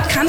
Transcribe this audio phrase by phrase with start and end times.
[0.00, 0.28] Sport kann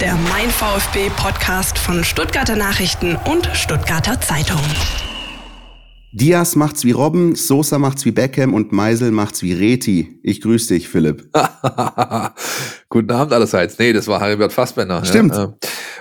[0.00, 4.60] Der Mein VfB Podcast von Stuttgarter Nachrichten und Stuttgarter Zeitung.
[6.12, 10.18] Diaz macht's wie Robben, Sosa macht's wie Beckham und Meisel macht's wie Reti.
[10.22, 11.28] Ich grüße dich, Philipp.
[12.88, 13.78] Guten Abend allerseits.
[13.78, 15.04] Nee, das war Haribert Fassbender.
[15.04, 15.34] Stimmt.
[15.34, 15.54] Ja.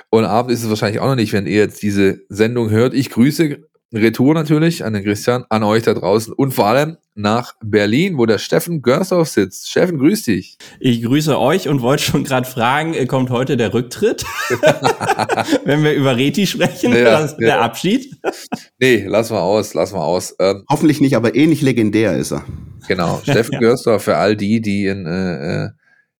[0.09, 2.93] Und Abend ist es wahrscheinlich auch noch nicht, wenn ihr jetzt diese Sendung hört.
[2.93, 3.57] Ich grüße
[3.95, 8.25] Retour natürlich an den Christian, an euch da draußen und vor allem nach Berlin, wo
[8.25, 9.69] der Steffen Görsdorf sitzt.
[9.69, 10.57] Steffen, grüß dich.
[10.79, 14.25] Ich grüße euch und wollte schon gerade fragen, äh, kommt heute der Rücktritt?
[15.63, 17.27] Wenn wir über Reti sprechen, ja, ja.
[17.39, 18.17] der Abschied?
[18.79, 20.35] nee, lass mal aus, lass mal aus.
[20.39, 22.43] Ähm, Hoffentlich nicht, aber ähnlich legendär ist er.
[22.87, 25.69] Genau, Steffen Görsdorf für all die, die ihn äh, äh,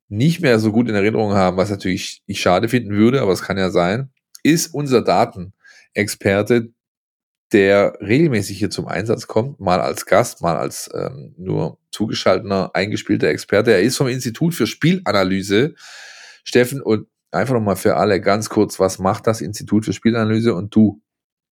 [0.08, 3.42] nicht mehr so gut in Erinnerung haben, was natürlich ich schade finden würde, aber es
[3.42, 4.12] kann ja sein,
[4.44, 6.70] ist unser Datenexperte,
[7.52, 13.28] der regelmäßig hier zum Einsatz kommt, mal als Gast, mal als ähm, nur zugeschalteter, eingespielter
[13.28, 13.72] Experte.
[13.72, 15.76] Er ist vom Institut für Spielanalyse.
[16.44, 20.74] Steffen, und einfach nochmal für alle ganz kurz, was macht das Institut für Spielanalyse und
[20.76, 21.02] du?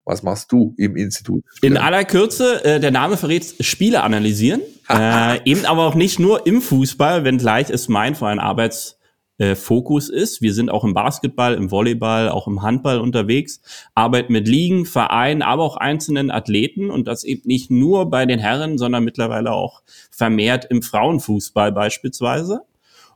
[0.04, 1.44] Was machst du im Institut?
[1.60, 4.60] In aller Kürze, äh, der Name verrät Spiele analysieren.
[4.88, 8.98] äh, eben aber auch nicht nur im Fußball, wenngleich es mein vor allem Arbeits
[9.42, 10.40] äh, Fokus ist.
[10.40, 13.60] Wir sind auch im Basketball, im Volleyball, auch im Handball unterwegs,
[13.92, 18.38] arbeiten mit Ligen, Vereinen, aber auch einzelnen Athleten und das eben nicht nur bei den
[18.38, 22.60] Herren, sondern mittlerweile auch vermehrt im Frauenfußball beispielsweise.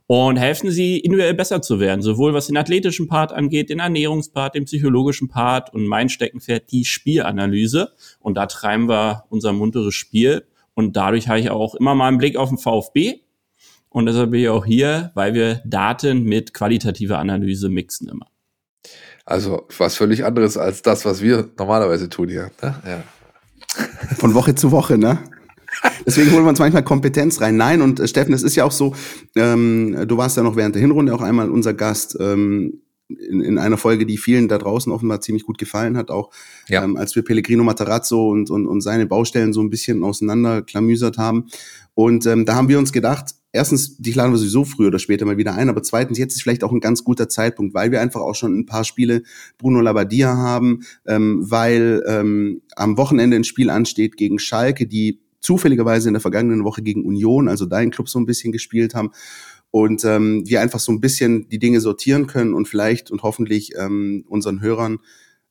[0.05, 4.55] Und helfen sie individuell besser zu werden, sowohl was den athletischen Part angeht, den Ernährungspart,
[4.55, 7.91] den psychologischen Part und mein Steckenpferd die Spielanalyse.
[8.19, 10.45] Und da treiben wir unser munteres Spiel.
[10.75, 13.21] Und dadurch habe ich auch immer mal einen Blick auf den VfB
[13.89, 18.27] und deshalb bin ich auch hier, weil wir Daten mit qualitativer Analyse mixen immer.
[19.25, 22.51] Also was völlig anderes als das, was wir normalerweise tun hier.
[22.61, 22.75] Ne?
[22.85, 23.03] Ja.
[24.17, 25.19] Von Woche zu Woche, ne?
[26.05, 27.57] Deswegen holen wir uns manchmal Kompetenz rein.
[27.57, 28.95] Nein, und äh, Steffen, es ist ja auch so,
[29.35, 32.17] ähm, du warst ja noch während der Hinrunde auch einmal unser Gast.
[32.19, 36.29] Ähm, in, in einer Folge, die vielen da draußen offenbar ziemlich gut gefallen hat, auch
[36.67, 36.83] ja.
[36.83, 41.45] ähm, als wir Pellegrino Matarazzo und, und, und seine Baustellen so ein bisschen auseinanderklamüsert haben.
[41.93, 45.25] Und ähm, da haben wir uns gedacht, erstens, dich laden wir sowieso früher oder später
[45.25, 48.01] mal wieder ein, aber zweitens, jetzt ist vielleicht auch ein ganz guter Zeitpunkt, weil wir
[48.01, 49.23] einfach auch schon ein paar Spiele
[49.57, 56.09] Bruno Labbadia haben, ähm, weil ähm, am Wochenende ein Spiel ansteht gegen Schalke, die zufälligerweise
[56.09, 59.11] in der vergangenen Woche gegen Union, also dein Club so ein bisschen gespielt haben
[59.71, 63.73] und ähm, wir einfach so ein bisschen die Dinge sortieren können und vielleicht und hoffentlich
[63.77, 64.99] ähm, unseren Hörern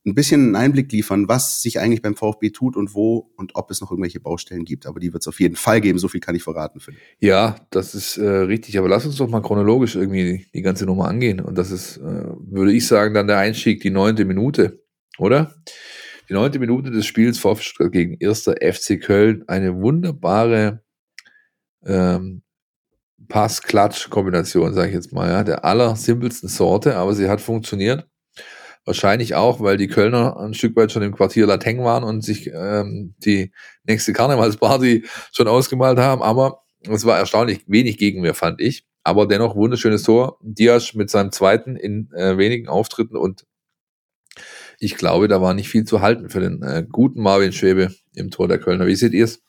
[0.07, 3.69] ein bisschen einen Einblick liefern, was sich eigentlich beim VfB tut und wo und ob
[3.69, 4.85] es noch irgendwelche Baustellen gibt.
[4.85, 6.79] Aber die wird es auf jeden Fall geben, so viel kann ich verraten.
[6.79, 6.99] Philipp.
[7.19, 8.77] Ja, das ist äh, richtig.
[8.79, 11.41] Aber lass uns doch mal chronologisch irgendwie die ganze Nummer angehen.
[11.41, 14.81] Und das ist, äh, würde ich sagen, dann der Einstieg, die neunte Minute,
[15.17, 15.53] oder?
[16.29, 19.43] Die neunte Minute des Spiels VfB gegen erster FC Köln.
[19.47, 20.83] Eine wunderbare
[21.85, 22.43] ähm,
[23.27, 28.07] Pass-Klatsch-Kombination, sage ich jetzt mal, ja, der allersimpelsten Sorte, aber sie hat funktioniert.
[28.87, 32.49] Wahrscheinlich auch, weil die Kölner ein Stück weit schon im Quartier Lateng waren und sich
[32.53, 33.51] ähm, die
[33.83, 35.03] nächste Karnevalsparty
[35.33, 36.21] schon ausgemalt haben.
[36.21, 38.85] Aber es war erstaunlich wenig Gegenwehr, fand ich.
[39.03, 40.39] Aber dennoch wunderschönes Tor.
[40.41, 43.45] Diaz mit seinem zweiten in äh, wenigen Auftritten und
[44.79, 48.31] ich glaube, da war nicht viel zu halten für den äh, guten Marvin Schwebe im
[48.31, 48.87] Tor der Kölner.
[48.87, 49.41] Wie seht ihr es?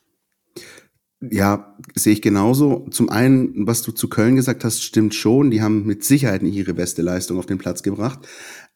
[1.21, 2.87] Ja, sehe ich genauso.
[2.91, 5.51] Zum einen, was du zu Köln gesagt hast, stimmt schon.
[5.51, 8.19] Die haben mit Sicherheit nicht ihre beste Leistung auf den Platz gebracht.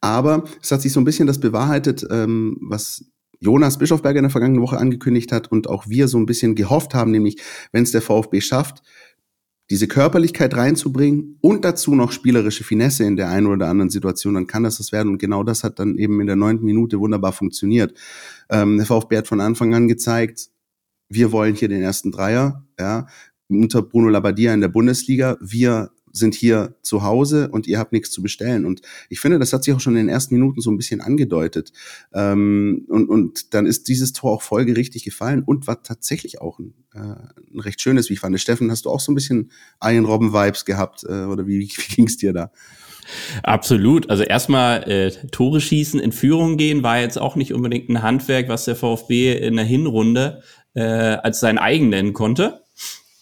[0.04, 3.06] Aber es hat sich so ein bisschen das bewahrheitet, ähm, was
[3.40, 6.94] Jonas Bischofberger in der vergangenen Woche angekündigt hat und auch wir so ein bisschen gehofft
[6.94, 7.42] haben, nämlich
[7.72, 8.84] wenn es der VfB schafft,
[9.70, 14.46] diese Körperlichkeit reinzubringen und dazu noch spielerische Finesse in der einen oder anderen Situation, dann
[14.46, 15.08] kann das das werden.
[15.08, 17.98] Und genau das hat dann eben in der neunten Minute wunderbar funktioniert.
[18.50, 20.50] Ähm, der VfB hat von Anfang an gezeigt,
[21.08, 23.08] wir wollen hier den ersten Dreier, ja,
[23.48, 25.38] unter Bruno Labbadia in der Bundesliga.
[25.40, 28.66] Wir sind hier zu Hause und ihr habt nichts zu bestellen.
[28.66, 31.02] Und ich finde, das hat sich auch schon in den ersten Minuten so ein bisschen
[31.02, 31.74] angedeutet.
[32.14, 36.76] Ähm, und, und dann ist dieses Tor auch folgerichtig gefallen und war tatsächlich auch ein,
[36.94, 38.40] äh, ein recht schönes, wie ich fand.
[38.40, 41.04] Steffen, hast du auch so ein bisschen Iron Robben-Vibes gehabt?
[41.04, 42.52] Äh, oder wie, wie ging es dir da?
[43.42, 44.10] Absolut.
[44.10, 48.48] Also erstmal äh, Tore schießen, in Führung gehen, war jetzt auch nicht unbedingt ein Handwerk,
[48.50, 50.44] was der VfB in der Hinrunde
[50.76, 52.63] äh, als sein eigen nennen konnte.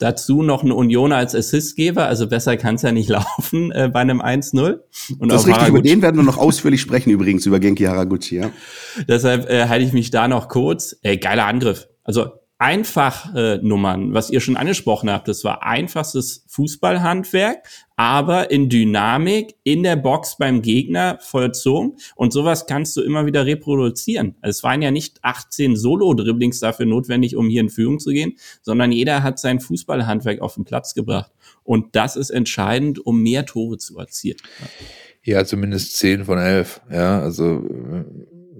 [0.02, 4.00] Dazu noch eine Union als Assistgeber, also besser kann es ja nicht laufen äh, bei
[4.00, 4.80] einem 1-0.
[5.20, 8.50] Das ist richtig, über den werden wir noch ausführlich sprechen übrigens, über Genki Haraguchi, ja.
[9.08, 10.98] Deshalb äh, halte ich mich da noch kurz.
[11.04, 11.88] Äh, geiler Angriff.
[12.04, 12.32] Also
[12.62, 15.28] Einfachnummern, was ihr schon angesprochen habt.
[15.28, 21.98] Das war einfachstes Fußballhandwerk, aber in Dynamik in der Box beim Gegner vollzogen.
[22.16, 24.36] Und sowas kannst du immer wieder reproduzieren.
[24.44, 28.92] Es waren ja nicht 18 Solo-Dribblings dafür notwendig, um hier in Führung zu gehen, sondern
[28.92, 31.32] jeder hat sein Fußballhandwerk auf den Platz gebracht.
[31.64, 34.38] Und das ist entscheidend, um mehr Tore zu erzielen.
[35.24, 36.82] Ja, zumindest 10 von 11.
[36.92, 38.04] Ja, also äh,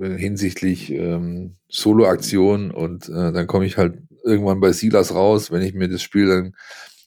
[0.06, 5.74] hinsichtlich ähm, Solo-Aktion und äh, dann komme ich halt irgendwann bei Silas raus, wenn ich
[5.74, 6.56] mir das Spiel dann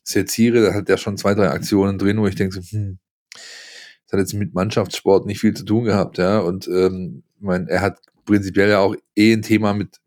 [0.02, 2.98] seziere, da hat der schon zwei, drei Aktionen drin, wo ich denke, so, hm,
[3.32, 6.38] das hat jetzt mit Mannschaftssport nicht viel zu tun gehabt, ja.
[6.38, 10.00] Und ähm, mein, er hat prinzipiell ja auch eh ein Thema mit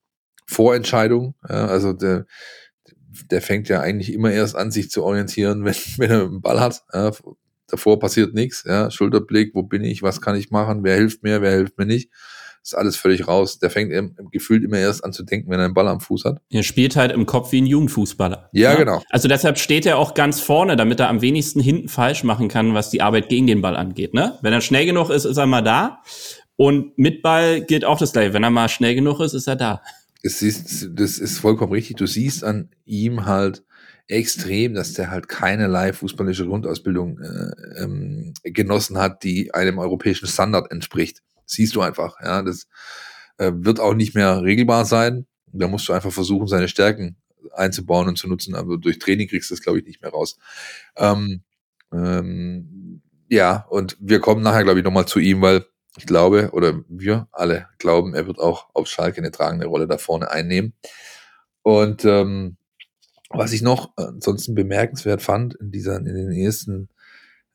[0.45, 1.36] Vorentscheidung.
[1.48, 1.68] Ja?
[1.68, 2.25] Also der,
[3.31, 6.60] der fängt ja eigentlich immer erst an, sich zu orientieren, wenn, wenn er einen Ball
[6.60, 6.84] hat.
[6.94, 7.12] Ja?
[7.68, 8.89] Davor passiert nichts, ja.
[8.92, 12.10] Schulterblick, wo bin ich, was kann ich machen, wer hilft mir, wer hilft mir nicht
[12.67, 13.59] ist alles völlig raus.
[13.59, 16.25] Der fängt im, gefühlt immer erst an zu denken, wenn er einen Ball am Fuß
[16.25, 16.39] hat.
[16.49, 18.49] Er spielt halt im Kopf wie ein Jugendfußballer.
[18.51, 19.01] Ja, ja, genau.
[19.09, 22.73] Also deshalb steht er auch ganz vorne, damit er am wenigsten hinten falsch machen kann,
[22.73, 24.13] was die Arbeit gegen den Ball angeht.
[24.13, 24.37] Ne?
[24.41, 26.01] Wenn er schnell genug ist, ist er mal da.
[26.57, 28.33] Und mit Ball gilt auch das gleiche.
[28.33, 29.81] Wenn er mal schnell genug ist, ist er da.
[30.23, 31.97] Das ist, das ist vollkommen richtig.
[31.97, 33.63] Du siehst an ihm halt
[34.07, 40.71] extrem, dass der halt keinerlei fußballische Grundausbildung äh, ähm, genossen hat, die einem europäischen Standard
[40.71, 41.21] entspricht.
[41.47, 42.21] Siehst du einfach.
[42.21, 42.67] Ja, das
[43.38, 45.25] äh, wird auch nicht mehr regelbar sein.
[45.47, 47.17] Da musst du einfach versuchen, seine Stärken
[47.53, 48.53] einzubauen und zu nutzen.
[48.53, 50.38] Aber durch Training kriegst du das, glaube ich, nicht mehr raus.
[50.95, 51.41] Ähm,
[51.91, 55.65] ähm, ja, und wir kommen nachher, glaube ich, nochmal zu ihm, weil
[55.97, 59.97] ich glaube, oder wir alle glauben, er wird auch auf Schalke eine tragende Rolle da
[59.97, 60.73] vorne einnehmen.
[61.63, 62.57] Und ähm,
[63.29, 66.89] was ich noch ansonsten bemerkenswert fand in dieser, in den ersten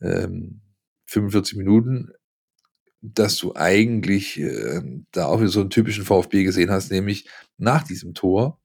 [0.00, 0.60] ähm,
[1.06, 2.10] 45 Minuten,
[3.02, 7.28] dass du eigentlich äh, da auch wieder so einen typischen VfB gesehen hast, nämlich
[7.58, 8.60] nach diesem Tor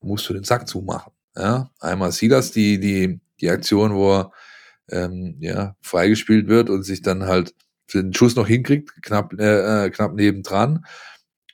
[0.00, 1.12] musst du den Sack zumachen.
[1.36, 1.70] Ja?
[1.80, 4.32] Einmal Silas, die, die, die Aktion, wo er
[4.90, 7.54] ähm, ja, freigespielt wird und sich dann halt
[7.92, 10.84] den Schuss noch hinkriegt, knapp, äh, äh, knapp nebendran.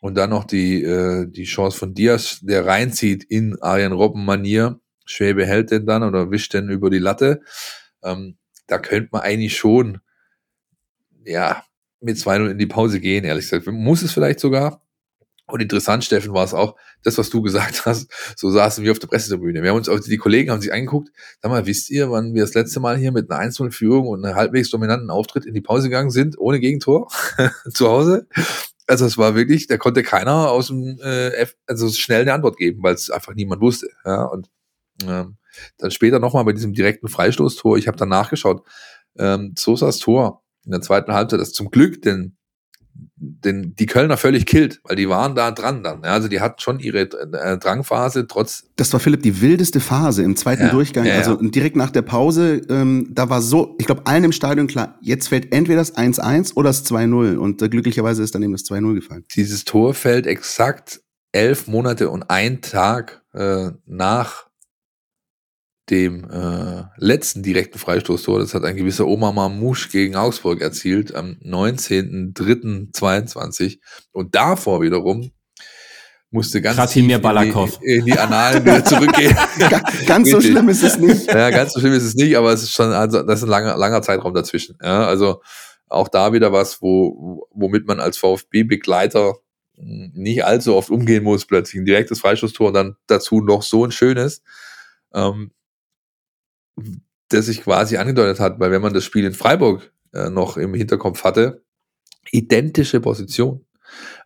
[0.01, 4.81] Und dann noch die, äh, die Chance von Diaz, der reinzieht in Arjen Robben-Manier.
[5.07, 7.41] Schwäbe hält den dann oder wischt den über die Latte.
[8.03, 8.37] Ähm,
[8.67, 9.99] da könnte man eigentlich schon,
[11.25, 11.65] ja,
[12.01, 13.67] mit 2-0 in die Pause gehen, ehrlich gesagt.
[13.67, 14.83] Muss es vielleicht sogar.
[15.51, 18.99] Und interessant, Steffen, war es auch, das, was du gesagt hast, so saßen wir auf
[18.99, 19.63] der Pressetribüne.
[19.63, 21.11] Wir haben uns, die Kollegen haben sich angeguckt,
[21.41, 24.37] sag mal, wisst ihr, wann wir das letzte Mal hier mit einer 1-0-Führung und einem
[24.37, 27.09] halbwegs dominanten Auftritt in die Pause gegangen sind, ohne Gegentor,
[27.73, 28.29] zu Hause?
[28.87, 32.59] Also es war wirklich, da konnte keiner aus dem, äh, F, also schnell eine Antwort
[32.59, 33.89] geben, weil es einfach niemand wusste.
[34.05, 34.51] Ja, und
[35.07, 35.39] ähm,
[35.79, 38.67] dann später nochmal bei diesem direkten Freistoßtor, ich habe dann nachgeschaut,
[39.19, 42.37] ähm, Sosas Tor in der zweiten Halbzeit, das zum Glück den,
[43.17, 46.03] den, die Kölner völlig killt, weil die waren da dran dann.
[46.03, 48.65] Ja, also die hatten schon ihre äh, Drangphase, trotz.
[48.77, 51.07] Das war Philipp die wildeste Phase im zweiten ja, Durchgang.
[51.07, 54.67] Ja, also direkt nach der Pause, ähm, da war so, ich glaube, allen im Stadion
[54.67, 57.37] klar, jetzt fällt entweder das 1-1 oder das 2-0.
[57.37, 59.25] Und äh, glücklicherweise ist dann eben das 2-0 gefallen.
[59.35, 61.01] Dieses Tor fällt exakt
[61.33, 64.48] elf Monate und ein Tag äh, nach
[65.91, 71.37] dem äh, letzten direkten Freistoßtor, das hat ein gewisser Omar Mamouche gegen Augsburg erzielt, am
[71.45, 73.79] 19.03.22.
[74.13, 75.31] Und davor wiederum
[76.31, 77.79] musste ganz Krasimir Balakov.
[77.83, 79.37] In, in die Annalen wieder zurückgehen.
[80.07, 81.27] ganz so schlimm ist es nicht.
[81.27, 83.51] Ja, ganz so schlimm ist es nicht, aber es ist schon, also das ist ein
[83.51, 84.77] langer, langer Zeitraum dazwischen.
[84.83, 85.41] Ja, also
[85.89, 89.37] auch da wieder was, wo, womit man als VfB-Begleiter
[89.81, 93.93] nicht allzu oft umgehen muss, plötzlich ein direktes Freistoßtor und dann dazu noch so ein
[93.93, 94.43] schönes.
[95.15, 95.53] Ähm,
[97.33, 100.75] der sich quasi angedeutet hat, weil wenn man das Spiel in Freiburg äh, noch im
[100.75, 101.63] Hinterkopf hatte,
[102.31, 103.65] identische Position.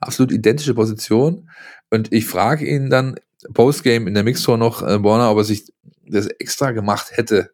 [0.01, 1.49] Absolut identische Position.
[1.91, 3.17] Und ich frage ihn dann
[3.55, 5.73] Postgame in der Mixtour noch, äh, Borna, ob er sich
[6.07, 7.51] das extra gemacht hätte,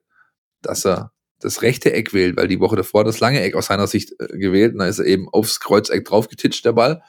[0.63, 3.87] dass er das rechte Eck wählt, weil die Woche davor das lange Eck aus seiner
[3.87, 7.03] Sicht äh, gewählt und dann ist er eben aufs Kreuzeck draufgetitscht, der Ball.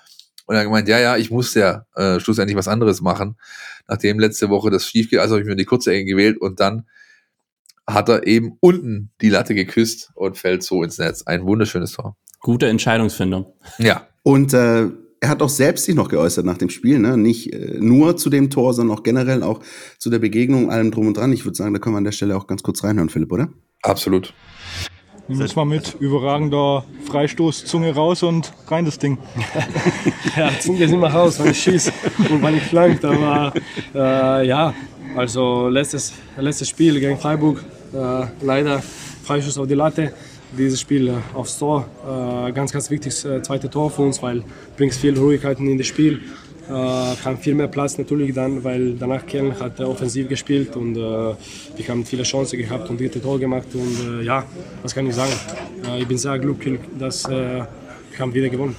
[0.46, 3.38] Und er hat gemeint, ja, ja, ich muss ja äh, schlussendlich was anderes machen.
[3.88, 6.60] Nachdem letzte Woche das schief geht, also habe ich mir die kurze Ecke gewählt und
[6.60, 6.88] dann
[7.94, 11.24] hat er eben unten die Latte geküsst und fällt so ins Netz.
[11.24, 12.16] Ein wunderschönes Tor.
[12.40, 13.48] Gute Entscheidungsfindung.
[13.78, 14.08] Ja.
[14.24, 14.88] Und äh,
[15.22, 17.18] er hat auch selbst sich noch geäußert nach dem Spiel, ne?
[17.18, 19.60] Nicht äh, nur zu dem Tor, sondern auch generell auch
[19.98, 21.34] zu der Begegnung, allem drum und dran.
[21.34, 23.50] Ich würde sagen, da können wir an der Stelle auch ganz kurz reinhören, Philipp, oder?
[23.82, 24.34] Absolut.
[25.28, 29.20] Nimm es mal mit, überragender Freistoß, Zunge raus und rein das Ding.
[30.36, 31.92] ja, Zunge ist immer raus, wenn ich schieße
[32.32, 33.54] und wenn ich flankt, aber
[33.94, 34.74] äh, ja,
[35.16, 37.79] also letztes, letztes Spiel gegen Freiburg äh,
[38.42, 38.82] leider
[39.24, 40.14] Freischuss auf die Latte.
[40.58, 41.86] Dieses Spiel äh, aufs Tor.
[42.04, 44.44] Äh, ganz, ganz wichtiges äh, zweite Tor für uns, weil
[44.76, 46.22] bringt viel Ruhigkeiten in das Spiel.
[46.70, 51.00] äh, haben viel mehr Platz natürlich dann, weil danach Köln hat offensiv gespielt und äh,
[51.00, 54.46] wir haben viele Chancen gehabt und dritte Tor gemacht und äh, ja,
[54.84, 55.34] was kann ich sagen?
[55.86, 58.76] Äh, ich bin sehr glücklich, dass äh, wir haben wieder gewonnen.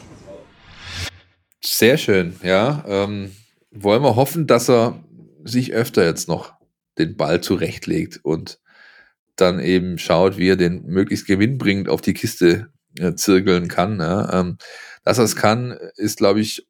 [1.62, 2.84] Sehr schön, ja.
[2.86, 3.32] Ähm,
[3.70, 5.02] wollen wir hoffen, dass er
[5.44, 6.54] sich öfter jetzt noch
[6.98, 8.60] den Ball zurechtlegt und
[9.40, 13.98] dann eben schaut, wie er den möglichst gewinnbringend auf die Kiste äh, zirkeln kann.
[14.00, 14.40] Ja.
[14.40, 14.58] Ähm,
[15.04, 16.66] dass er es kann, ist, glaube ich,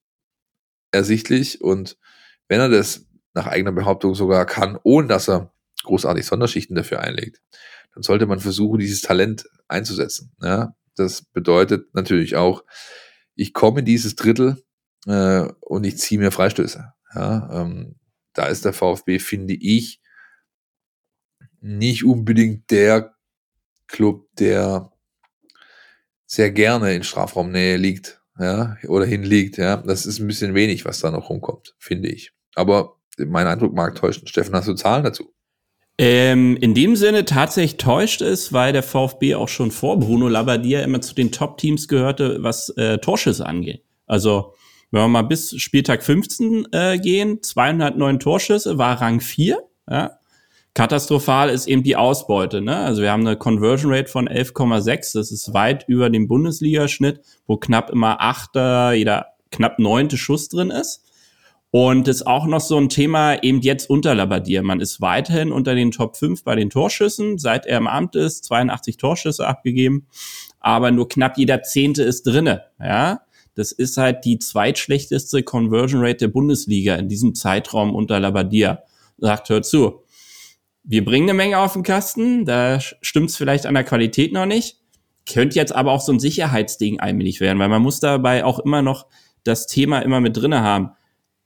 [0.92, 1.60] ersichtlich.
[1.60, 1.96] Und
[2.48, 5.52] wenn er das nach eigener Behauptung sogar kann, ohne dass er
[5.84, 7.40] großartig Sonderschichten dafür einlegt,
[7.94, 10.32] dann sollte man versuchen, dieses Talent einzusetzen.
[10.42, 10.74] Ja.
[10.96, 12.64] Das bedeutet natürlich auch,
[13.34, 14.62] ich komme in dieses Drittel
[15.06, 16.92] äh, und ich ziehe mir Freistöße.
[17.14, 17.96] Ja, ähm,
[18.34, 19.99] da ist der VfB, finde ich,
[21.60, 23.14] nicht unbedingt der
[23.86, 24.92] Club, der
[26.26, 29.78] sehr gerne in Strafraumnähe liegt, ja, oder hinliegt, ja.
[29.78, 32.32] Das ist ein bisschen wenig, was da noch rumkommt, finde ich.
[32.54, 34.26] Aber mein Eindruck mag täuschen.
[34.26, 35.34] Steffen, hast du Zahlen dazu?
[35.98, 40.82] Ähm, in dem Sinne tatsächlich täuscht es, weil der VfB auch schon vor Bruno Labbadia
[40.82, 43.84] immer zu den Top-Teams gehörte, was äh, Torschüsse angeht.
[44.06, 44.54] Also,
[44.90, 49.58] wenn wir mal bis Spieltag 15 äh, gehen, 209 Torschüsse, war Rang 4,
[49.90, 50.19] ja.
[50.74, 52.60] Katastrophal ist eben die Ausbeute.
[52.60, 52.76] Ne?
[52.76, 55.14] Also wir haben eine Conversion Rate von 11,6.
[55.14, 60.70] Das ist weit über dem Bundesligaschnitt, wo knapp immer achter, jeder knapp neunte Schuss drin
[60.70, 61.04] ist.
[61.72, 64.62] Und ist auch noch so ein Thema eben jetzt unter Labadier.
[64.62, 67.38] Man ist weiterhin unter den Top 5 bei den Torschüssen.
[67.38, 70.06] Seit er im Amt ist, 82 Torschüsse abgegeben.
[70.58, 72.64] Aber nur knapp jeder Zehnte ist drinne.
[72.80, 73.20] Ja,
[73.54, 78.82] das ist halt die zweitschlechteste Conversion Rate der Bundesliga in diesem Zeitraum unter Labadier.
[79.18, 79.99] Sagt, hört zu
[80.82, 84.46] wir bringen eine Menge auf den Kasten, da stimmt es vielleicht an der Qualität noch
[84.46, 84.78] nicht.
[85.30, 88.82] Könnte jetzt aber auch so ein Sicherheitsding allmählich werden, weil man muss dabei auch immer
[88.82, 89.06] noch
[89.44, 90.90] das Thema immer mit drinne haben.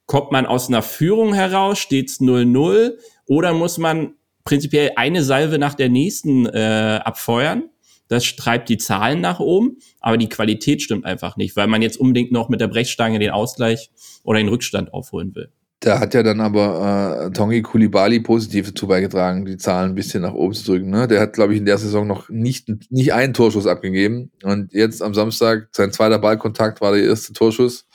[0.05, 2.93] Kommt man aus einer Führung heraus, steht's 0-0
[3.27, 4.13] oder muss man
[4.43, 7.69] prinzipiell eine Salve nach der nächsten äh, abfeuern?
[8.07, 11.97] Das treibt die Zahlen nach oben, aber die Qualität stimmt einfach nicht, weil man jetzt
[11.97, 13.91] unbedingt noch mit der Brechstange den Ausgleich
[14.23, 15.51] oder den Rückstand aufholen will.
[15.81, 20.21] Da hat ja dann aber äh, Tongi Kulibali positiv dazu beigetragen, die Zahlen ein bisschen
[20.21, 20.89] nach oben zu drücken.
[20.89, 21.07] Ne?
[21.07, 24.31] Der hat, glaube ich, in der Saison noch nicht, nicht einen Torschuss abgegeben.
[24.43, 27.87] Und jetzt am Samstag, sein zweiter Ballkontakt war der erste Torschuss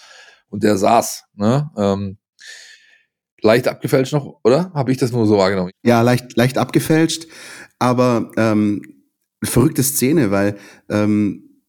[0.50, 1.24] und der saß.
[1.34, 1.70] Ne?
[1.76, 2.18] Ähm,
[3.42, 4.70] leicht abgefälscht noch, oder?
[4.74, 5.70] Habe ich das nur so wahrgenommen?
[5.82, 7.26] Ja, leicht, leicht abgefälscht,
[7.78, 8.82] aber ähm,
[9.42, 10.56] verrückte Szene, weil
[10.88, 11.62] ähm,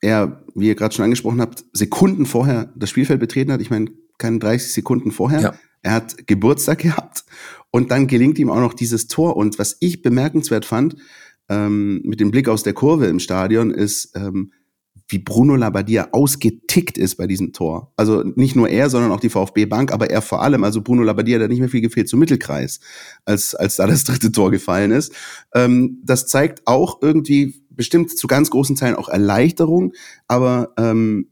[0.00, 3.60] er, wie ihr gerade schon angesprochen habt, Sekunden vorher das Spielfeld betreten hat.
[3.60, 3.86] Ich meine,
[4.22, 5.40] keine 30 Sekunden vorher.
[5.40, 5.54] Ja.
[5.82, 7.24] Er hat Geburtstag gehabt
[7.70, 9.36] und dann gelingt ihm auch noch dieses Tor.
[9.36, 10.96] Und was ich bemerkenswert fand,
[11.48, 14.52] ähm, mit dem Blick aus der Kurve im Stadion, ist, ähm,
[15.08, 17.92] wie Bruno Labbadia ausgetickt ist bei diesem Tor.
[17.96, 20.64] Also nicht nur er, sondern auch die VfB Bank, aber er vor allem.
[20.64, 22.80] Also Bruno Labbadia hat nicht mehr viel gefehlt zum Mittelkreis,
[23.24, 25.12] als, als da das dritte Tor gefallen ist.
[25.54, 29.92] Ähm, das zeigt auch irgendwie bestimmt zu ganz großen Teilen auch Erleichterung,
[30.28, 31.31] aber ähm,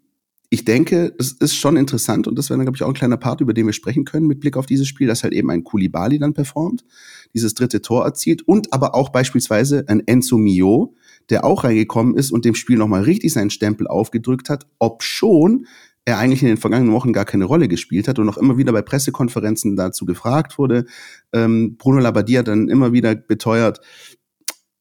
[0.53, 3.17] ich denke, es ist schon interessant und das wäre dann, glaube ich, auch ein kleiner
[3.17, 5.63] Part, über den wir sprechen können mit Blick auf dieses Spiel, dass halt eben ein
[5.63, 6.85] Kulibali dann performt,
[7.33, 10.97] dieses dritte Tor erzielt und aber auch beispielsweise ein Enzo Mio,
[11.31, 15.67] der auch reingekommen ist und dem Spiel nochmal richtig seinen Stempel aufgedrückt hat, ob schon
[16.05, 18.73] er eigentlich in den vergangenen Wochen gar keine Rolle gespielt hat und auch immer wieder
[18.73, 20.87] bei Pressekonferenzen dazu gefragt wurde.
[21.33, 23.81] Ähm, Bruno Labbadia dann immer wieder beteuert,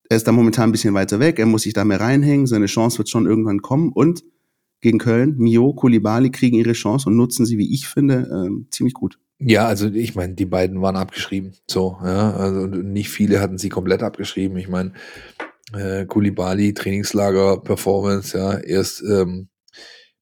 [0.10, 2.66] er ist da momentan ein bisschen weiter weg, er muss sich da mehr reinhängen, seine
[2.66, 4.24] Chance wird schon irgendwann kommen und
[4.82, 5.36] gegen Köln.
[5.38, 9.20] Mio, Kulibali kriegen ihre Chance und nutzen sie, wie ich finde, ähm, ziemlich gut.
[9.40, 11.54] Ja, also ich meine, die beiden waren abgeschrieben.
[11.70, 14.58] So, ja, also nicht viele hatten sie komplett abgeschrieben.
[14.58, 14.94] Ich meine,
[15.74, 19.49] äh, Kulibali, Trainingslager, Performance, ja, erst ähm,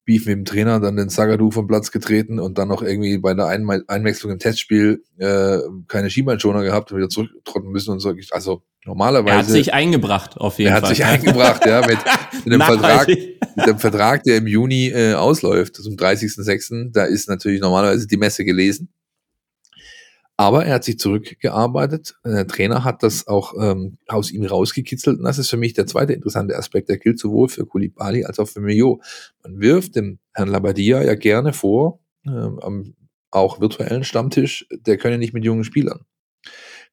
[0.07, 3.33] Beef mit dem Trainer, dann den Sagadu vom Platz getreten und dann noch irgendwie bei
[3.33, 5.57] der Einme Einwechslung im Testspiel äh,
[5.89, 8.13] keine Schienbeinschoner gehabt und wieder zurücktrotten müssen und so.
[8.31, 9.35] Also normalerweise.
[9.35, 10.83] Er hat sich eingebracht, auf jeden er Fall.
[10.83, 11.97] Er hat sich eingebracht, ja, mit,
[12.45, 16.93] mit dem Vertrag, mit dem Vertrag, der im Juni äh, ausläuft, zum 30.06.
[16.93, 18.89] Da ist natürlich normalerweise die Messe gelesen.
[20.39, 22.15] Aber er hat sich zurückgearbeitet.
[22.23, 25.17] Der Trainer hat das auch ähm, aus ihm rausgekitzelt.
[25.17, 26.89] Und das ist für mich der zweite interessante Aspekt.
[26.89, 29.01] Der gilt sowohl für Kulibali als auch für Mio.
[29.43, 32.93] Man wirft dem Herrn Labadia ja gerne vor, äh, am
[33.31, 36.05] auch virtuellen Stammtisch, der könne nicht mit jungen Spielern.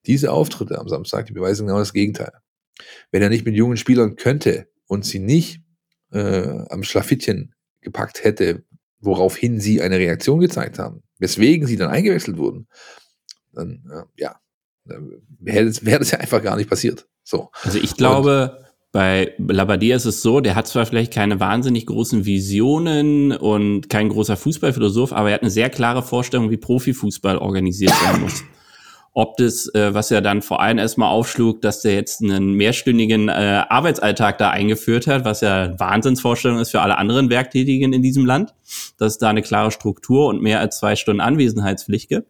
[0.07, 2.33] Diese Auftritte am Samstag, die beweisen genau das Gegenteil.
[3.11, 5.63] Wenn er nicht mit jungen Spielern könnte und sie nicht
[6.13, 8.65] äh, am Schlafittchen gepackt hätte,
[9.01, 12.67] woraufhin sie eine Reaktion gezeigt haben, weswegen sie dann eingewechselt wurden,
[13.55, 14.37] dann, äh, ja,
[15.39, 17.07] wäre das, wär das ja einfach gar nicht passiert.
[17.23, 17.51] So.
[17.63, 18.59] Also ich glaube,
[18.95, 24.09] Bei Labadia ist es so, der hat zwar vielleicht keine wahnsinnig großen Visionen und kein
[24.09, 28.45] großer Fußballphilosoph, aber er hat eine sehr klare Vorstellung, wie Profifußball organisiert werden muss.
[29.13, 33.29] Ob das, äh, was ja dann vor allem erstmal aufschlug, dass der jetzt einen mehrstündigen
[33.29, 38.25] äh, Arbeitsalltag da eingeführt hat, was ja Wahnsinnsvorstellung ist für alle anderen Werktätigen in diesem
[38.25, 38.55] Land,
[38.99, 42.29] dass es da eine klare Struktur und mehr als zwei Stunden Anwesenheitspflicht gibt.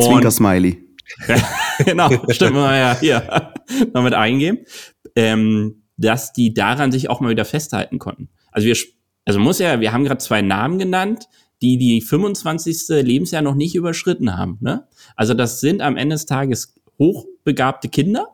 [0.00, 0.84] Zwinker Smiley.
[1.84, 3.52] genau, stimmt mal ja hier
[3.92, 4.58] damit eingehen,
[5.16, 8.28] ähm, dass die daran sich auch mal wieder festhalten konnten.
[8.52, 8.76] Also wir,
[9.24, 11.28] also muss ja, wir haben gerade zwei Namen genannt,
[11.62, 13.02] die die 25.
[13.02, 14.58] Lebensjahr noch nicht überschritten haben.
[14.60, 14.86] Ne?
[15.16, 18.28] Also das sind am Ende des Tages hochbegabte Kinder,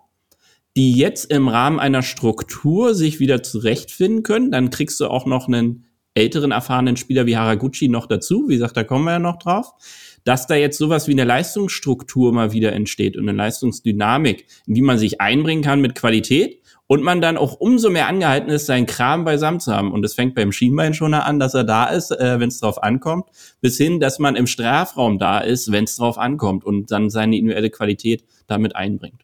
[0.77, 4.51] die jetzt im Rahmen einer Struktur sich wieder zurechtfinden können.
[4.51, 8.49] Dann kriegst du auch noch einen älteren, erfahrenen Spieler wie Haraguchi noch dazu.
[8.49, 9.73] Wie gesagt, da kommen wir ja noch drauf.
[10.25, 14.83] Dass da jetzt sowas wie eine Leistungsstruktur mal wieder entsteht und eine Leistungsdynamik, in die
[14.83, 18.87] man sich einbringen kann mit Qualität und man dann auch umso mehr angehalten ist, seinen
[18.87, 19.93] Kram beisammen zu haben.
[19.93, 22.83] Und es fängt beim Schienbein schon an, dass er da ist, äh, wenn es drauf
[22.83, 23.29] ankommt,
[23.61, 27.37] bis hin, dass man im Strafraum da ist, wenn es drauf ankommt und dann seine
[27.37, 29.23] individuelle Qualität damit einbringt.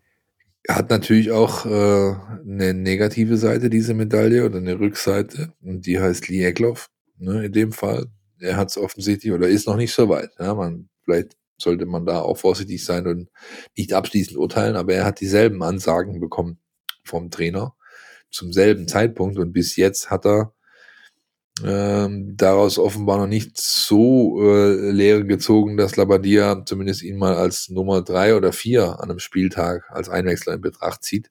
[0.69, 2.15] Hat natürlich auch äh,
[2.47, 5.53] eine negative Seite, diese Medaille, oder eine Rückseite.
[5.63, 8.07] Und die heißt Lee Eckloff, ne, in dem Fall.
[8.39, 10.31] Er hat es offensichtlich oder ist noch nicht so weit.
[10.39, 13.29] Ja, man, vielleicht sollte man da auch vorsichtig sein und
[13.77, 16.59] nicht abschließend urteilen, aber er hat dieselben Ansagen bekommen
[17.05, 17.75] vom Trainer
[18.31, 20.55] zum selben Zeitpunkt und bis jetzt hat er
[21.65, 27.69] ähm, daraus offenbar noch nicht so äh, Lehre gezogen, dass Labadia zumindest ihn mal als
[27.69, 31.31] Nummer drei oder vier an einem Spieltag als Einwechsler in Betracht zieht.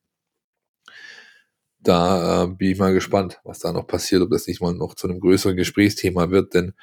[1.81, 4.95] Da äh, bin ich mal gespannt, was da noch passiert, ob das nicht mal noch
[4.95, 6.73] zu einem größeren Gesprächsthema wird, denn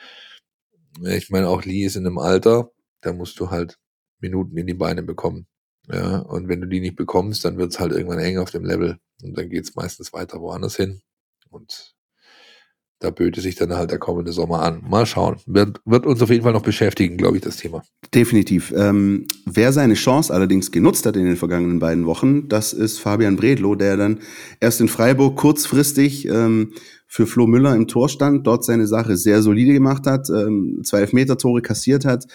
[1.05, 2.73] äh, ich meine, auch Lee ist in einem Alter,
[3.07, 3.79] da musst du halt
[4.21, 5.47] Minuten in die Beine bekommen.
[5.89, 8.65] Ja, und wenn du die nicht bekommst, dann wird es halt irgendwann eng auf dem
[8.65, 8.99] Level.
[9.23, 11.01] Und dann geht es meistens weiter woanders hin.
[11.49, 11.95] Und
[12.99, 14.83] da böte sich dann halt der kommende Sommer an.
[14.89, 15.37] Mal schauen.
[15.47, 17.83] Wird, wird uns auf jeden Fall noch beschäftigen, glaube ich, das Thema.
[18.15, 18.73] Definitiv.
[18.75, 23.37] Ähm, wer seine Chance allerdings genutzt hat in den vergangenen beiden Wochen, das ist Fabian
[23.37, 24.21] Bredlow, der dann
[24.61, 26.73] erst in Freiburg kurzfristig ähm,
[27.07, 31.01] für Flo Müller im Tor stand, dort seine Sache sehr solide gemacht hat, ähm, zwei
[31.01, 32.27] Elfmeter-Tore kassiert hat,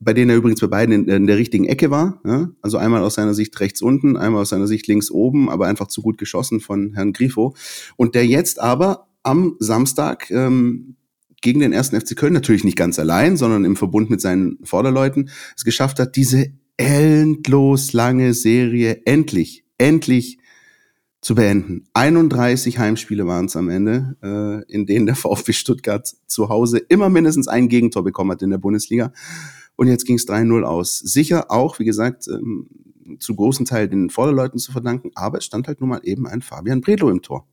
[0.00, 2.20] bei denen er übrigens bei beiden in, in der richtigen Ecke war.
[2.24, 2.50] Ja?
[2.62, 5.88] Also einmal aus seiner Sicht rechts unten, einmal aus seiner Sicht links oben, aber einfach
[5.88, 7.54] zu gut geschossen von Herrn Grifo.
[7.96, 10.96] Und der jetzt aber am Samstag ähm,
[11.40, 15.30] gegen den ersten FC Köln natürlich nicht ganz allein, sondern im Verbund mit seinen Vorderleuten
[15.56, 20.38] es geschafft hat, diese endlos lange Serie endlich, endlich
[21.20, 21.84] zu beenden.
[21.94, 27.08] 31 Heimspiele waren es am Ende, äh, in denen der VfB Stuttgart zu Hause immer
[27.08, 29.12] mindestens ein Gegentor bekommen hat in der Bundesliga.
[29.76, 30.98] Und jetzt ging es 3-0 aus.
[30.98, 32.68] Sicher auch, wie gesagt, ähm,
[33.18, 36.42] zu großen Teil den Vorderleuten zu verdanken, aber es stand halt nun mal eben ein
[36.42, 37.46] Fabian Bredlo im Tor.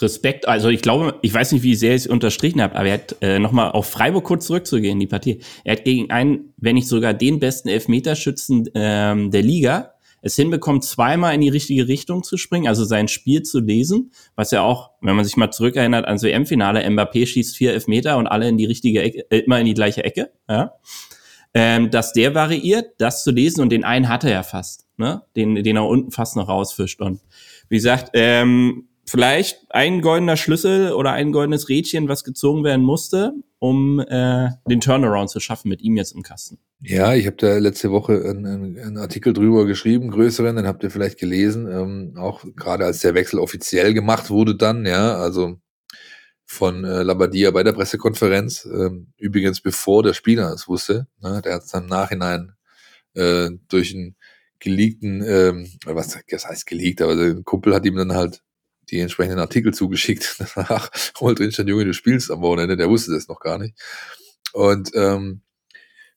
[0.00, 2.94] Respekt, also ich glaube, ich weiß nicht, wie sehr ich es unterstrichen habe, aber er
[2.94, 5.40] hat äh, nochmal auf Freiburg kurz zurückzugehen die Partie.
[5.64, 10.84] Er hat gegen einen, wenn nicht sogar den besten Elfmeterschützen ähm, der Liga, es hinbekommt,
[10.84, 14.90] zweimal in die richtige Richtung zu springen, also sein Spiel zu lesen, was ja auch,
[15.00, 18.66] wenn man sich mal zurückerinnert ans WM-Finale, Mbappé schießt vier Elfmeter und alle in die
[18.66, 20.74] richtige Ecke, äh, immer in die gleiche Ecke, ja
[21.58, 25.22] ähm, dass der variiert, das zu lesen und den einen hat er ja fast, ne?
[25.34, 27.00] den, den er unten fast noch rausfischt.
[27.00, 27.20] Und
[27.68, 33.32] wie gesagt, ähm, vielleicht ein goldener Schlüssel oder ein goldenes Rädchen, was gezogen werden musste,
[33.58, 36.58] um äh, den Turnaround zu schaffen mit ihm jetzt im Kasten.
[36.80, 40.92] Ja, ich habe da letzte Woche einen, einen, Artikel drüber geschrieben, größeren, den habt ihr
[40.92, 45.58] vielleicht gelesen, ähm, auch gerade als der Wechsel offiziell gemacht wurde dann, ja, also
[46.50, 51.06] von äh, Labadia bei der Pressekonferenz, ähm, übrigens bevor der Spieler es wusste.
[51.20, 52.54] Ne, der hat es dann im Nachhinein
[53.14, 54.16] äh, durch einen
[54.58, 58.42] geleakten, ähm, was das heißt geleakt, aber der Kumpel hat ihm dann halt
[58.90, 60.42] die entsprechenden Artikel zugeschickt.
[60.54, 63.78] Danach holt drin stand, Junge, du spielst am Wochenende, der wusste das noch gar nicht.
[64.54, 65.42] Und ähm,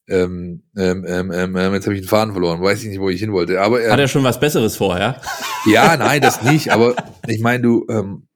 [0.08, 3.20] ähm, ähm, ähm, ähm, jetzt habe ich den Faden verloren, weiß ich nicht, wo ich
[3.20, 3.60] hin wollte.
[3.60, 5.22] Aber er, hat er schon was Besseres vorher?
[5.66, 6.72] Ja, nein, das nicht.
[6.72, 6.96] Aber
[7.28, 8.28] ich meine, du, ähm,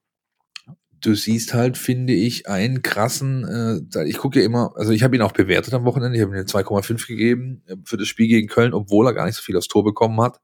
[1.05, 5.15] du siehst halt, finde ich, einen krassen, äh, ich gucke ja immer, also ich habe
[5.15, 8.47] ihn auch bewertet am Wochenende, ich habe ihm 2,5 gegeben äh, für das Spiel gegen
[8.47, 10.41] Köln, obwohl er gar nicht so viel aufs Tor bekommen hat.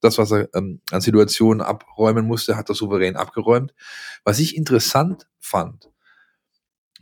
[0.00, 3.74] Das, was er ähm, an Situationen abräumen musste, hat er souverän abgeräumt.
[4.24, 5.90] Was ich interessant fand,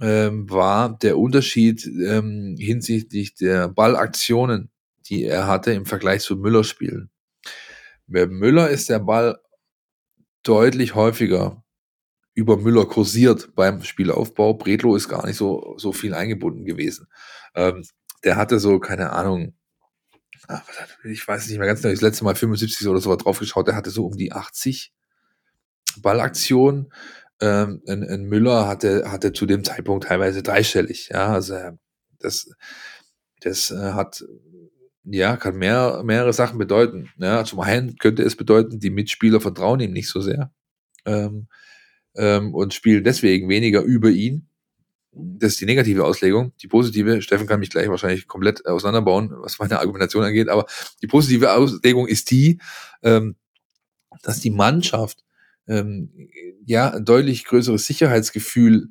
[0.01, 4.71] ähm, war der Unterschied ähm, hinsichtlich der Ballaktionen,
[5.07, 7.11] die er hatte im Vergleich zu Müller-Spielen.
[8.07, 9.39] Bei Müller ist der Ball
[10.43, 11.63] deutlich häufiger
[12.39, 14.55] über Müller kursiert beim Spielaufbau.
[14.55, 17.09] Bredlo ist gar nicht so, so viel eingebunden gewesen.
[17.57, 17.85] Ähm,
[18.23, 19.55] der hatte so, keine Ahnung,
[21.03, 23.75] ich weiß nicht mehr ganz genau, das letzte Mal 75 oder so drauf geschaut, der
[23.75, 24.93] hatte so um die 80
[26.01, 26.93] Ballaktionen.
[27.41, 31.09] Ähm, ein, ein Müller hatte, hatte zu dem Zeitpunkt teilweise dreistellig.
[31.13, 31.57] Ja, also
[32.21, 32.51] das,
[33.41, 34.25] das äh, hat
[35.03, 37.11] ja, kann mehr, mehrere Sachen bedeuten.
[37.19, 40.53] Ja, zum einen könnte es bedeuten, die Mitspieler vertrauen ihm nicht so sehr
[41.05, 41.49] ähm,
[42.19, 44.49] ähm, und spielen deswegen weniger über ihn.
[45.13, 46.53] Das ist die negative Auslegung.
[46.61, 50.67] Die positive, Steffen kann mich gleich wahrscheinlich komplett auseinanderbauen, was meine Argumentation angeht, aber
[51.01, 52.61] die positive Auslegung ist die,
[53.03, 53.37] ähm,
[54.23, 55.25] dass die Mannschaft
[55.67, 56.11] ähm,
[56.67, 58.89] ja ein deutlich größeres Sicherheitsgefühl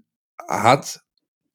[0.48, 1.02] hat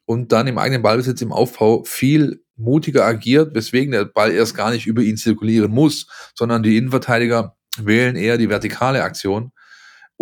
[0.05, 4.71] und dann im eigenen Ballbesitz im Aufbau viel mutiger agiert, weswegen der Ball erst gar
[4.71, 9.53] nicht über ihn zirkulieren muss, sondern die Innenverteidiger wählen eher die vertikale Aktion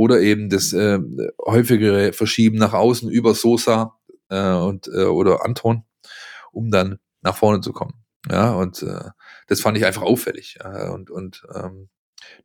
[0.00, 0.98] oder eben das äh,
[1.44, 3.98] häufigere Verschieben nach außen über Sosa
[4.30, 5.84] äh, und äh, oder Anton,
[6.52, 8.02] um dann nach vorne zu kommen.
[8.30, 9.10] Ja, und äh,
[9.46, 10.56] das fand ich einfach auffällig.
[10.58, 11.90] Ja, und und ähm,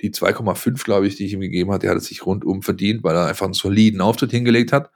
[0.01, 3.15] die 2,5, glaube ich, die ich ihm gegeben hatte, hat er sich rundum verdient, weil
[3.15, 4.91] er einfach einen soliden Auftritt hingelegt hat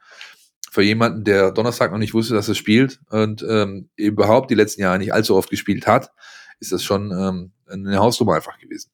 [0.70, 4.82] für jemanden, der Donnerstag noch nicht wusste, dass er spielt und ähm, überhaupt die letzten
[4.82, 6.12] Jahre nicht allzu oft gespielt hat,
[6.58, 8.90] ist das schon ähm, eine Hausnummer einfach gewesen.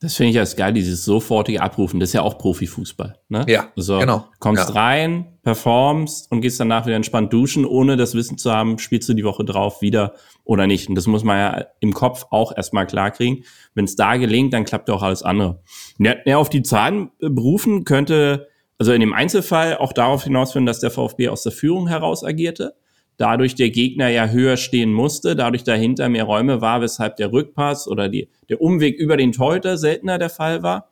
[0.00, 2.00] Das finde ich als geil, dieses sofortige Abrufen.
[2.00, 3.18] Das ist ja auch Profifußball.
[3.28, 3.46] Ne?
[3.48, 4.28] Ja, also, genau.
[4.40, 4.74] Kommst ja.
[4.74, 9.14] rein, performst und gehst danach wieder entspannt duschen, ohne das Wissen zu haben, spielst du
[9.14, 10.12] die Woche drauf wieder
[10.44, 10.88] oder nicht.
[10.90, 13.44] Und das muss man ja im Kopf auch erstmal klarkriegen.
[13.74, 15.62] Wenn es da gelingt, dann klappt auch alles andere.
[15.98, 20.90] Ja, auf die Zahlen berufen könnte also in dem Einzelfall auch darauf hinausführen, dass der
[20.90, 22.74] VfB aus der Führung heraus agierte,
[23.16, 27.88] dadurch der Gegner ja höher stehen musste, dadurch dahinter mehr Räume war, weshalb der Rückpass
[27.88, 30.90] oder die, der Umweg über den Torhüter seltener der Fall war.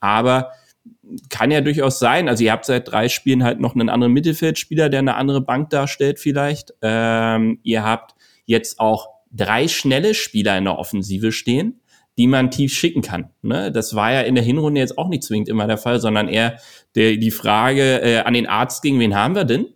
[0.00, 0.50] Aber
[1.30, 2.28] kann ja durchaus sein.
[2.28, 5.70] Also ihr habt seit drei Spielen halt noch einen anderen Mittelfeldspieler, der eine andere Bank
[5.70, 6.74] darstellt vielleicht.
[6.82, 8.14] Ähm, ihr habt
[8.46, 11.80] jetzt auch drei schnelle Spieler in der Offensive stehen
[12.16, 13.30] die man tief schicken kann.
[13.42, 13.72] Ne?
[13.72, 16.58] Das war ja in der Hinrunde jetzt auch nicht zwingend immer der Fall, sondern eher
[16.94, 19.66] der, die Frage äh, an den Arzt ging, wen haben wir denn,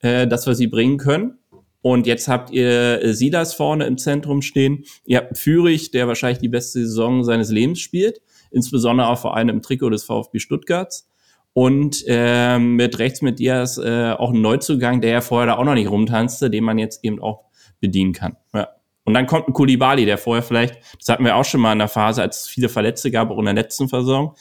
[0.00, 1.37] äh, dass wir sie bringen können.
[1.80, 4.84] Und jetzt habt ihr äh, Silas vorne im Zentrum stehen.
[5.04, 9.48] Ihr habt Fürich, der wahrscheinlich die beste Saison seines Lebens spielt, insbesondere auch vor allem
[9.48, 11.08] im Trikot des VfB Stuttgarts.
[11.52, 15.64] Und äh, mit rechts mit Diaz äh, auch ein Neuzugang, der ja vorher da auch
[15.64, 17.44] noch nicht rumtanzte, den man jetzt eben auch
[17.80, 18.36] bedienen kann.
[18.54, 18.68] Ja.
[19.04, 21.78] Und dann kommt ein Kulibali, der vorher vielleicht, das hatten wir auch schon mal in
[21.78, 24.34] der Phase, als es viele Verletzte gab, auch in der letzten Versorgung.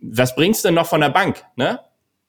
[0.00, 1.80] Was bringt's denn noch von der Bank, ne?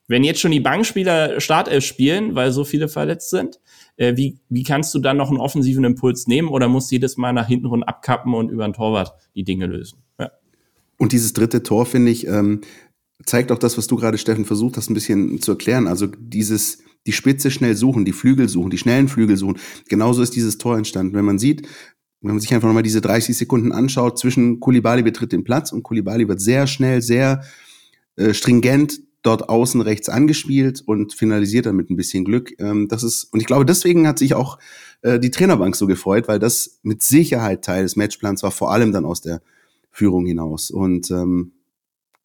[0.07, 3.59] Wenn jetzt schon die Bankspieler Startelf spielen, weil so viele verletzt sind,
[3.97, 7.33] äh, wie, wie kannst du dann noch einen offensiven Impuls nehmen oder musst jedes Mal
[7.33, 9.99] nach hinten rund abkappen und über den Torwart die Dinge lösen?
[10.19, 10.31] Ja.
[10.97, 12.62] Und dieses dritte Tor, finde ich, ähm,
[13.25, 15.88] zeigt auch das, was du gerade, Steffen, versucht hast, ein bisschen zu erklären.
[15.88, 19.57] Also dieses, die Spitze schnell suchen, die Flügel suchen, die schnellen Flügel suchen.
[19.89, 21.15] Genauso ist dieses Tor entstanden.
[21.15, 21.67] Wenn man sieht,
[22.21, 25.83] wenn man sich einfach nochmal diese 30 Sekunden anschaut, zwischen Kulibali betritt den Platz und
[25.83, 27.43] Kulibali wird sehr schnell, sehr
[28.15, 32.53] äh, stringent dort außen rechts angespielt und finalisiert dann mit ein bisschen Glück.
[32.60, 34.58] Ähm, das ist, und ich glaube, deswegen hat sich auch
[35.01, 38.91] äh, die Trainerbank so gefreut, weil das mit Sicherheit Teil des Matchplans war, vor allem
[38.91, 39.41] dann aus der
[39.91, 40.71] Führung hinaus.
[40.71, 41.53] Und ähm,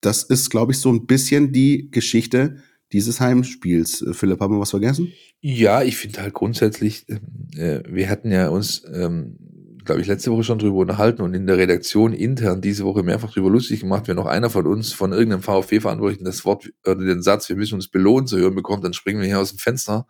[0.00, 2.56] das ist, glaube ich, so ein bisschen die Geschichte
[2.92, 4.02] dieses Heimspiels.
[4.02, 5.12] Äh, Philipp, haben wir was vergessen?
[5.40, 7.20] Ja, ich finde halt grundsätzlich, ähm,
[7.56, 9.38] äh, wir hatten ja uns, ähm,
[9.84, 13.32] glaube ich, letzte Woche schon drüber unterhalten und in der Redaktion intern diese Woche mehrfach
[13.32, 17.22] drüber lustig gemacht, wenn noch einer von uns von irgendeinem VfB-Verantwortlichen das Wort oder den
[17.22, 20.06] Satz, wir müssen uns belohnen zu hören bekommt, dann springen wir hier aus dem Fenster.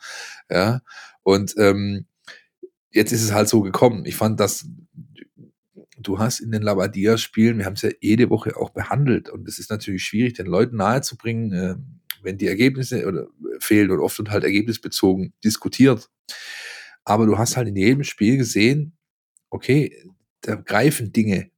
[0.50, 0.80] Ja.
[1.22, 2.06] Und ähm,
[2.90, 4.04] jetzt ist es halt so gekommen.
[4.04, 4.66] Ich fand das
[6.02, 9.58] du hast in den Labadia-Spielen, wir haben es ja jede Woche auch behandelt und es
[9.58, 11.76] ist natürlich schwierig, den Leuten nahezubringen, äh,
[12.22, 13.26] wenn die Ergebnisse oder
[13.58, 16.08] fehlen und oft und halt ergebnisbezogen diskutiert.
[17.04, 18.96] Aber du hast halt in jedem Spiel gesehen,
[19.52, 19.96] okay,
[20.40, 21.50] da greifen Dinge.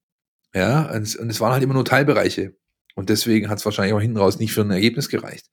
[0.54, 2.54] Ja, und es, und es waren halt immer nur Teilbereiche.
[2.94, 5.50] Und deswegen hat es wahrscheinlich auch hinten raus nicht für ein Ergebnis gereicht.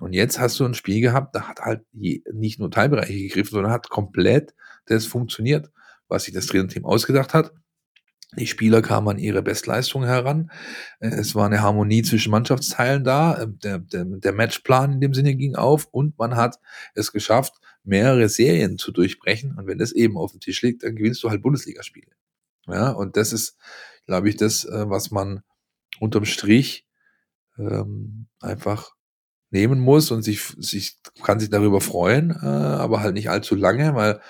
[0.00, 3.50] Und jetzt hast du ein Spiel gehabt, da hat halt je, nicht nur Teilbereiche gegriffen,
[3.52, 4.54] sondern hat komplett
[4.86, 5.70] das funktioniert,
[6.08, 7.52] was sich das Trainerteam ausgedacht hat.
[8.38, 10.50] Die Spieler kamen an ihre Bestleistung heran.
[11.00, 13.42] Äh, es war eine Harmonie zwischen Mannschaftsteilen da.
[13.42, 16.58] Äh, der, der, der Matchplan in dem Sinne ging auf und man hat
[16.94, 19.56] es geschafft, mehrere Serien zu durchbrechen.
[19.56, 22.12] Und wenn das eben auf dem Tisch liegt, dann gewinnst du halt Bundesligaspiele.
[22.66, 23.56] Ja, und das ist,
[24.06, 25.42] glaube ich, das, äh, was man
[25.98, 26.86] unterm Strich
[27.58, 28.94] ähm, einfach
[29.50, 33.94] nehmen muss und sich, sich kann sich darüber freuen, äh, aber halt nicht allzu lange,
[33.94, 34.20] weil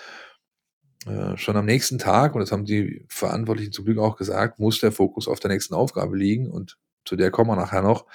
[1.06, 4.80] äh, schon am nächsten Tag, und das haben die Verantwortlichen zum Glück auch gesagt, muss
[4.80, 8.06] der Fokus auf der nächsten Aufgabe liegen und zu der kommen wir nachher noch.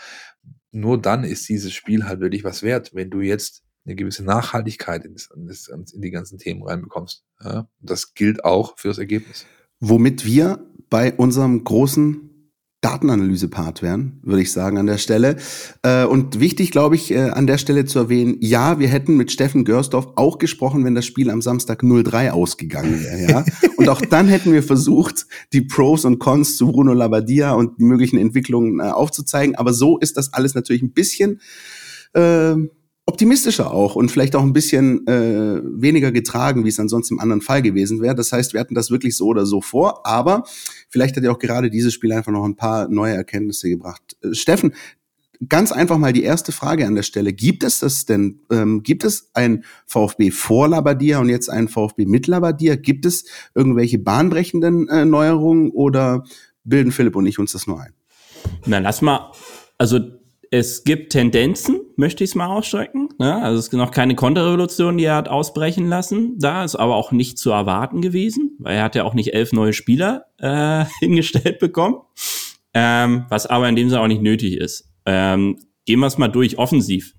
[0.71, 5.06] Nur dann ist dieses Spiel halt wirklich was wert, wenn du jetzt eine gewisse Nachhaltigkeit
[5.06, 7.24] in, in die ganzen Themen reinbekommst.
[7.43, 7.67] Ja?
[7.80, 9.45] Das gilt auch fürs Ergebnis.
[9.80, 12.26] Womit wir bei unserem großen
[12.86, 15.38] Datenanalyse-Part werden, würde ich sagen, an der Stelle.
[15.82, 19.32] Äh, und wichtig, glaube ich, äh, an der Stelle zu erwähnen, ja, wir hätten mit
[19.32, 23.45] Steffen Görsdorf auch gesprochen, wenn das Spiel am Samstag 0-3 ausgegangen wäre, ja.
[23.78, 27.86] und auch dann hätten wir versucht, die Pros und Cons zu Bruno Labbadia und die
[27.86, 29.56] möglichen Entwicklungen äh, aufzuzeigen.
[29.56, 31.41] Aber so ist das alles natürlich ein bisschen
[32.13, 32.54] äh,
[33.08, 37.41] optimistischer auch und vielleicht auch ein bisschen äh, weniger getragen, wie es ansonsten im anderen
[37.41, 38.15] Fall gewesen wäre.
[38.15, 40.44] Das heißt, wir hatten das wirklich so oder so vor, aber
[40.89, 44.18] vielleicht hat ja auch gerade dieses Spiel einfach noch ein paar neue Erkenntnisse gebracht.
[44.24, 44.74] Äh, Steffen,
[45.48, 47.34] ganz einfach mal die erste Frage an der Stelle.
[47.34, 52.06] Gibt es das denn, ähm, gibt es ein VfB vor Labadia und jetzt ein VfB
[52.06, 52.76] mit Labadia?
[52.76, 56.24] Gibt es irgendwelche bahnbrechenden äh, Neuerungen oder
[56.63, 57.94] bilden Philipp und ich uns das nur ein?
[58.65, 59.32] Na, lass mal,
[59.78, 60.00] also
[60.58, 63.10] es gibt Tendenzen, möchte ich es mal ausstrecken.
[63.20, 63.36] Ne?
[63.44, 66.39] Also es gibt noch keine Konterrevolution, die er hat ausbrechen lassen.
[66.39, 69.52] Da ist aber auch nicht zu erwarten gewesen, weil er hat ja auch nicht elf
[69.52, 71.98] neue Spieler äh, hingestellt bekommen.
[72.74, 74.89] Ähm, was aber in dem Sinne auch nicht nötig ist.
[75.06, 77.15] Ähm, gehen wir es mal durch, offensiv.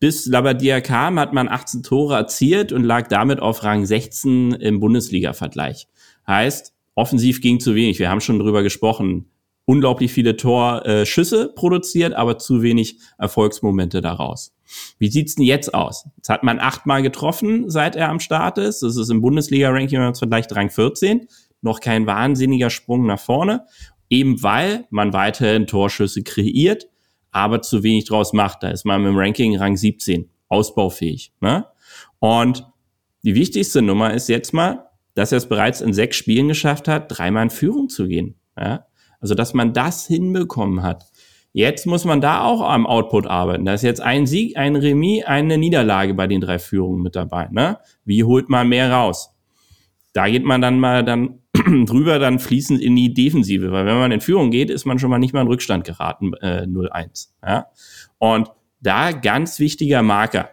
[0.00, 4.80] Bis Labadia kam, hat man 18 Tore erzielt und lag damit auf Rang 16 im
[4.80, 5.88] Bundesliga-Vergleich.
[6.26, 7.98] Heißt, offensiv ging zu wenig.
[7.98, 9.30] Wir haben schon drüber gesprochen
[9.64, 14.52] unglaublich viele Torschüsse produziert, aber zu wenig Erfolgsmomente daraus.
[14.98, 16.06] Wie sieht's denn jetzt aus?
[16.16, 18.82] Jetzt hat man achtmal getroffen, seit er am Start ist.
[18.82, 21.26] Das ist im Bundesliga-Ranking, wenn man es vergleicht, Rang 14.
[21.62, 23.66] Noch kein wahnsinniger Sprung nach vorne.
[24.08, 26.88] Eben weil man weiterhin Torschüsse kreiert,
[27.30, 28.62] aber zu wenig draus macht.
[28.62, 30.30] Da ist man im Ranking Rang 17.
[30.48, 31.32] Ausbaufähig.
[31.40, 31.66] Ne?
[32.18, 32.66] Und
[33.22, 37.06] die wichtigste Nummer ist jetzt mal, dass er es bereits in sechs Spielen geschafft hat,
[37.08, 38.36] dreimal in Führung zu gehen.
[38.58, 38.86] Ja?
[39.20, 41.06] Also, dass man das hinbekommen hat.
[41.52, 43.64] Jetzt muss man da auch am Output arbeiten.
[43.64, 47.48] Da ist jetzt ein Sieg, ein Remis, eine Niederlage bei den drei Führungen mit dabei.
[47.50, 47.78] Ne?
[48.04, 49.34] Wie holt man mehr raus?
[50.12, 51.40] Da geht man dann mal dann
[51.86, 55.10] drüber dann fließend in die Defensive, weil wenn man in Führung geht, ist man schon
[55.10, 57.30] mal nicht mal in Rückstand geraten, äh, 0-1.
[57.44, 57.66] Ja?
[58.18, 60.50] Und da ganz wichtiger Marker.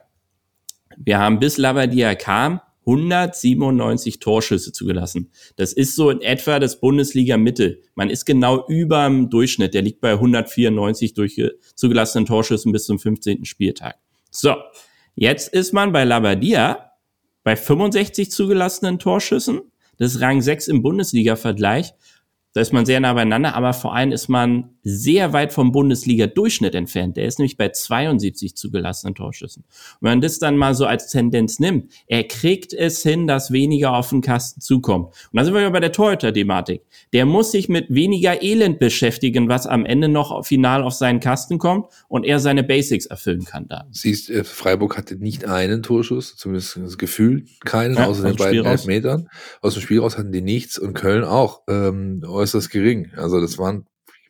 [0.98, 5.32] Wir haben bis Labadia kam 197 Torschüsse zugelassen.
[5.58, 7.84] Das ist so in etwa das Bundesliga-Mittel.
[7.96, 9.74] Man ist genau über dem Durchschnitt.
[9.74, 11.40] Der liegt bei 194 durch
[11.76, 13.46] zugelassenen Torschüssen bis zum 15.
[13.46, 13.98] Spieltag.
[14.32, 14.56] So,
[15.16, 16.92] jetzt ist man bei Labadia
[17.44, 19.62] bei 65 zugelassenen Torschüssen.
[19.98, 21.94] Das ist Rang 6 im Bundesliga-Vergleich.
[22.58, 26.74] Da ist man sehr nah beieinander, aber vor allem ist man sehr weit vom Bundesliga-Durchschnitt
[26.74, 27.18] entfernt.
[27.18, 29.64] Der ist nämlich bei 72 zugelassenen Torschüssen.
[29.64, 33.52] Und wenn man das dann mal so als Tendenz nimmt, er kriegt es hin, dass
[33.52, 35.08] weniger auf den Kasten zukommt.
[35.32, 36.82] Und da sind wir ja bei der Torhüter-Thematik.
[37.14, 41.60] Der muss sich mit weniger Elend beschäftigen, was am Ende noch final auf seinen Kasten
[41.60, 43.86] kommt und er seine Basics erfüllen kann da.
[43.92, 48.66] Siehst, äh, Freiburg hatte nicht einen Torschuss, zumindest das Gefühl keinen, ja, außer den beiden
[48.66, 49.30] Elfmetern.
[49.62, 51.62] Aus dem Spiel raus hatten die nichts und Köln auch.
[51.68, 53.12] Ähm, äußerst gering.
[53.16, 53.86] Also das waren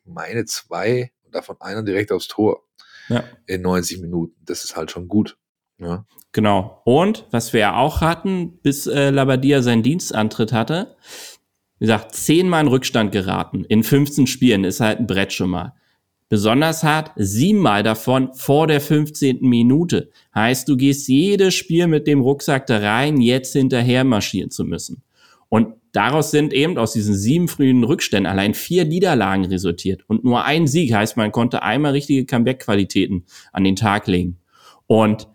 [0.06, 2.64] meine zwei davon einer direkt aufs Tor
[3.10, 3.24] ja.
[3.46, 4.36] in 90 Minuten.
[4.46, 5.38] Das ist halt schon gut.
[5.80, 6.06] Ja.
[6.32, 6.82] Genau.
[6.86, 10.96] Und was wir ja auch hatten, bis äh, Labadia seinen Dienstantritt hatte,
[11.80, 13.64] wie gesagt, zehnmal in Rückstand geraten.
[13.66, 15.74] In 15 Spielen ist halt ein Brett schon mal.
[16.30, 19.40] Besonders hart, siebenmal davon vor der 15.
[19.42, 20.10] Minute.
[20.36, 25.04] Heißt, du gehst jedes Spiel mit dem Rucksack da rein, jetzt hinterher marschieren zu müssen.
[25.50, 30.04] Und daraus sind eben aus diesen sieben frühen Rückständen allein vier Niederlagen resultiert.
[30.08, 34.39] Und nur ein Sieg heißt, man konnte einmal richtige Comeback-Qualitäten an den Tag legen.
[34.86, 35.28] Und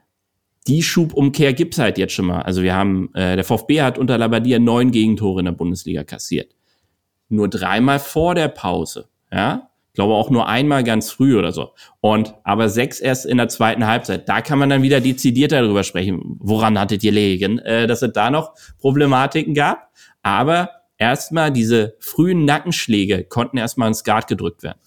[0.67, 2.43] die Schubumkehr gibt's halt jetzt schon mal.
[2.43, 6.55] Also wir haben, äh, der VfB hat unter Labadia neun Gegentore in der Bundesliga kassiert.
[7.29, 9.09] Nur dreimal vor der Pause.
[9.33, 11.75] Ja, ich glaube auch nur einmal ganz früh oder so.
[12.01, 14.29] Und aber sechs erst in der zweiten Halbzeit.
[14.29, 16.37] Da kann man dann wieder dezidiert darüber sprechen.
[16.39, 19.91] Woran hattet ihr legen, äh, dass es da noch Problematiken gab?
[20.23, 24.79] Aber erstmal diese frühen Nackenschläge konnten erstmal ins Guard gedrückt werden.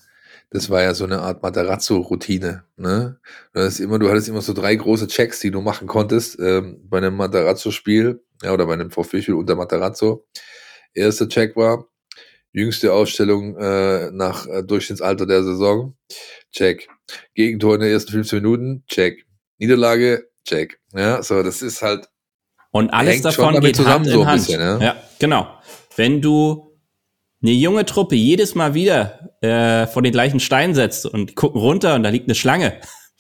[0.52, 2.64] Das war ja so eine Art Matarazzo-Routine.
[2.78, 3.20] Ne?
[3.54, 6.82] Du, hattest immer, du hattest immer so drei große Checks, die du machen konntest ähm,
[6.88, 10.26] bei einem Matarazzo-Spiel ja, oder bei einem VfB-Spiel unter Matarazzo.
[10.94, 11.90] Erster Check war,
[12.56, 15.98] Jüngste Aufstellung äh, nach äh, Durchschnittsalter der Saison.
[16.54, 16.88] Check.
[17.34, 18.86] Gegentor in den ersten 15 Minuten.
[18.88, 19.26] Check.
[19.58, 20.30] Niederlage.
[20.46, 20.80] Check.
[20.94, 22.08] Ja, so, das ist halt.
[22.76, 24.80] Und alles davon geht zusammen Hand so ein bisschen, ja?
[24.82, 25.48] ja, genau.
[25.96, 26.74] Wenn du
[27.42, 31.96] eine junge Truppe jedes Mal wieder äh, vor den gleichen Stein setzt und gucken runter
[31.96, 32.74] und da liegt eine Schlange,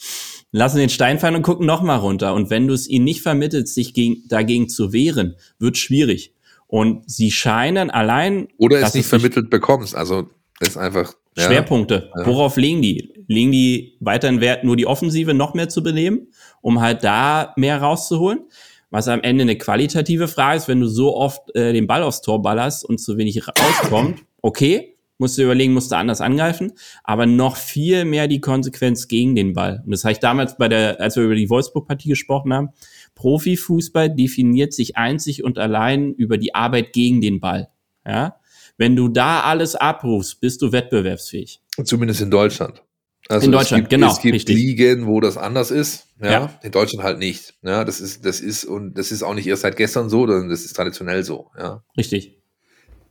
[0.52, 2.34] lassen den Stein fallen und gucken nochmal runter.
[2.34, 6.34] Und wenn du es ihnen nicht vermittelst, sich gegen, dagegen zu wehren, wird schwierig.
[6.68, 8.50] Und sie scheinen allein.
[8.58, 9.96] Oder es nicht vermittelt bekommst.
[9.96, 10.28] Also
[10.60, 11.13] ist einfach.
[11.38, 11.46] Ja.
[11.46, 12.12] Schwerpunkte.
[12.13, 12.26] Ja.
[12.26, 13.13] Worauf legen die?
[13.30, 16.28] Legen die weiterhin Wert, nur die Offensive noch mehr zu benehmen,
[16.60, 18.41] um halt da mehr rauszuholen?
[18.89, 22.21] Was am Ende eine qualitative Frage ist, wenn du so oft äh, den Ball aufs
[22.21, 27.26] Tor ballerst und zu wenig rauskommt, okay, musst du überlegen, musst du anders angreifen, aber
[27.26, 29.82] noch viel mehr die Konsequenz gegen den Ball.
[29.86, 32.69] Und das habe ich damals bei der, als wir über die Wolfsburg-Partie gesprochen haben,
[33.15, 37.69] Profifußball definiert sich einzig und allein über die Arbeit gegen den Ball.
[38.06, 38.36] Ja?
[38.78, 41.62] Wenn du da alles abrufst, bist du wettbewerbsfähig.
[41.84, 42.84] Zumindest in Deutschland.
[43.28, 44.12] Also in Deutschland, es gibt, genau.
[44.12, 44.56] Es gibt richtig.
[44.56, 46.08] Ligen, wo das anders ist.
[46.22, 46.60] Ja, Ja.
[46.64, 47.56] In Deutschland halt nicht.
[47.64, 50.50] Ja, das ist, das ist, und das ist auch nicht erst seit gestern so, sondern
[50.50, 51.52] das ist traditionell so.
[51.58, 51.84] Ja.
[51.98, 52.38] Richtig.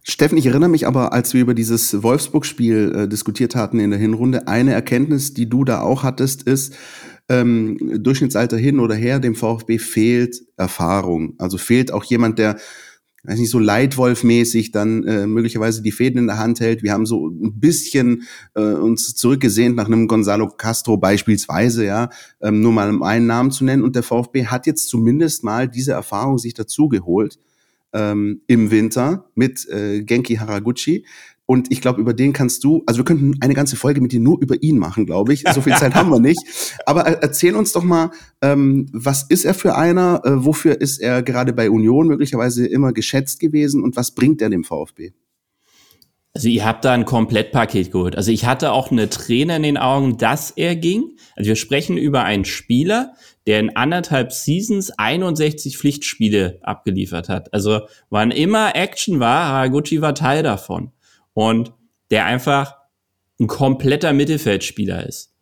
[0.07, 3.99] Steffen, ich erinnere mich aber, als wir über dieses Wolfsburg-Spiel äh, diskutiert hatten in der
[3.99, 6.75] Hinrunde, eine Erkenntnis, die du da auch hattest, ist,
[7.31, 11.35] ähm, Durchschnittsalter hin oder her, dem VfB fehlt Erfahrung.
[11.39, 12.57] Also fehlt auch jemand, der
[13.25, 16.83] weiß nicht, so Leitwolf-mäßig dann äh, möglicherweise die Fäden in der Hand hält.
[16.83, 22.11] Wir haben so ein bisschen äh, uns zurückgesehnt nach einem Gonzalo Castro beispielsweise, ja,
[22.43, 23.83] ähm, nur mal um einen Namen zu nennen.
[23.83, 27.39] Und der VfB hat jetzt zumindest mal diese Erfahrung sich dazugeholt
[27.95, 31.07] ähm, im Winter mit äh, Genki Haraguchi.
[31.47, 34.21] Und ich glaube, über den kannst du, also wir könnten eine ganze Folge mit dir
[34.21, 35.45] nur über ihn machen, glaube ich.
[35.53, 36.41] So viel Zeit haben wir nicht.
[36.87, 40.23] Aber äh, erzähl uns doch mal, ähm, was ist er für einer?
[40.25, 43.83] Äh, wofür ist er gerade bei Union möglicherweise immer geschätzt gewesen?
[43.83, 45.13] Und was bringt er dem VfB?
[46.33, 48.17] Also ihr habt da ein Komplettpaket geholt.
[48.17, 51.17] Also ich hatte auch eine Träne in den Augen, dass er ging.
[51.37, 53.13] Also wir sprechen über einen Spieler,
[53.47, 57.53] der in anderthalb Seasons 61 Pflichtspiele abgeliefert hat.
[57.53, 60.91] Also wann immer Action war, Haraguchi war Teil davon.
[61.35, 61.73] Und
[62.11, 62.77] der einfach
[63.41, 65.35] ein kompletter Mittelfeldspieler ist.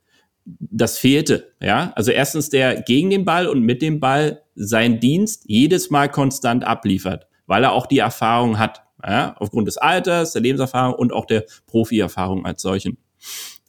[0.44, 1.92] Das fehlte, ja.
[1.94, 6.64] Also erstens der gegen den Ball und mit dem Ball seinen Dienst jedes Mal konstant
[6.64, 11.26] abliefert, weil er auch die Erfahrung hat, ja, aufgrund des Alters, der Lebenserfahrung und auch
[11.26, 12.98] der Profi-Erfahrung als solchen.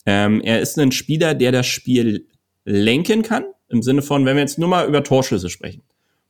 [0.05, 2.27] Ähm, er ist ein Spieler, der das Spiel
[2.65, 5.83] lenken kann, im Sinne von, wenn wir jetzt nur mal über Torschüsse sprechen,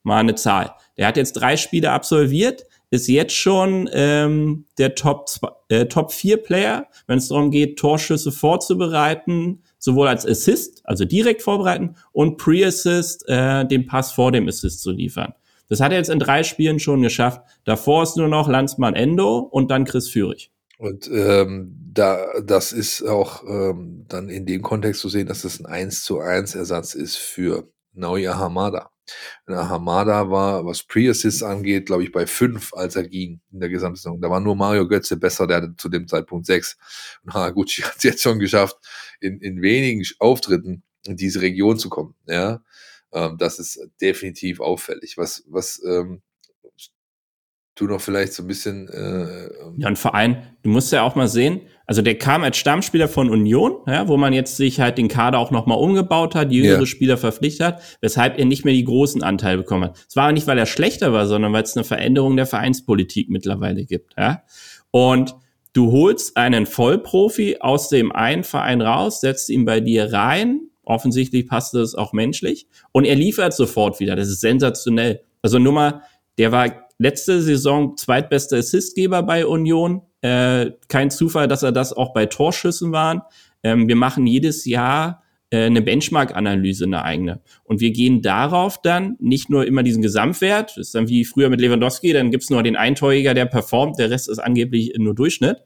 [0.04, 0.74] mal eine Zahl.
[0.98, 5.28] Der hat jetzt drei Spiele absolviert, ist jetzt schon ähm, der Top,
[5.70, 11.42] äh, Top 4 Player, wenn es darum geht, Torschüsse vorzubereiten, sowohl als Assist, also direkt
[11.42, 15.34] vorbereiten, und Pre-Assist, äh, den Pass vor dem Assist zu liefern.
[15.70, 17.42] Das hat er jetzt in drei Spielen schon geschafft.
[17.66, 20.52] Davor ist nur noch Landsmann Endo und dann Chris Führig.
[20.78, 25.60] Und ähm, da, das ist auch ähm, dann in dem Kontext zu sehen, dass das
[25.60, 28.90] ein 1 zu 1 Ersatz ist für Naoya Hamada.
[29.48, 33.70] Na, Hamada war, was Pre-Assists angeht, glaube ich, bei fünf, als er ging in der
[33.70, 34.22] Gesamtsaison.
[34.22, 36.78] Da war nur Mario Götze besser, der hatte zu dem Zeitpunkt sechs.
[37.24, 38.78] Und Haraguchi hat es jetzt schon geschafft,
[39.20, 42.16] in, in wenigen Auftritten in diese Region zu kommen.
[42.28, 42.62] Ja,
[43.12, 45.18] ähm, das ist definitiv auffällig.
[45.18, 46.22] Was, was ähm,
[47.76, 51.16] du noch vielleicht so ein bisschen äh, Ja, und vor allem, du musst ja auch
[51.16, 54.98] mal sehen, also der kam als Stammspieler von Union, ja, wo man jetzt sich halt
[54.98, 56.86] den Kader auch nochmal umgebaut hat, jüngere Ja.
[56.86, 60.06] Spieler verpflichtet hat, weshalb er nicht mehr die großen Anteile bekommen hat.
[60.08, 63.86] Es war nicht, weil er schlechter war, sondern weil es eine Veränderung der Vereinspolitik mittlerweile
[63.86, 64.14] gibt.
[64.18, 64.44] Ja?
[64.92, 65.36] Und
[65.74, 71.48] du holst einen Vollprofi aus dem einen Verein raus, setzt ihn bei dir rein, offensichtlich
[71.48, 74.16] passt es auch menschlich, und er liefert sofort wieder.
[74.16, 75.22] Das ist sensationell.
[75.42, 76.02] Also nur mal,
[76.38, 80.02] der war letzte Saison zweitbester Assistgeber bei Union.
[80.24, 83.22] Äh, kein Zufall, dass er das auch bei Torschüssen waren.
[83.62, 87.42] Ähm, wir machen jedes Jahr äh, eine Benchmark-Analyse, eine eigene.
[87.66, 91.50] Und wir gehen darauf dann nicht nur immer diesen Gesamtwert, das ist dann wie früher
[91.50, 95.58] mit Lewandowski, dann gibt's nur den Eintorjäger, der performt, der Rest ist angeblich nur Durchschnitt,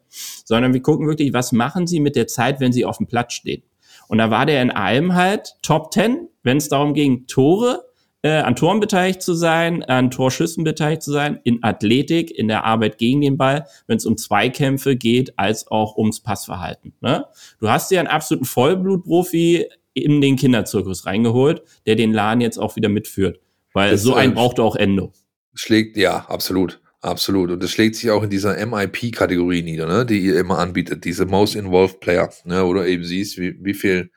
[0.43, 3.33] sondern wir gucken wirklich, was machen sie mit der Zeit, wenn sie auf dem Platz
[3.33, 3.61] stehen.
[4.07, 7.83] Und da war der in allem halt Top 10, wenn es darum ging, Tore,
[8.23, 12.65] äh, an Toren beteiligt zu sein, an Torschüssen beteiligt zu sein, in Athletik, in der
[12.65, 16.93] Arbeit gegen den Ball, wenn es um Zweikämpfe geht, als auch ums Passverhalten.
[17.01, 17.25] Ne?
[17.59, 22.75] Du hast dir einen absoluten Vollblutprofi in den Kinderzirkus reingeholt, der den Laden jetzt auch
[22.75, 23.39] wieder mitführt.
[23.73, 25.11] Weil Das, so einen braucht auch Endo.
[25.53, 26.81] schlägt, ja, absolut.
[26.99, 27.51] Absolut.
[27.51, 31.25] Und das schlägt sich auch in dieser MIP-Kategorie nieder, ne, die ihr immer anbietet, diese
[31.27, 34.09] Most Involved Player, ne, wo du eben siehst, wie, wie viel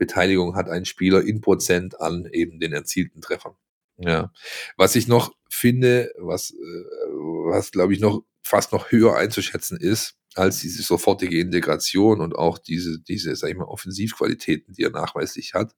[0.00, 3.54] Beteiligung hat ein Spieler in Prozent an eben den erzielten Treffern.
[3.98, 4.32] Ja.
[4.76, 10.16] Was ich noch finde, was, äh, was glaube ich noch fast noch höher einzuschätzen ist,
[10.34, 15.52] als diese sofortige Integration und auch diese, diese, sag ich mal, Offensivqualitäten, die er nachweislich
[15.52, 15.76] hat,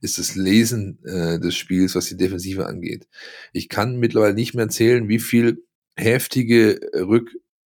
[0.00, 3.06] ist das Lesen äh, des Spiels, was die Defensive angeht.
[3.52, 6.80] Ich kann mittlerweile nicht mehr erzählen, wie viel heftige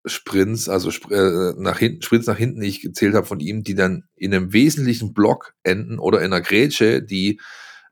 [0.04, 4.04] Rücksprints, also äh, nach hinten, Sprints nach hinten ich gezählt habe von ihm, die dann
[4.16, 7.40] in einem wesentlichen Block enden oder in einer Grätsche, die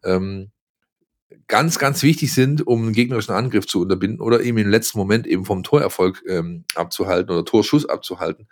[0.03, 0.51] ähm,
[1.47, 5.27] ganz, ganz wichtig sind, um einen gegnerischen Angriff zu unterbinden oder eben im letzten Moment
[5.27, 8.47] eben vom Torerfolg ähm, abzuhalten oder Torschuss abzuhalten.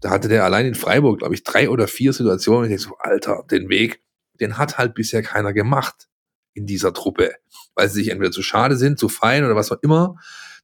[0.00, 2.64] Da hatte der allein in Freiburg, glaube ich, drei oder vier Situationen.
[2.64, 4.02] Ich denke so, Alter, den Weg,
[4.40, 6.08] den hat halt bisher keiner gemacht
[6.52, 7.34] in dieser Truppe,
[7.74, 10.16] weil sie sich entweder zu schade sind, zu fein oder was auch immer.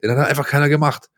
[0.03, 1.09] Den hat halt einfach keiner gemacht.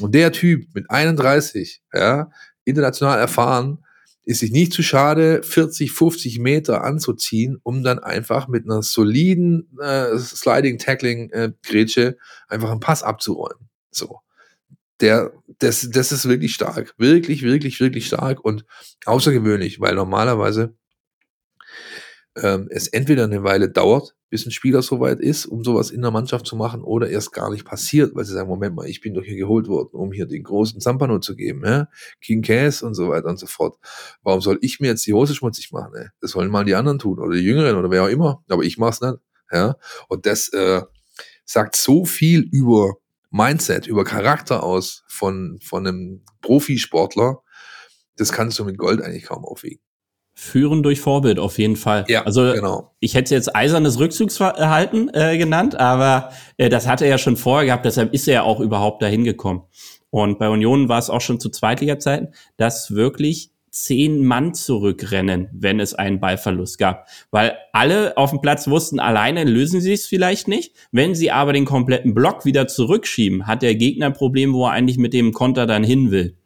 [0.00, 2.30] Und der Typ mit 31, ja,
[2.64, 3.84] international erfahren,
[4.24, 9.76] ist sich nicht zu schade, 40, 50 Meter anzuziehen, um dann einfach mit einer soliden
[9.80, 12.16] äh, Sliding Tackling äh, Grätsche
[12.48, 13.68] einfach einen Pass abzuräumen.
[13.90, 14.20] So.
[15.00, 16.94] Der, das, das ist wirklich stark.
[16.98, 18.66] Wirklich, wirklich, wirklich stark und
[19.06, 20.74] außergewöhnlich, weil normalerweise
[22.36, 26.12] ähm, es entweder eine Weile dauert, bis ein Spieler soweit ist, um sowas in der
[26.12, 29.12] Mannschaft zu machen, oder erst gar nicht passiert, weil sie sagen, Moment mal, ich bin
[29.12, 31.88] doch hier geholt worden, um hier den großen Zampano zu geben, ja?
[32.20, 33.76] King Cass und so weiter und so fort.
[34.22, 35.92] Warum soll ich mir jetzt die Hose schmutzig machen?
[35.96, 36.06] Ey?
[36.20, 38.78] Das sollen mal die anderen tun oder die Jüngeren oder wer auch immer, aber ich
[38.78, 39.16] mach's nicht.
[39.50, 39.76] Ja?
[40.08, 40.82] Und das äh,
[41.44, 42.94] sagt so viel über
[43.30, 47.42] Mindset, über Charakter aus von, von einem Profisportler,
[48.16, 49.80] das kannst du mit Gold eigentlich kaum aufwiegen.
[50.42, 52.06] Führen durch Vorbild auf jeden Fall.
[52.08, 52.92] Ja, also genau.
[52.98, 57.36] ich hätte es jetzt eisernes Rückzugsverhalten äh, genannt, aber äh, das hat er ja schon
[57.36, 59.64] vorher gehabt, deshalb ist er ja auch überhaupt dahin gekommen.
[60.08, 65.78] Und bei Union war es auch schon zu Zweitliga-Zeiten, dass wirklich zehn Mann zurückrennen, wenn
[65.78, 67.06] es einen Ballverlust gab.
[67.30, 70.74] Weil alle auf dem Platz wussten, alleine lösen sie es vielleicht nicht.
[70.90, 74.72] Wenn sie aber den kompletten Block wieder zurückschieben, hat der Gegner ein Problem, wo er
[74.72, 76.36] eigentlich mit dem Konter dann hin will.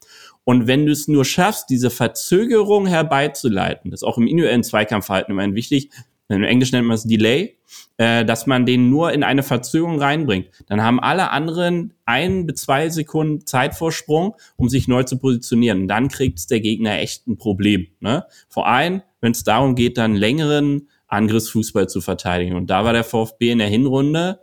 [0.45, 5.32] Und wenn du es nur schaffst, diese Verzögerung herbeizuleiten, das ist auch im individuellen Zweikampfverhalten
[5.32, 5.90] immerhin wichtig,
[6.28, 7.59] im Englisch nennt man es Delay,
[7.99, 10.49] äh, dass man den nur in eine Verzögerung reinbringt.
[10.66, 15.82] Dann haben alle anderen ein bis zwei Sekunden Zeitvorsprung, um sich neu zu positionieren.
[15.82, 17.88] Und dann kriegt der Gegner echt ein Problem.
[18.01, 18.24] Ne?
[18.49, 22.57] Vor allem, wenn es darum geht, dann längeren Angriffsfußball zu verteidigen.
[22.57, 24.40] Und da war der VfB in der Hinrunde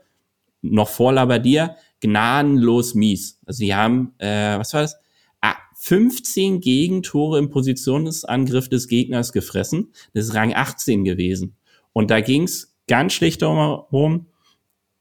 [0.61, 3.39] noch vor Labadia gnadenlos mies.
[3.45, 5.00] Also sie haben, äh, was war das?
[5.83, 9.91] 15 Gegentore im Positionsangriff des Gegners gefressen.
[10.13, 11.55] Das ist Rang 18 gewesen.
[11.91, 14.27] Und da ging es ganz schlicht darum,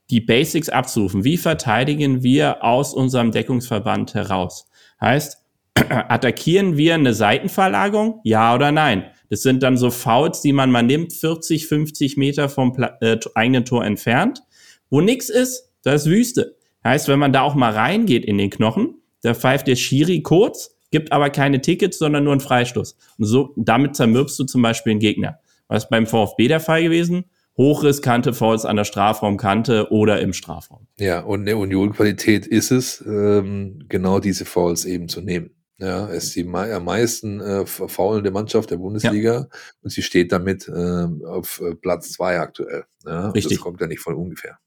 [0.08, 1.22] die Basics abzurufen.
[1.22, 4.70] Wie verteidigen wir aus unserem Deckungsverband heraus?
[5.02, 8.20] Heißt, attackieren wir eine Seitenverlagerung?
[8.24, 9.04] Ja oder nein?
[9.28, 13.18] Das sind dann so Fouls, die man mal nimmt, 40, 50 Meter vom Pla äh,
[13.34, 14.40] eigenen Tor entfernt.
[14.88, 16.56] Wo nix ist, da ist Wüste.
[16.82, 20.76] Heißt, wenn man da auch mal reingeht in den Knochen, da pfeift der Schiri kurz,
[20.90, 22.96] gibt aber keine Tickets, sondern nur einen Freistoß.
[23.18, 25.38] Und so, damit zermürbst du zum Beispiel einen Gegner.
[25.68, 27.24] Was beim VfB der Fall gewesen?
[27.56, 30.86] Hochriskante Fouls an der Strafraumkante oder im Strafraum.
[30.98, 35.50] Ja, und eine Union-Qualität ist es, ähm, genau diese Fouls eben zu nehmen.
[35.78, 39.46] Ja, es ist die am meisten äh, faulende Mannschaft der Bundesliga ja.
[39.82, 42.84] und sie steht damit äh, auf Platz zwei aktuell.
[43.06, 43.56] Ja, Richtig.
[43.56, 44.58] Das kommt ja nicht von ungefähr.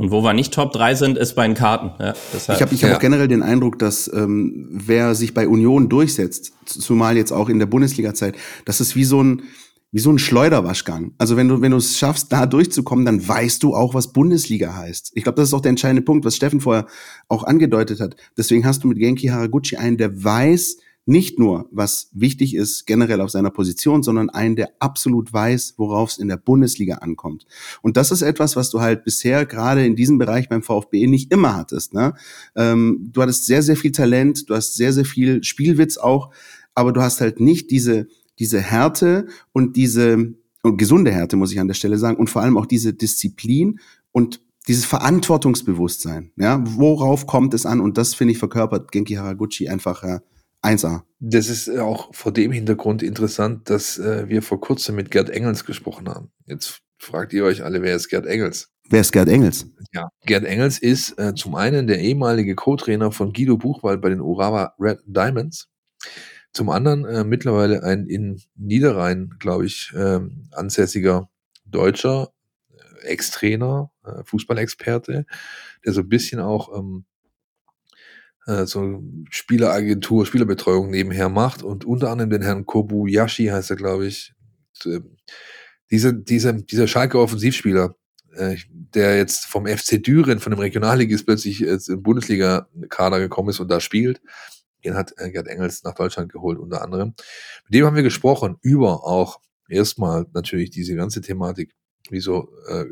[0.00, 1.90] Und wo wir nicht Top 3 sind, ist bei den Karten.
[2.02, 2.56] Ja, deshalb.
[2.58, 2.96] ich habe ich hab Ja.
[2.96, 7.58] auch generell den Eindruck, dass ähm, wer sich bei Union durchsetzt, zumal jetzt auch in
[7.58, 8.34] der Bundesliga-Zeit,
[8.64, 9.42] das ist wie so ein
[9.92, 11.12] wie so ein Schleuderwaschgang.
[11.18, 14.74] Also wenn du wenn du es schaffst, da durchzukommen, dann weißt du auch, was Bundesliga
[14.74, 15.10] heißt.
[15.14, 16.86] Ich glaube, das ist auch der entscheidende Punkt, was Steffen vorher
[17.28, 18.16] auch angedeutet hat.
[18.38, 20.76] Deswegen hast du mit Genki Haraguchi einen, der weiß
[21.06, 26.10] nicht nur, was wichtig ist generell auf seiner Position, sondern einen, der absolut weiß, worauf
[26.10, 27.46] es in der Bundesliga ankommt.
[27.82, 31.32] Und das ist etwas, was du halt bisher gerade in diesem Bereich beim VfB nicht
[31.32, 31.94] immer hattest.
[31.94, 32.14] Ne?
[32.54, 36.30] Ähm, du hattest sehr, sehr viel Talent, du hast sehr, sehr viel Spielwitz auch,
[36.74, 38.06] aber du hast halt nicht diese,
[38.38, 42.42] diese Härte und diese und gesunde Härte, muss ich an der Stelle sagen, und vor
[42.42, 43.80] allem auch diese Disziplin
[44.12, 46.32] und dieses Verantwortungsbewusstsein.
[46.36, 47.80] Ja, worauf kommt es an?
[47.80, 50.20] Und das finde ich verkörpert Genki Haraguchi einfach äh,
[50.62, 51.02] 1A.
[51.20, 55.64] Das ist auch vor dem Hintergrund interessant, dass äh, wir vor kurzem mit Gerd Engels
[55.64, 56.30] gesprochen haben.
[56.46, 58.70] Jetzt fragt ihr euch alle, wer ist Gerd Engels?
[58.88, 59.66] Wer ist Gerd Engels?
[59.92, 64.20] Ja, Gerd Engels ist äh, zum einen der ehemalige Co-Trainer von Guido Buchwald bei den
[64.20, 65.68] Urawa Red Diamonds.
[66.52, 71.30] Zum anderen äh, mittlerweile ein in Niederrhein, glaube ich, ähm, ansässiger
[71.64, 72.32] deutscher
[72.72, 75.24] äh, Ex-Trainer, äh, Fußballexperte,
[75.84, 77.04] der so ein bisschen auch ähm,
[78.46, 84.06] äh, so Spieleragentur, Spielerbetreuung nebenher macht und unter anderem den Herrn Kobuyashi heißt er, glaube
[84.06, 84.32] ich.
[84.84, 85.16] Ähm,
[85.90, 87.96] Dieser, dieser, dieser Schalke Offensivspieler,
[88.36, 93.58] äh, der jetzt vom FC Düren, von dem Regionalligist plötzlich jetzt im Bundesliga-Kader gekommen ist
[93.58, 94.20] und da spielt,
[94.84, 97.14] den hat äh, Gerd Engels nach Deutschland geholt, unter anderem.
[97.64, 101.74] Mit dem haben wir gesprochen über auch erstmal natürlich diese ganze Thematik,
[102.08, 102.84] wieso äh,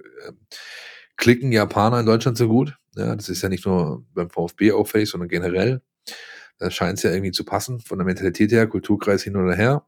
[1.18, 2.78] klicken Japaner in Deutschland so gut?
[2.96, 5.82] Ja, das ist ja nicht nur beim VfB auffällig, sondern generell.
[6.58, 9.86] Da scheint es ja irgendwie zu passen, von der Mentalität her, Kulturkreis hin oder her.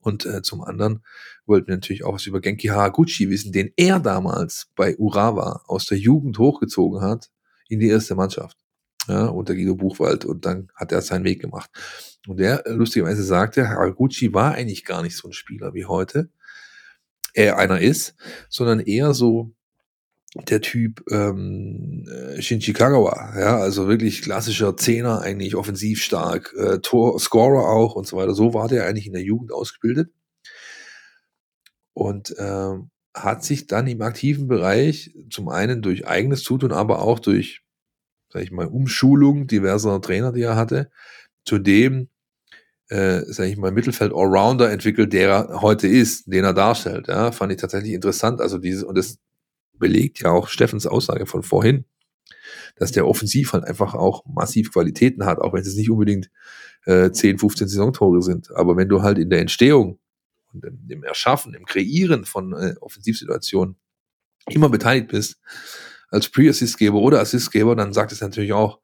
[0.00, 1.04] Und äh, zum anderen
[1.46, 5.86] wollten wir natürlich auch was über Genki Haraguchi wissen, den er damals bei Urawa aus
[5.86, 7.30] der Jugend hochgezogen hat
[7.68, 8.56] in die erste Mannschaft.
[9.08, 10.24] Ja, unter Guido Buchwald.
[10.24, 11.70] Und dann hat er seinen Weg gemacht.
[12.28, 16.30] Und der äh, lustigerweise sagte, Haraguchi war eigentlich gar nicht so ein Spieler wie heute.
[17.34, 18.14] Er einer ist,
[18.48, 19.52] sondern eher so
[20.34, 26.78] der Typ ähm, äh, Shinji Kagawa, ja, also wirklich klassischer Zehner, eigentlich offensiv stark, äh,
[26.78, 28.34] Tor, Scorer auch und so weiter.
[28.34, 30.10] So war der eigentlich in der Jugend ausgebildet
[31.94, 37.18] und ähm, hat sich dann im aktiven Bereich zum einen durch eigenes Zutun, aber auch
[37.18, 37.62] durch,
[38.32, 40.90] sag ich mal, Umschulung diverser Trainer, die er hatte,
[41.44, 42.08] zu dem,
[42.88, 47.08] äh, sag ich mal, Mittelfeld Allrounder entwickelt, der er heute ist, den er darstellt.
[47.08, 48.40] Ja, fand ich tatsächlich interessant.
[48.40, 49.18] Also dieses, und das
[49.78, 51.84] belegt ja auch Steffens Aussage von vorhin,
[52.76, 56.30] dass der offensiv halt einfach auch massiv Qualitäten hat, auch wenn es nicht unbedingt
[56.86, 58.50] äh, 10, 15 Saisontore sind.
[58.54, 59.98] Aber wenn du halt in der Entstehung
[60.52, 63.76] und im, Erschaffen, im Kreieren von äh, Offensivsituationen
[64.48, 65.40] immer beteiligt bist,
[66.08, 68.80] als Pre-Assist-Geber oder Assist-Geber, dann sagt es natürlich auch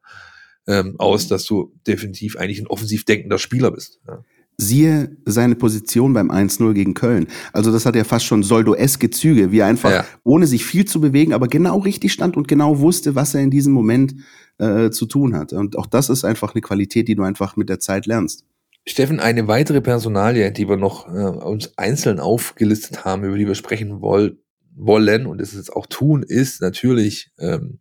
[0.67, 3.99] ähm, aus, dass du definitiv eigentlich ein offensiv denkender Spieler bist.
[4.07, 4.23] Ja.
[4.61, 7.27] Siehe seine Position beim 1-0 gegen Köln.
[7.53, 10.05] Also das hat ja fast schon soldoeske Züge, wie er einfach, ja.
[10.23, 13.51] ohne sich viel zu bewegen, aber genau richtig stand und genau wusste, was er in
[13.51, 14.15] diesem Moment
[14.57, 15.53] äh, zu tun hat.
[15.53, 18.43] Und auch das ist einfach eine Qualität, die du einfach mit der Zeit lernst.
[18.85, 23.55] Steffen, eine weitere Personalie, die wir noch äh, uns einzeln aufgelistet haben, über die wir
[23.55, 24.39] sprechen woll
[24.75, 27.79] wollen und es jetzt auch tun, ist natürlich ähm,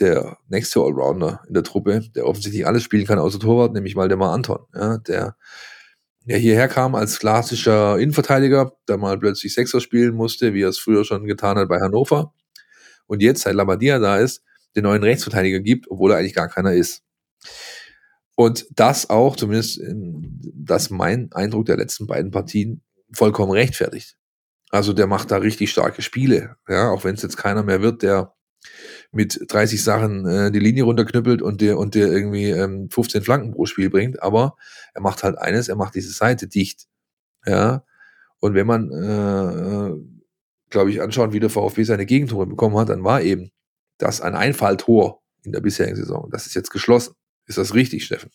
[0.00, 4.32] der nächste Allrounder in der Truppe, der offensichtlich alles spielen kann außer Torwart, nämlich Waldemar
[4.32, 5.36] Anton, ja, der
[6.26, 10.78] der hierher kam als klassischer Innenverteidiger, der mal plötzlich Sechser spielen musste, wie er es
[10.78, 12.34] früher schon getan hat bei Hannover.
[13.06, 14.42] Und jetzt, seit Labadia da ist,
[14.74, 17.02] den neuen Rechtsverteidiger gibt, obwohl er eigentlich gar keiner ist.
[18.34, 19.80] Und das auch, zumindest
[20.52, 24.16] das mein Eindruck der letzten beiden Partien, vollkommen rechtfertigt.
[24.70, 28.02] Also der macht da richtig starke Spiele, ja, auch wenn es jetzt keiner mehr wird,
[28.02, 28.34] der
[29.16, 33.52] mit 30 Sachen äh, die Linie runterknüppelt und dir und dir irgendwie ähm, 15 Flanken
[33.52, 34.56] pro Spiel bringt, aber
[34.94, 36.86] er macht halt eines, er macht diese Seite dicht.
[37.44, 37.82] Ja.
[38.38, 40.00] Und wenn man, äh, äh
[40.68, 43.50] glaube ich, anschaut, wie der VfB seine Gegentore bekommen hat, dann war eben
[43.98, 46.28] das ein Einfalltor in der bisherigen Saison.
[46.30, 47.14] Das ist jetzt geschlossen.
[47.46, 48.30] Ist das richtig, Steffen?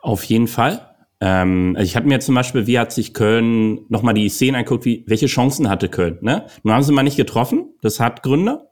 [0.00, 0.92] Auf jeden Fall.
[1.20, 4.84] Ähm, also ich hatte mir zum Beispiel, wie hat sich Köln nochmal die Szenen angeguckt,
[4.84, 6.18] wie, welche Chancen hatte Köln.
[6.20, 6.46] Ne?
[6.64, 8.68] Nun haben sie mal nicht getroffen, das hat Gründe.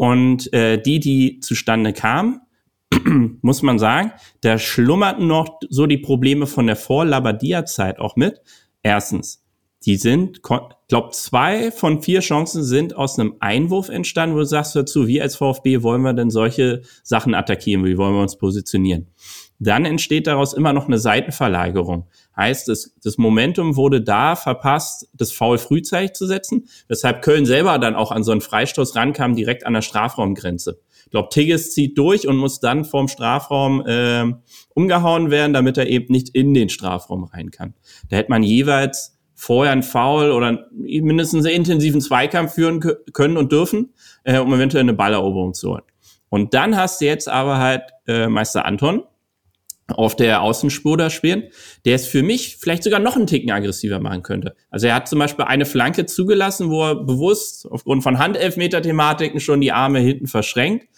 [0.00, 2.40] Und äh, die, die zustande kamen,
[3.42, 8.40] muss man sagen, da schlummerten noch so die Probleme von der Vor-Labadia-Zeit auch mit.
[8.82, 9.44] Erstens,
[9.84, 14.74] die sind, glaube zwei von vier Chancen sind aus einem Einwurf entstanden, wo du sagst
[14.74, 19.08] dazu, wie als VfB wollen wir denn solche Sachen attackieren, wie wollen wir uns positionieren?
[19.60, 22.08] Dann entsteht daraus immer noch eine Seitenverlagerung.
[22.34, 27.78] Heißt, das, das Momentum wurde da verpasst, das Foul frühzeitig zu setzen, weshalb Köln selber
[27.78, 30.80] dann auch an so einen Freistoß rankam, direkt an der Strafraumgrenze.
[31.04, 34.32] Ich glaube, Tigges zieht durch und muss dann vorm Strafraum äh,
[34.74, 37.74] umgehauen werden, damit er eben nicht in den Strafraum rein kann.
[38.08, 42.80] Da hätte man jeweils vorher einen Foul oder mindestens einen intensiven Zweikampf führen
[43.12, 43.92] können und dürfen,
[44.24, 45.82] äh, um eventuell eine Balleroberung zu holen.
[46.30, 49.02] Und dann hast du jetzt aber halt äh, Meister Anton,
[49.92, 51.44] auf der Außenspur da spielen,
[51.84, 54.54] der es für mich vielleicht sogar noch einen Ticken aggressiver machen könnte.
[54.70, 59.60] Also er hat zum Beispiel eine Flanke zugelassen, wo er bewusst aufgrund von Handelfmeter-Thematiken schon
[59.60, 60.88] die Arme hinten verschränkt.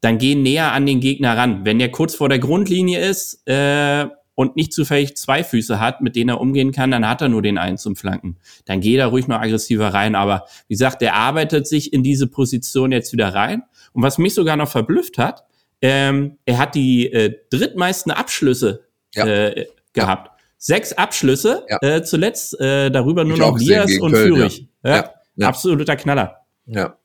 [0.00, 1.64] Dann geh näher an den Gegner ran.
[1.64, 6.14] Wenn der kurz vor der Grundlinie ist äh, und nicht zufällig zwei Füße hat, mit
[6.14, 8.36] denen er umgehen kann, dann hat er nur den einen zum Flanken.
[8.66, 10.14] Dann geh da ruhig noch aggressiver rein.
[10.14, 13.64] Aber wie gesagt, der arbeitet sich in diese Position jetzt wieder rein.
[13.92, 15.47] Und was mich sogar noch verblüfft hat,
[15.82, 19.26] ähm, er hat die äh, drittmeisten Abschlüsse ja.
[19.26, 20.28] äh, gehabt.
[20.28, 20.34] Ja.
[20.60, 21.78] Sechs Abschlüsse, ja.
[21.82, 24.68] äh, zuletzt äh, darüber nur ich noch Diaz und Köln, Führig.
[24.82, 25.12] Ja.
[25.40, 26.38] Absoluter Knaller.
[26.66, 26.98] Ja.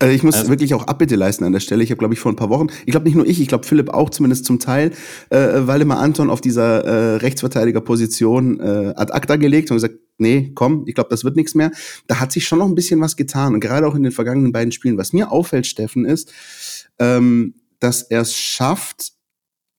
[0.00, 1.82] Also ich muss also, wirklich auch Abbitte leisten an der Stelle.
[1.82, 3.66] Ich habe, glaube ich, vor ein paar Wochen, ich glaube nicht nur ich, ich glaube
[3.66, 4.92] Philipp auch zumindest zum Teil,
[5.30, 10.84] äh, Waldemar Anton auf dieser äh, Rechtsverteidigerposition äh, ad acta gelegt und gesagt, nee, komm,
[10.86, 11.72] ich glaube, das wird nichts mehr.
[12.06, 13.54] Da hat sich schon noch ein bisschen was getan.
[13.54, 14.98] Und gerade auch in den vergangenen beiden Spielen.
[14.98, 16.32] Was mir auffällt, Steffen, ist,
[16.98, 19.12] ähm, dass er es schafft,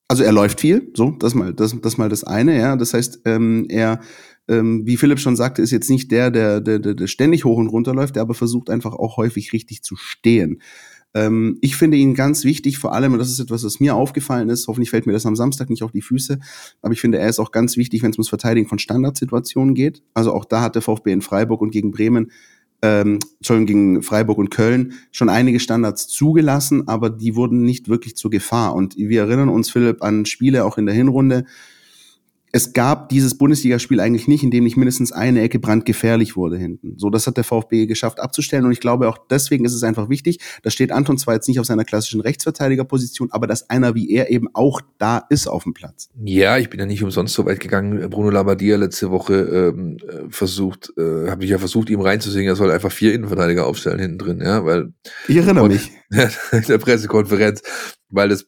[0.07, 2.75] also er läuft viel, so, das mal, das, das mal das eine, ja.
[2.75, 3.99] Das heißt, ähm, er,
[4.47, 7.67] ähm, wie Philipp schon sagte, ist jetzt nicht der, der, der, der ständig hoch und
[7.67, 10.61] runter läuft, der aber versucht einfach auch häufig richtig zu stehen.
[11.13, 14.49] Ähm, ich finde ihn ganz wichtig, vor allem, und das ist etwas, was mir aufgefallen
[14.49, 16.39] ist, hoffentlich fällt mir das am Samstag nicht auf die Füße,
[16.81, 20.03] aber ich finde, er ist auch ganz wichtig, wenn es ums Verteidigen von Standardsituationen geht.
[20.13, 22.31] Also auch da hat der VfB in Freiburg und gegen Bremen
[22.81, 28.31] ähm, gegen Freiburg und Köln schon einige Standards zugelassen, aber die wurden nicht wirklich zur
[28.31, 28.75] Gefahr.
[28.75, 31.45] Und wir erinnern uns, Philipp, an Spiele auch in der Hinrunde,
[32.51, 36.95] es gab dieses Bundesligaspiel eigentlich nicht, in dem nicht mindestens eine Ecke brandgefährlich wurde hinten.
[36.97, 40.09] So, das hat der VfB geschafft abzustellen und ich glaube auch deswegen ist es einfach
[40.09, 40.39] wichtig.
[40.63, 44.29] Da steht Anton zwar jetzt nicht auf seiner klassischen Rechtsverteidigerposition, aber dass einer wie er
[44.29, 46.09] eben auch da ist auf dem Platz.
[46.23, 48.09] Ja, ich bin ja nicht umsonst so weit gegangen.
[48.09, 52.55] Bruno Labbadia letzte Woche ähm, äh, versucht, äh, habe ich ja versucht, ihm reinzusingen, er
[52.55, 54.93] soll einfach vier Innenverteidiger aufstellen hinten drin, ja, weil
[55.27, 55.91] ich erinnere mich
[56.51, 57.61] in der Pressekonferenz,
[58.09, 58.47] weil das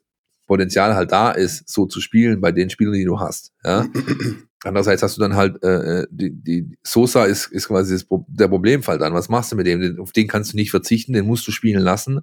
[0.52, 3.54] Potenzial halt da ist, so zu spielen bei den Spielern, die du hast.
[3.64, 3.88] Ja?
[4.66, 8.97] Andererseits hast du dann halt, äh, die, die Sosa ist, ist quasi das, der Problemfall
[8.97, 9.14] dann.
[9.14, 9.97] Was machst du mit dem?
[10.02, 12.20] Auf den kannst du nicht verzichten, den musst du spielen lassen.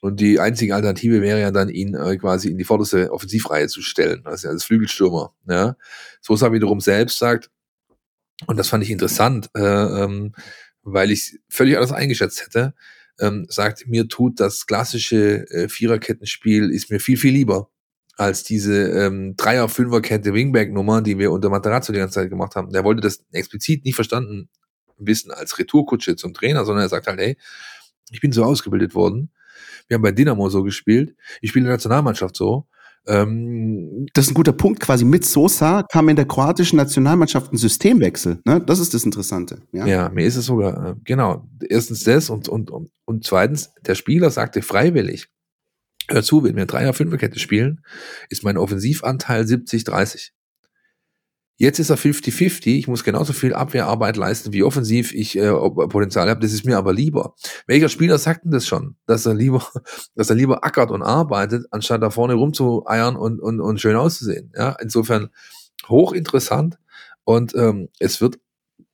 [0.00, 3.82] Und die einzige Alternative wäre ja dann, ihn äh, quasi in die vorderste Offensivreihe zu
[3.82, 5.32] stellen, also als Flügelstürmer.
[5.48, 5.76] Ja?
[6.20, 7.52] Sosa wiederum selbst sagt,
[8.48, 10.34] und das fand ich interessant, äh, ähm,
[10.82, 12.74] weil ich völlig anders eingeschätzt hätte,
[13.20, 17.70] ähm, sagt, mir tut das klassische äh, Viererkettenspiel, ist mir viel, viel lieber
[18.16, 22.72] als diese ähm, Dreier-, Fünferkette Wingback-Nummer, die wir unter Materazzo die ganze Zeit gemacht haben.
[22.72, 24.48] Der wollte das explizit nicht verstanden
[24.98, 27.36] wissen als Retourkutsche zum Trainer, sondern er sagt halt, ey,
[28.10, 29.30] ich bin so ausgebildet worden.
[29.86, 31.14] Wir haben bei Dynamo so gespielt.
[31.40, 32.66] Ich spiele in der Nationalmannschaft so.
[33.06, 34.80] Ähm, das ist ein guter Punkt.
[34.80, 38.40] Quasi mit Sosa kam in der kroatischen Nationalmannschaft ein Systemwechsel.
[38.44, 38.60] Ne?
[38.64, 39.62] Das ist das Interessante.
[39.72, 41.48] Ja, ja mir ist es sogar, äh, genau.
[41.68, 45.28] Erstens das und, und, und, und zweitens, der Spieler sagte freiwillig,
[46.08, 47.82] hör zu, wenn wir Dreier, Fünferkette spielen,
[48.28, 50.32] ist mein Offensivanteil 70, 30.
[51.60, 52.78] Jetzt ist er 50-50.
[52.78, 56.40] Ich muss genauso viel Abwehrarbeit leisten wie offensiv ich äh, Potenzial habe.
[56.40, 57.34] Das ist mir aber lieber.
[57.66, 58.94] Welcher Spieler sagt denn das schon?
[59.06, 59.66] Dass er lieber,
[60.14, 64.52] dass er lieber ackert und arbeitet, anstatt da vorne rumzueiern und, und, und schön auszusehen.
[64.56, 65.30] Ja, insofern
[65.88, 66.78] hochinteressant.
[67.24, 68.38] Und ähm, es wird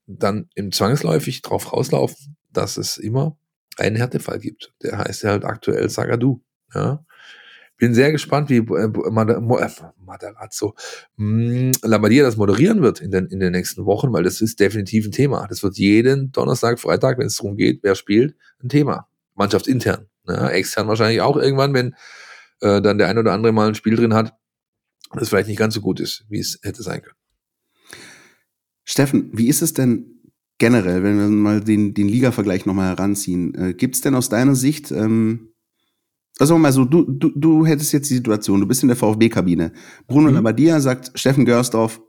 [0.06, 3.36] dann im zwangsläufig drauf rauslaufen, dass es immer
[3.76, 4.72] einen Härtefall gibt.
[4.82, 6.40] Der heißt ja halt aktuell Sagadu.
[6.72, 7.04] Ja.
[7.76, 10.74] Bin sehr gespannt, wie äh, äh Matarazzo
[11.16, 15.06] hm, Lambadia das moderieren wird in den, in den nächsten Wochen, weil das ist definitiv
[15.06, 15.46] ein Thema.
[15.48, 19.08] Das wird jeden Donnerstag, Freitag, wenn es darum geht, wer spielt, ein Thema.
[19.34, 20.06] Mannschaftsintern.
[20.26, 20.50] Ne?
[20.50, 21.94] Extern wahrscheinlich auch irgendwann, wenn
[22.60, 24.34] äh, dann der ein oder andere mal ein Spiel drin hat,
[25.12, 27.16] das vielleicht nicht ganz so gut ist, wie es hätte sein können.
[28.84, 30.20] Steffen, wie ist es denn
[30.58, 33.54] generell, wenn wir mal den, den Liga-Vergleich nochmal heranziehen?
[33.54, 35.53] Äh, Gibt es denn aus deiner Sicht ähm,
[36.38, 39.72] also mal so, du, du, du hättest jetzt die Situation, du bist in der VfB-Kabine.
[40.06, 40.34] Bruno mhm.
[40.34, 42.00] Labbadia sagt, Steffen Görsdorf,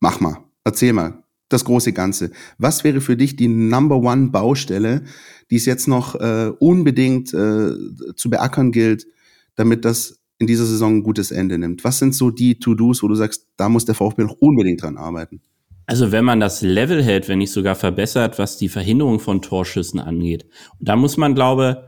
[0.00, 2.30] mach mal, erzähl mal, das große Ganze.
[2.58, 5.04] Was wäre für dich die Number One Baustelle,
[5.50, 7.72] die es jetzt noch äh, unbedingt äh,
[8.16, 9.06] zu beackern gilt,
[9.54, 11.84] damit das in dieser Saison ein gutes Ende nimmt?
[11.84, 14.96] Was sind so die To-Dos, wo du sagst, da muss der VfB noch unbedingt dran
[14.96, 15.40] arbeiten?
[15.86, 20.00] Also wenn man das Level hält, wenn nicht sogar verbessert, was die Verhinderung von Torschüssen
[20.00, 20.46] angeht.
[20.80, 21.85] Und da muss man, glaube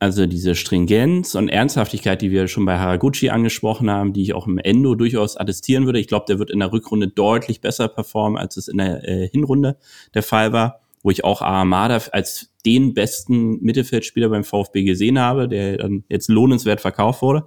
[0.00, 4.46] also diese Stringenz und Ernsthaftigkeit, die wir schon bei Haraguchi angesprochen haben, die ich auch
[4.46, 6.00] im Endo durchaus attestieren würde.
[6.00, 9.28] Ich glaube, der wird in der Rückrunde deutlich besser performen, als es in der äh,
[9.28, 9.76] Hinrunde
[10.14, 15.48] der Fall war, wo ich auch Aramada als den besten Mittelfeldspieler beim VfB gesehen habe,
[15.48, 17.44] der dann jetzt lohnenswert verkauft wurde.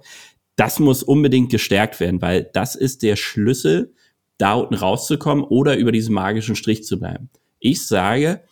[0.54, 3.94] Das muss unbedingt gestärkt werden, weil das ist der Schlüssel,
[4.38, 7.30] da unten rauszukommen oder über diesen magischen Strich zu bleiben.
[7.58, 8.42] Ich sage,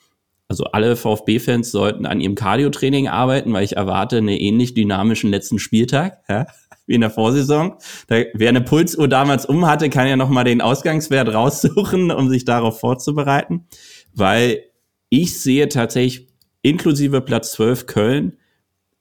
[0.53, 5.59] also alle VfB-Fans sollten an ihrem Cardio-Training arbeiten, weil ich erwarte einen ähnlich dynamischen letzten
[5.59, 6.47] Spieltag, ja,
[6.87, 7.77] wie in der Vorsaison.
[8.09, 12.45] Da, wer eine Pulsuhr damals um hatte, kann ja nochmal den Ausgangswert raussuchen, um sich
[12.45, 13.67] darauf vorzubereiten.
[14.13, 14.65] Weil
[15.09, 16.29] ich sehe tatsächlich
[16.61, 18.37] inklusive Platz 12 Köln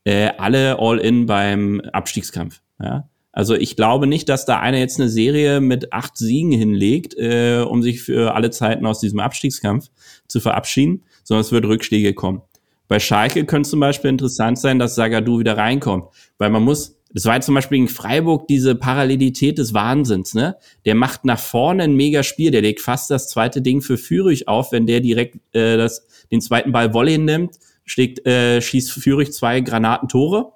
[0.06, 2.62] äh, alle All-In beim Abstiegskampf.
[2.82, 3.10] Ja?
[3.34, 7.66] Also ich glaube nicht, dass da einer jetzt eine Serie mit acht Siegen hinlegt, äh,
[7.68, 9.90] um sich für alle Zeiten aus diesem Abstiegskampf
[10.30, 12.42] zu verabschieden sondern es wird Rückschläge kommen.
[12.90, 17.24] Bei Schalke könnte zum Beispiel interessant sein, dass Sagadu wieder reinkommt, weil man muss, das
[17.24, 20.58] war jetzt zum Beispiel in Freiburg diese Parallelität des Wahnsinns, ne?
[20.84, 24.50] Der macht nach vorne ein mega Spiel, der legt fast das zweite Ding für Fürich
[24.50, 27.56] auf, wenn der direkt äh, das, den zweiten Ball Volley nimmt,
[27.86, 30.52] schlägt, äh, schießt Fürich zwei Granatentore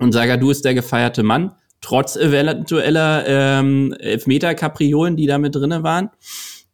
[0.00, 6.10] und Sagadu ist der gefeierte Mann, trotz eventueller ähm, Elfmeter-Kapriolen, die da mit drinne waren.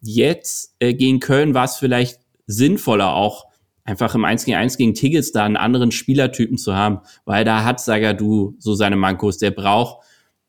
[0.00, 3.46] Jetzt äh, gegen Köln war es vielleicht sinnvoller, auch
[3.84, 7.64] einfach im 1 gegen 1 gegen Tiggets da einen anderen Spielertypen zu haben, weil da
[7.64, 9.38] hat Sagadu so seine Mankos.
[9.38, 10.04] Der braucht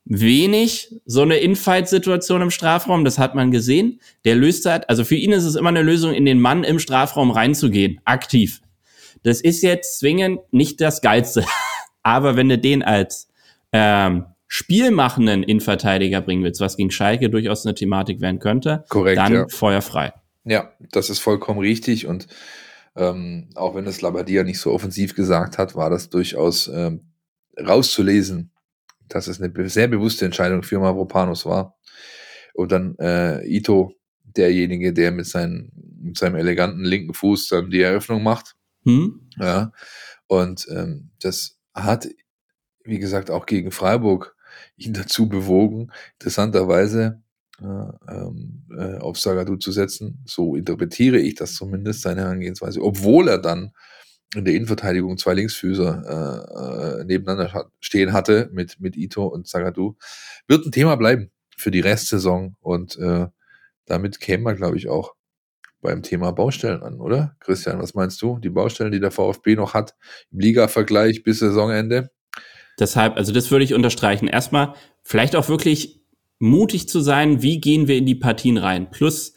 [0.06, 4.02] wenig so eine Infight-Situation im Strafraum, das hat man gesehen.
[4.26, 6.80] Der löst halt, also für ihn ist es immer eine Lösung, in den Mann im
[6.80, 8.62] Strafraum reinzugehen, aktiv.
[9.24, 11.46] Das ist jetzt zwingend nicht das Geilste.
[12.04, 13.30] Aber wenn du den als
[13.72, 19.34] ähm, spielmachenden Innenverteidiger bringen willst, was gegen Schalke durchaus eine Thematik werden könnte, Korrekt, dann
[19.34, 19.48] ja.
[19.48, 20.12] feuerfrei.
[20.50, 22.28] Ja, das ist vollkommen richtig und
[22.96, 27.14] ähm, auch wenn es Labadia nicht so offensiv gesagt hat, war das durchaus ähm,
[27.56, 28.52] rauszulesen,
[29.08, 31.78] dass es eine sehr bewusste Entscheidung für Mavropanos war.
[32.56, 33.94] und dann äh, Ito,
[34.24, 35.72] derjenige, der mit, seinen,
[36.02, 38.56] mit seinem eleganten linken Fuß dann die Eröffnung macht.
[38.86, 39.30] Hm?
[39.38, 39.72] Ja.
[40.26, 42.08] Und ähm, das hat,
[42.84, 44.36] wie gesagt, auch gegen Freiburg
[44.78, 47.22] ihn dazu bewogen, interessanterweise
[47.62, 50.24] äh, ähm, äh, auf Sagadu zu setzen.
[50.26, 53.72] So interpretiere ich das zumindest, seine Herangehensweise, obwohl er dann
[54.36, 59.96] in der Innenverteidigung zwei Linksfüßer äh, äh, nebeneinander stehen hatte mit, mit Ito und Sagadu.
[60.48, 63.28] Wird ein Thema bleiben für die Restsaison und äh,
[63.86, 65.16] damit käme man, glaube ich, auch
[65.82, 67.36] beim Thema Baustellen an, oder?
[67.40, 68.38] Christian, was meinst du?
[68.38, 69.96] Die Baustellen, die der VfB noch hat
[70.32, 72.12] im Liga-Vergleich bis Saisonende?
[72.80, 74.28] Deshalb, also das würde ich unterstreichen.
[74.28, 75.99] Erstmal vielleicht auch wirklich
[76.40, 78.90] mutig zu sein, wie gehen wir in die Partien rein.
[78.90, 79.34] Plus,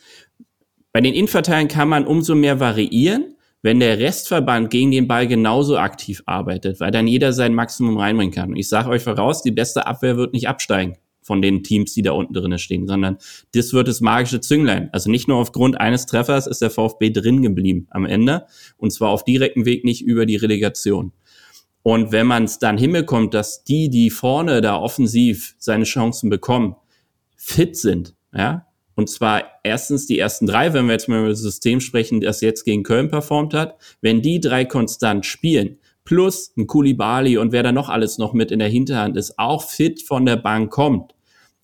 [0.92, 5.76] bei den Innenverteilen kann man umso mehr variieren, wenn der Restverband gegen den Ball genauso
[5.76, 8.50] aktiv arbeitet, weil dann jeder sein Maximum reinbringen kann.
[8.50, 12.02] Und ich sage euch voraus, die beste Abwehr wird nicht absteigen von den Teams, die
[12.02, 13.18] da unten drinnen stehen, sondern
[13.54, 14.90] das wird das magische Zünglein.
[14.92, 18.46] Also nicht nur aufgrund eines Treffers ist der VfB drin geblieben am Ende
[18.76, 21.12] und zwar auf direktem Weg nicht über die Relegation.
[21.84, 26.76] Und wenn man es dann hinbekommt, dass die, die vorne da offensiv seine Chancen bekommen,
[27.44, 31.40] fit sind, ja, und zwar erstens die ersten drei, wenn wir jetzt mal über das
[31.40, 36.66] System sprechen, das jetzt gegen Köln performt hat, wenn die drei konstant spielen, plus ein
[36.66, 40.26] Kulibali und wer da noch alles noch mit in der Hinterhand ist, auch fit von
[40.26, 41.14] der Bank kommt,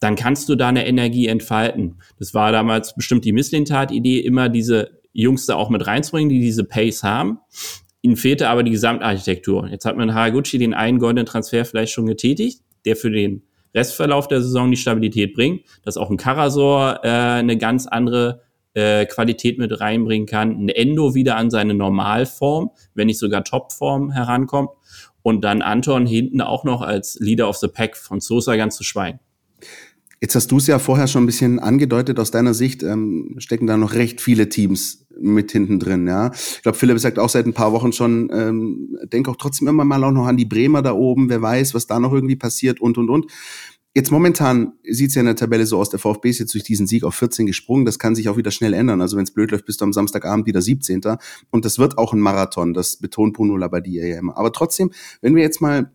[0.00, 2.00] dann kannst du da eine Energie entfalten.
[2.18, 6.64] Das war damals bestimmt die Misslintat-Idee, immer diese Jungs da auch mit reinzubringen, die diese
[6.64, 7.38] Pace haben.
[8.02, 9.68] Ihnen fehlte aber die Gesamtarchitektur.
[9.68, 13.42] Jetzt hat man Haraguchi den einen goldenen Transfer vielleicht schon getätigt, der für den
[13.74, 18.42] Restverlauf der Saison die Stabilität bringt, dass auch ein Karasor äh, eine ganz andere
[18.74, 24.10] äh, Qualität mit reinbringen kann, ein Endo wieder an seine Normalform, wenn nicht sogar Topform
[24.10, 24.70] herankommt
[25.22, 28.84] und dann Anton hinten auch noch als Leader of the Pack von Sosa ganz zu
[28.84, 29.20] schweigen.
[30.20, 33.66] Jetzt hast du es ja vorher schon ein bisschen angedeutet, aus deiner Sicht ähm, stecken
[33.66, 36.32] da noch recht viele Teams mit hinten drin, ja.
[36.32, 39.84] Ich glaube, Philipp sagt auch seit ein paar Wochen schon, ähm, denk auch trotzdem immer
[39.84, 42.80] mal auch noch an die Bremer da oben, wer weiß, was da noch irgendwie passiert
[42.80, 43.26] und und und.
[43.94, 46.62] Jetzt momentan sieht es ja in der Tabelle so aus, der VfB ist jetzt durch
[46.62, 47.84] diesen Sieg auf 14 gesprungen.
[47.84, 49.00] Das kann sich auch wieder schnell ändern.
[49.00, 51.00] Also wenn es blöd läuft, bist du am Samstagabend wieder 17.
[51.50, 54.36] Und das wird auch ein Marathon, das betont Bruno Labbadia ja immer.
[54.36, 55.90] Aber trotzdem, wenn wir jetzt mal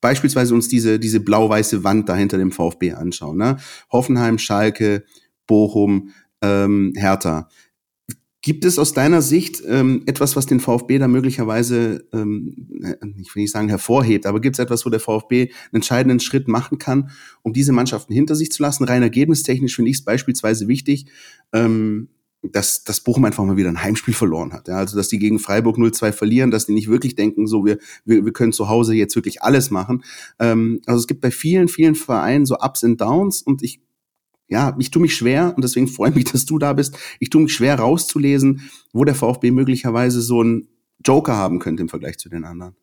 [0.00, 3.38] beispielsweise uns diese, diese blau-weiße Wand da hinter dem VfB anschauen.
[3.38, 3.58] Ne?
[3.90, 5.04] Hoffenheim, Schalke,
[5.46, 6.10] Bochum,
[6.42, 7.48] ähm, Hertha.
[8.40, 13.34] Gibt es aus deiner Sicht ähm, etwas, was den VfB da möglicherweise, ähm, äh, ich
[13.34, 16.78] will nicht sagen hervorhebt, aber gibt es etwas, wo der VfB einen entscheidenden Schritt machen
[16.78, 17.10] kann,
[17.42, 18.84] um diese Mannschaften hinter sich zu lassen?
[18.84, 21.06] Rein ergebnistechnisch finde ich es beispielsweise wichtig,
[21.52, 22.08] ähm,
[22.42, 24.68] dass, dass Bochum einfach mal wieder ein Heimspiel verloren hat.
[24.68, 27.78] Ja, also, dass die gegen Freiburg 0-2 verlieren, dass die nicht wirklich denken, so, wir,
[28.04, 30.04] wir, wir können zu Hause jetzt wirklich alles machen.
[30.38, 33.80] Ähm, also, es gibt bei vielen, vielen Vereinen so Ups und Downs und ich
[34.50, 36.96] ja, ich tue mich schwer und deswegen freue ich mich, dass du da bist.
[37.20, 40.68] Ich tue mich schwer rauszulesen, wo der VfB möglicherweise so einen
[41.04, 42.74] Joker haben könnte im Vergleich zu den anderen.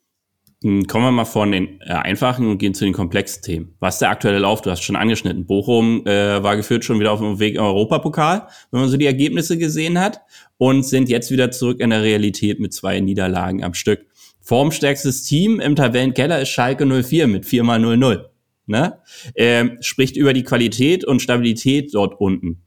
[0.65, 3.75] Hm, kommen wir mal von den äh, einfachen und gehen zu den komplexen Themen.
[3.79, 4.63] Was ist der aktuelle Lauf?
[4.63, 5.45] Du hast schon angeschnitten.
[5.45, 9.05] Bochum äh, war geführt schon wieder auf dem Weg im Europapokal, wenn man so die
[9.05, 10.21] Ergebnisse gesehen hat,
[10.57, 14.07] und sind jetzt wieder zurück in der Realität mit zwei Niederlagen am Stück.
[14.41, 18.25] Formstärkstes Team im Tabellenkeller ist Schalke 04 mit 4 mal 0-0
[18.65, 18.97] ne?
[19.35, 22.63] Ähm, spricht über die Qualität und Stabilität dort unten.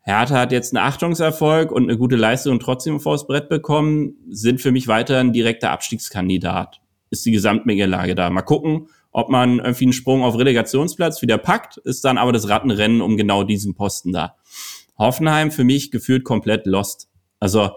[0.00, 4.72] Hertha hat jetzt einen Achtungserfolg und eine gute Leistung trotzdem vors Brett bekommen, sind für
[4.72, 6.80] mich weiter ein direkter Abstiegskandidat.
[7.16, 8.28] Ist die Gesamtmengelage da.
[8.30, 12.48] Mal gucken, ob man irgendwie einen Sprung auf Relegationsplatz wieder packt, ist dann aber das
[12.50, 14.36] Rattenrennen um genau diesen Posten da.
[14.98, 17.08] Hoffenheim für mich gefühlt komplett lost.
[17.40, 17.70] Also,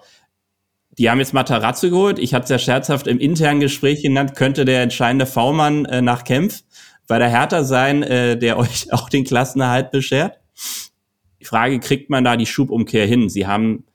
[0.97, 2.19] die haben jetzt Matarazzo geholt.
[2.19, 6.25] Ich hatte es ja scherzhaft im internen Gespräch genannt, könnte der entscheidende V-Mann äh, nach
[6.25, 6.63] Kempf
[7.07, 10.39] bei der Hertha sein, äh, der euch auch den Klassenerhalt beschert.
[11.39, 13.29] Die Frage, kriegt man da die Schubumkehr hin?
[13.29, 13.85] Sie haben,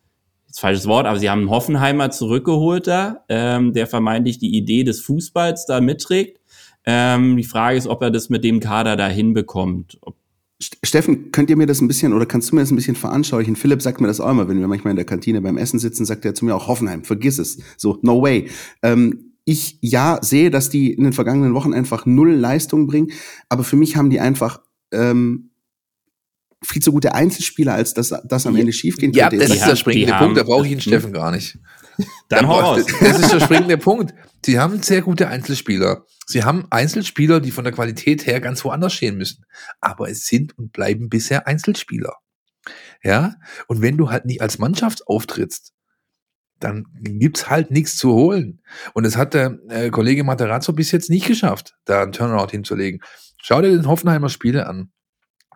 [0.54, 4.84] jetzt falsches Wort, aber sie haben einen Hoffenheimer zurückgeholt da, ähm, der vermeintlich die Idee
[4.84, 6.40] des Fußballs da mitträgt.
[6.86, 9.98] Ähm, die Frage ist, ob er das mit dem Kader da hinbekommt.
[10.84, 13.56] Steffen, könnt ihr mir das ein bisschen oder kannst du mir das ein bisschen veranschaulichen?
[13.56, 16.04] Philipp sagt mir das auch immer, wenn wir manchmal in der Kantine beim Essen sitzen,
[16.04, 17.58] sagt er zu mir auch Hoffenheim, vergiss es.
[17.76, 18.48] So, no way.
[18.82, 23.10] Ähm, ich ja sehe, dass die in den vergangenen Wochen einfach null Leistung bringen,
[23.48, 24.60] aber für mich haben die einfach
[24.92, 25.50] ähm,
[26.62, 29.44] viel zu gute Einzelspieler, als dass das am Ende schiefgehen ja, könnte.
[29.44, 31.58] Ja, das ist der springende Punkt, da brauche ich einen Steffen gar nicht.
[32.28, 32.86] Dann hau raus.
[33.00, 34.14] Das ist der springende Punkt.
[34.44, 36.04] Sie haben sehr gute Einzelspieler.
[36.26, 39.44] Sie haben Einzelspieler, die von der Qualität her ganz woanders stehen müssen.
[39.80, 42.14] Aber es sind und bleiben bisher Einzelspieler.
[43.02, 43.34] Ja?
[43.68, 45.72] Und wenn du halt nicht als Mannschaft auftrittst,
[46.60, 48.60] dann gibt's halt nichts zu holen.
[48.94, 53.00] Und es hat der äh, Kollege Materazzo bis jetzt nicht geschafft, da einen Turnaround hinzulegen.
[53.42, 54.90] Schau dir den Hoffenheimer Spiele an.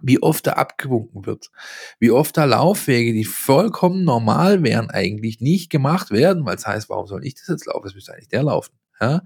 [0.03, 1.51] Wie oft da abgewunken wird,
[1.99, 6.89] wie oft da Laufwege, die vollkommen normal wären, eigentlich nicht gemacht werden, weil es heißt,
[6.89, 7.87] warum soll ich das jetzt laufen?
[7.87, 8.75] Es müsste eigentlich der laufen.
[9.01, 9.23] Ja?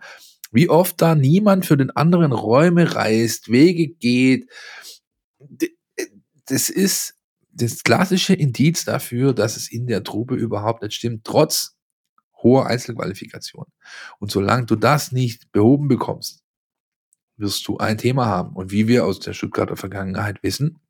[0.51, 4.51] Wie oft da niemand für den anderen Räume reist, Wege geht.
[6.47, 7.15] Das ist
[7.53, 11.77] das klassische Indiz dafür, dass es in der Truppe überhaupt nicht stimmt, trotz
[12.43, 13.67] hoher Einzelqualifikation.
[14.19, 16.42] Und solange du das nicht behoben bekommst,
[17.43, 18.55] wirst du ein Thema haben.
[18.57, 20.81] Und wie wir aus der Stuttgarter Vergangenheit wissen,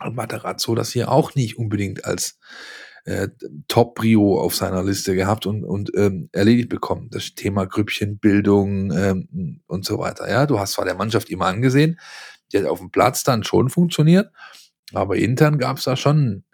[0.00, 2.38] hat Materazzo das hier auch nicht unbedingt als
[3.04, 3.28] äh,
[3.68, 7.08] Top-Prio auf seiner Liste gehabt und, und ähm, erledigt bekommen.
[7.10, 10.28] Das Thema Grüppchenbildung ähm, und so weiter.
[10.28, 11.98] Ja, du hast zwar der Mannschaft immer angesehen,
[12.52, 14.30] die hat auf dem Platz dann schon funktioniert,
[14.92, 16.44] aber intern gab es da schon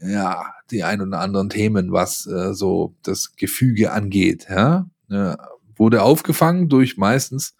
[0.00, 4.46] ja die ein oder anderen Themen, was äh, so das Gefüge angeht.
[4.48, 5.36] Ja, äh,
[5.76, 7.56] wurde aufgefangen durch meistens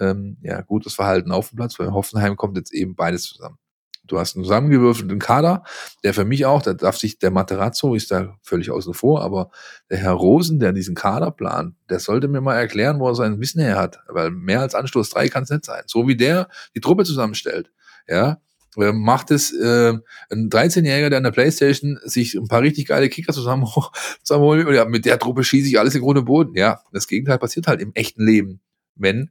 [0.00, 1.76] ähm, ja gutes Verhalten auf dem Platz.
[1.76, 3.58] Bei Hoffenheim kommt jetzt eben beides zusammen.
[4.10, 5.62] Du hast einen zusammengewürfelten Kader,
[6.02, 9.50] der für mich auch, da darf sich der Materazzo ist da völlig außen vor, aber
[9.88, 13.40] der Herr Rosen, der diesen Kader plant, der sollte mir mal erklären, wo er sein
[13.40, 15.84] Wissen her hat, weil mehr als Anstoß drei kann es nicht sein.
[15.86, 17.70] So wie der die Truppe zusammenstellt,
[18.08, 18.40] ja,
[18.78, 19.92] äh, macht es äh,
[20.30, 23.66] ein 13-Jähriger, der an der Playstation sich ein paar richtig geile Kicker zusammen
[24.22, 26.56] zusammenholt ja, mit der Truppe schieße ich alles in und Boden.
[26.56, 28.60] Ja, das Gegenteil passiert halt im echten Leben,
[28.96, 29.30] wenn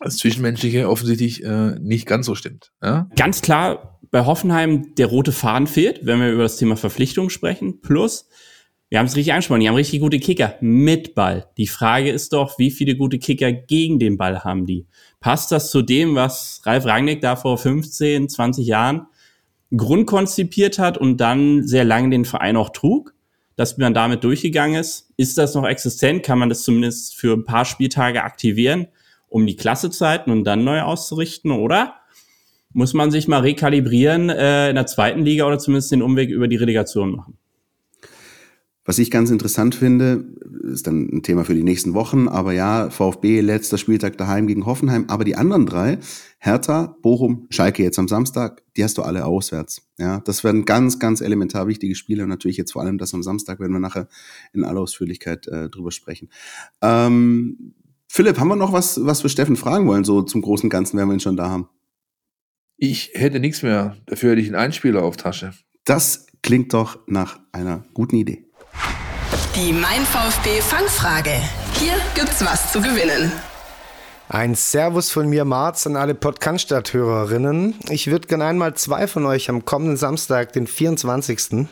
[0.00, 2.72] das Zwischenmenschliche offensichtlich äh, nicht ganz so stimmt.
[2.82, 3.08] Ja?
[3.16, 7.80] Ganz klar, bei Hoffenheim der rote Faden fehlt, wenn wir über das Thema Verpflichtung sprechen.
[7.80, 8.28] Plus,
[8.88, 11.48] wir haben es richtig angesprochen, die haben richtig gute Kicker mit Ball.
[11.56, 14.86] Die Frage ist doch, wie viele gute Kicker gegen den Ball haben die?
[15.20, 19.06] Passt das zu dem, was Ralf Rangnick da vor 15, 20 Jahren
[19.76, 23.14] grundkonzipiert hat und dann sehr lange den Verein auch trug?
[23.56, 25.10] dass man damit durchgegangen ist.
[25.16, 26.24] Ist das noch existent?
[26.24, 28.88] Kann man das zumindest für ein paar Spieltage aktivieren?
[29.34, 31.96] Um die Klassezeiten und dann neu auszurichten, oder?
[32.72, 36.46] Muss man sich mal rekalibrieren äh, in der zweiten Liga oder zumindest den Umweg über
[36.46, 37.36] die Relegation machen?
[38.84, 40.24] Was ich ganz interessant finde,
[40.62, 44.66] ist dann ein Thema für die nächsten Wochen, aber ja, VfB letzter Spieltag daheim gegen
[44.66, 45.98] Hoffenheim, aber die anderen drei,
[46.38, 49.82] Hertha, Bochum, Schalke jetzt am Samstag, die hast du alle auswärts.
[49.98, 53.24] Ja, das werden ganz, ganz elementar wichtige Spiele und natürlich jetzt vor allem das am
[53.24, 54.06] Samstag, werden wir nachher
[54.52, 56.28] in aller Ausführlichkeit äh, drüber sprechen.
[56.82, 57.74] Ähm,
[58.16, 61.08] Philipp, haben wir noch was, was wir Steffen fragen wollen, so zum großen Ganzen, wenn
[61.08, 61.68] wir ihn schon da haben?
[62.76, 63.96] Ich hätte nichts mehr.
[64.06, 65.52] Dafür hätte ich einen Einspieler auf Tasche.
[65.84, 68.46] Das klingt doch nach einer guten Idee.
[69.56, 71.32] Die Mein VfB Fangfrage.
[71.80, 73.32] Hier gibt's was zu gewinnen.
[74.28, 77.74] Ein Servus von mir, Marz, an alle Podcast-Hörerinnen.
[77.90, 81.66] Ich würde gerne einmal zwei von euch am kommenden Samstag, den 24.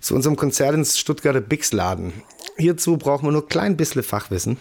[0.00, 2.12] zu unserem Konzert ins Stuttgarter Bix laden.
[2.58, 4.58] Hierzu brauchen wir nur ein klein bisschen Fachwissen.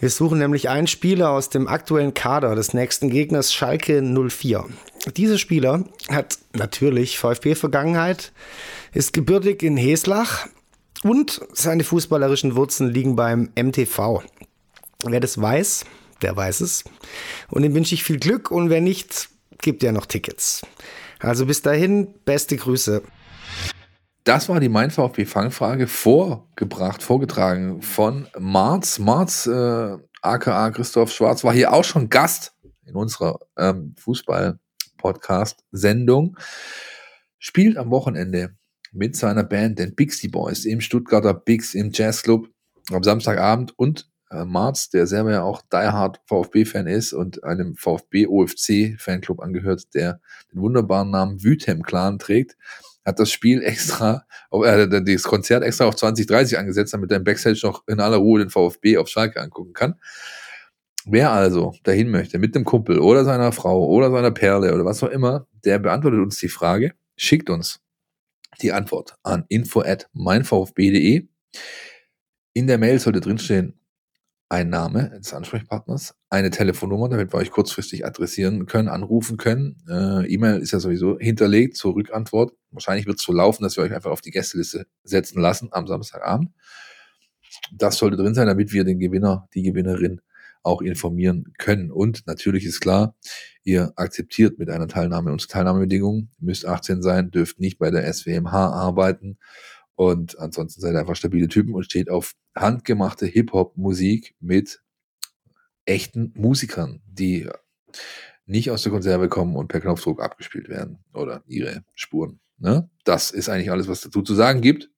[0.00, 4.64] Wir suchen nämlich einen Spieler aus dem aktuellen Kader des nächsten Gegners Schalke 04.
[5.16, 8.32] Dieser Spieler hat natürlich VfB-Vergangenheit,
[8.92, 10.48] ist gebürtig in Heslach
[11.04, 14.22] und seine fußballerischen Wurzeln liegen beim MTV.
[15.04, 15.84] Wer das weiß,
[16.22, 16.84] der weiß es.
[17.50, 19.28] Und dem wünsche ich viel Glück und wer nicht,
[19.58, 20.62] gibt ja noch Tickets.
[21.20, 23.02] Also bis dahin, beste Grüße.
[24.24, 28.98] Das war die Mein VfB Fangfrage vorgebracht, vorgetragen von Marz.
[28.98, 32.54] Marz, äh, aka Christoph Schwarz, war hier auch schon Gast
[32.86, 36.38] in unserer ähm, Fußball-Podcast-Sendung.
[37.38, 38.56] Spielt am Wochenende
[38.92, 42.48] mit seiner Band, den Bixie Boys, im Stuttgarter Bix im Jazzclub
[42.92, 47.76] am Samstagabend und äh, Marz, der selber ja auch Die Hard VfB-Fan ist und einem
[47.76, 52.56] VfB-OFC-Fanclub angehört, der den wunderbaren Namen Wüthem Clan trägt,
[53.04, 57.82] hat das Spiel extra, äh, das Konzert extra auf 2030 angesetzt, damit im Backstage noch
[57.86, 59.94] in aller Ruhe den VfB auf Schalke angucken kann.
[61.06, 65.02] Wer also dahin möchte, mit dem Kumpel oder seiner Frau oder seiner Perle oder was
[65.02, 67.80] auch immer, der beantwortet uns die Frage, schickt uns
[68.62, 71.28] die Antwort an info at meinvfb.de.
[72.54, 73.78] In der Mail sollte drinstehen,
[74.54, 79.82] ein Name des Ansprechpartners, eine Telefonnummer, damit wir euch kurzfristig adressieren können, anrufen können.
[79.88, 82.52] Äh, E-Mail ist ja sowieso hinterlegt zur Rückantwort.
[82.70, 85.88] Wahrscheinlich wird es so laufen, dass wir euch einfach auf die Gästeliste setzen lassen am
[85.88, 86.50] Samstagabend.
[87.72, 90.20] Das sollte drin sein, damit wir den Gewinner, die Gewinnerin
[90.62, 91.90] auch informieren können.
[91.90, 93.16] Und natürlich ist klar,
[93.64, 98.68] ihr akzeptiert mit einer Teilnahme unsere Teilnahmebedingungen, müsst 18 sein, dürft nicht bei der SWMH
[98.70, 99.36] arbeiten
[99.96, 104.82] und ansonsten seid ihr einfach stabile Typen und steht auf handgemachte Hip-Hop-Musik mit
[105.84, 107.48] echten Musikern, die
[108.46, 112.40] nicht aus der Konserve kommen und per Knopfdruck abgespielt werden oder ihre Spuren.
[112.58, 112.90] Ne?
[113.04, 114.90] Das ist eigentlich alles, was dazu zu sagen gibt.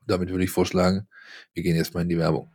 [0.00, 1.08] Und damit würde ich vorschlagen,
[1.52, 2.54] wir gehen jetzt mal in die Werbung.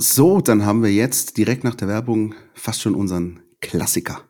[0.00, 4.20] So, dann haben wir jetzt direkt nach der Werbung fast schon unseren Klassiker.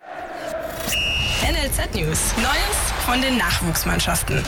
[1.42, 2.32] NLZ News.
[2.38, 4.42] Neues von den Nachwuchsmannschaften.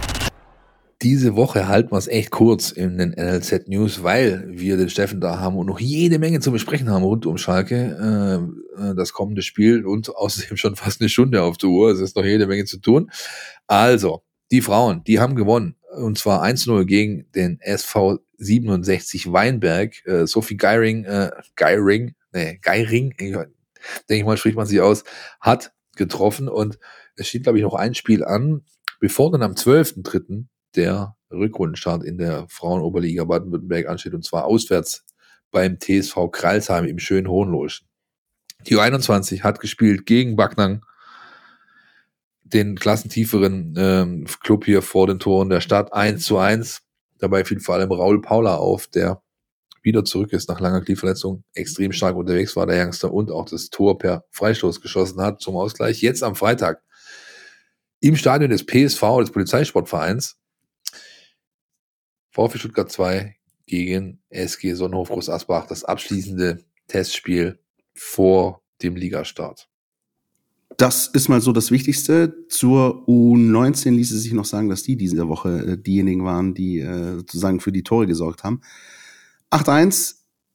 [1.02, 5.20] Diese Woche halten wir es echt kurz in den NLZ News, weil wir den Steffen
[5.20, 8.48] da haben und noch jede Menge zu besprechen haben rund um Schalke,
[8.80, 11.90] äh, äh das kommende Spiel und außerdem schon fast eine Stunde auf der Uhr.
[11.90, 13.10] Es ist noch jede Menge zu tun.
[13.66, 15.76] Also, die Frauen, die haben gewonnen.
[15.98, 20.04] Und zwar 1-0 gegen den SV 67 Weinberg.
[20.06, 23.46] Äh, Sophie Geiring, äh, Geiring, nee, Geiring, denke
[24.08, 25.04] ich mal, spricht man sich aus,
[25.40, 26.48] hat getroffen.
[26.48, 26.78] Und
[27.16, 28.62] es steht, glaube ich, noch ein Spiel an,
[28.98, 30.46] bevor dann am 12.3.
[30.74, 34.14] der Rückrundenstart in der Frauenoberliga Baden-Württemberg ansteht.
[34.14, 35.04] Und zwar auswärts
[35.50, 37.86] beim TSV Kralsheim im schönen Hohenloschen.
[38.66, 40.84] Die U21 hat gespielt gegen Backnang
[42.42, 46.82] den klassentieferen ähm, Club hier vor den Toren der Stadt 1 zu 1.
[47.20, 49.22] Dabei fiel vor allem Raul Paula auf, der
[49.82, 53.70] wieder zurück ist nach langer Knieverletzung, extrem stark unterwegs war, der Youngster, und auch das
[53.70, 56.02] Tor per Freistoß geschossen hat zum Ausgleich.
[56.02, 56.82] Jetzt am Freitag
[58.00, 60.38] im Stadion des PSV, des Polizeisportvereins,
[62.30, 67.58] VfB Stuttgart 2 gegen SG Sonnenhof Groß Asbach, das abschließende Testspiel
[67.94, 69.69] vor dem Ligastart.
[70.80, 72.46] Das ist mal so das Wichtigste.
[72.48, 77.16] Zur U19 ließe sich noch sagen, dass die diese Woche äh, diejenigen waren, die äh,
[77.16, 78.62] sozusagen für die Tore gesorgt haben.
[79.50, 80.14] 8-1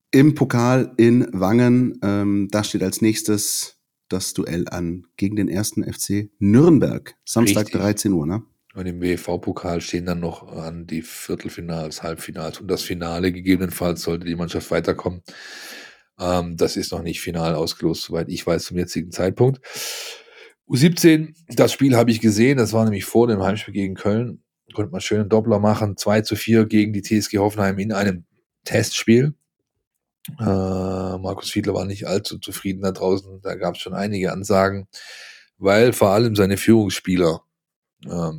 [0.09, 1.99] im Pokal in Wangen.
[2.01, 3.77] Ähm, da steht als nächstes
[4.09, 7.13] das Duell an gegen den ersten FC Nürnberg.
[7.23, 7.81] Samstag Richtig.
[7.81, 8.41] 13 Uhr, ne?
[8.73, 13.31] Und im WV-Pokal stehen dann noch an die Viertelfinals, Halbfinals und das Finale.
[13.31, 15.21] Gegebenenfalls sollte die Mannschaft weiterkommen.
[16.19, 19.61] Ähm, das ist noch nicht final ausgelost, soweit ich weiß zum jetzigen Zeitpunkt.
[20.67, 24.41] U17, das Spiel habe ich gesehen, das war nämlich vor dem Heimspiel gegen Köln.
[24.73, 28.25] Konnte man schön einen Doppler machen, 2 zu 4 gegen die TSG Hoffenheim in einem
[28.63, 29.35] Testspiel.
[30.39, 34.87] Äh, Markus Fiedler war nicht allzu zufrieden da draußen, da gab es schon einige Ansagen,
[35.59, 37.41] weil vor allem seine Führungsspieler
[38.05, 38.31] äh,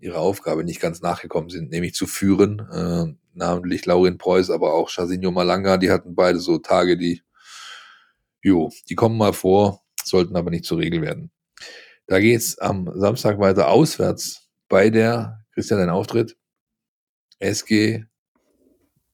[0.00, 2.58] ihrer Aufgabe nicht ganz nachgekommen sind, nämlich zu führen.
[2.72, 7.22] Äh, namentlich Laurin Preuß, aber auch Chasinho Malanga, die hatten beide so Tage, die,
[8.42, 11.30] jo, die kommen mal vor, sollten aber nicht zur Regel werden.
[12.06, 16.36] Da geht's am Samstag weiter auswärts bei der, Christian, dein Auftritt,
[17.38, 18.04] SG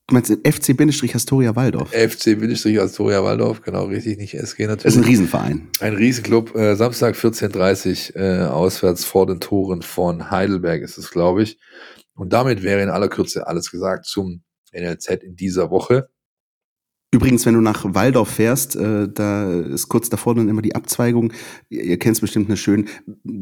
[0.09, 1.91] Du meinst FC-Astoria Waldorf?
[1.91, 4.83] FC-Astoria Waldorf, genau, richtig, nicht SG natürlich.
[4.83, 5.67] Das ist ein Riesenverein.
[5.81, 6.55] Ein Riesenclub.
[6.55, 11.59] Äh, Samstag 14.30 äh, auswärts vor den Toren von Heidelberg ist es, glaube ich.
[12.17, 14.43] Und damit wäre in aller Kürze alles gesagt zum
[14.73, 16.09] NLZ in dieser Woche.
[17.13, 21.31] Übrigens, wenn du nach Waldorf fährst, äh, da ist kurz davor dann immer die Abzweigung.
[21.69, 22.89] Ihr, ihr kennt es bestimmt eine schön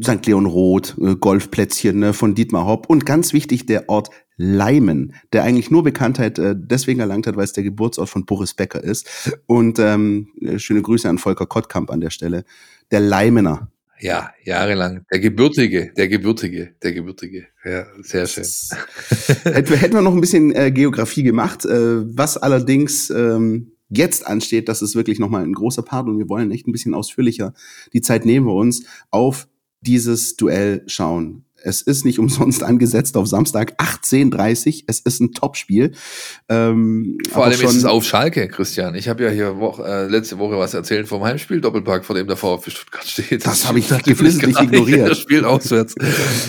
[0.03, 0.23] St.
[0.27, 5.43] Leon Roth, äh, Golfplätzchen ne, von Dietmar Hopp und ganz wichtig der Ort Leimen, der
[5.43, 9.35] eigentlich nur Bekanntheit äh, deswegen erlangt hat, weil es der Geburtsort von Boris Becker ist.
[9.47, 12.43] Und ähm, äh, schöne Grüße an Volker Kottkamp an der Stelle.
[12.91, 13.71] Der Leimener.
[13.99, 15.05] Ja, jahrelang.
[15.11, 17.47] Der Gebürtige, der Gebürtige, der Gebürtige.
[17.63, 18.43] Ja, sehr schön.
[19.43, 24.81] Hätten wir noch ein bisschen äh, Geografie gemacht, äh, was allerdings ähm, jetzt ansteht, das
[24.81, 27.53] ist wirklich nochmal ein großer Part und wir wollen echt ein bisschen ausführlicher
[27.93, 29.47] die Zeit nehmen wir uns auf
[29.81, 31.44] dieses Duell schauen.
[31.65, 35.93] Es ist nicht umsonst angesetzt auf Samstag 18.30 Es ist ein Topspiel.
[36.47, 38.93] Ähm, vor allem ist es auf Schalke, Christian.
[38.95, 42.27] Ich habe ja hier Woche, äh, letzte Woche was erzählt vom Heimspiel Doppelpark, vor dem
[42.27, 43.45] der VfB Stuttgart steht.
[43.45, 45.09] Das, das habe ich geflissentlich ignoriert.
[45.09, 45.95] Das Spiel auswärts.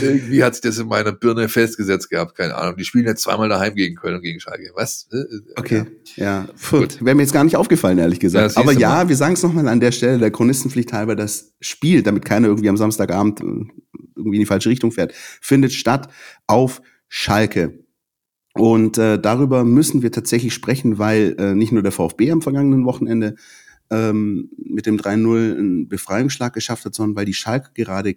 [0.02, 2.36] Irgendwie hat sich das in meiner Birne festgesetzt gehabt.
[2.36, 2.76] Keine Ahnung.
[2.76, 4.70] Die spielen jetzt zweimal daheim gegen Köln und gegen Schalke.
[4.74, 5.08] Was?
[5.12, 5.84] Äh, äh, okay.
[6.16, 6.46] Ja.
[6.72, 6.80] ja.
[7.00, 8.54] Wäre mir jetzt gar nicht aufgefallen, ehrlich gesagt.
[8.54, 9.08] Ja, Aber ja, mal.
[9.08, 12.68] wir sagen es nochmal an der Stelle der Chronistenpflicht halber, das Spiel, damit keiner irgendwie
[12.68, 13.40] am Samstagabend
[14.16, 16.08] irgendwie in die falsche Richtung fährt, findet statt
[16.46, 17.84] auf Schalke.
[18.54, 22.86] Und äh, darüber müssen wir tatsächlich sprechen, weil äh, nicht nur der VfB am vergangenen
[22.86, 23.36] Wochenende
[23.90, 28.16] ähm, mit dem 3-0 einen Befreiungsschlag geschafft hat, sondern weil die Schalke gerade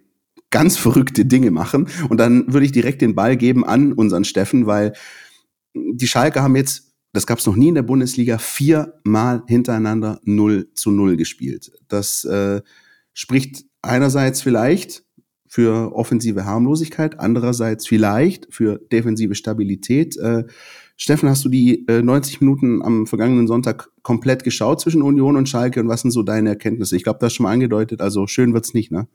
[0.50, 1.88] ganz verrückte Dinge machen.
[2.08, 4.94] Und dann würde ich direkt den Ball geben an unseren Steffen, weil
[5.74, 10.70] die Schalke haben jetzt, das gab es noch nie in der Bundesliga, viermal hintereinander 0
[10.74, 11.70] zu 0 gespielt.
[11.88, 12.62] Das äh,
[13.12, 15.04] spricht einerseits vielleicht
[15.50, 20.16] für offensive Harmlosigkeit, andererseits vielleicht für defensive Stabilität.
[20.16, 20.44] Äh,
[20.96, 25.48] Steffen, hast du die äh, 90 Minuten am vergangenen Sonntag komplett geschaut zwischen Union und
[25.48, 26.94] Schalke und was sind so deine Erkenntnisse?
[26.94, 29.08] Ich glaube, das ist schon mal angedeutet, also schön wird's nicht, ne?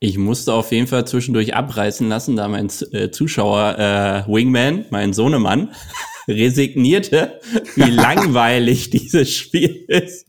[0.00, 5.12] Ich musste auf jeden Fall zwischendurch abreißen lassen, da mein äh, Zuschauer äh, Wingman, mein
[5.12, 5.70] Sohnemann,
[6.26, 7.38] resignierte,
[7.76, 10.26] wie langweilig dieses Spiel ist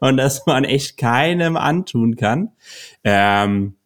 [0.00, 2.50] und dass man echt keinem antun kann.
[3.02, 3.76] Ähm,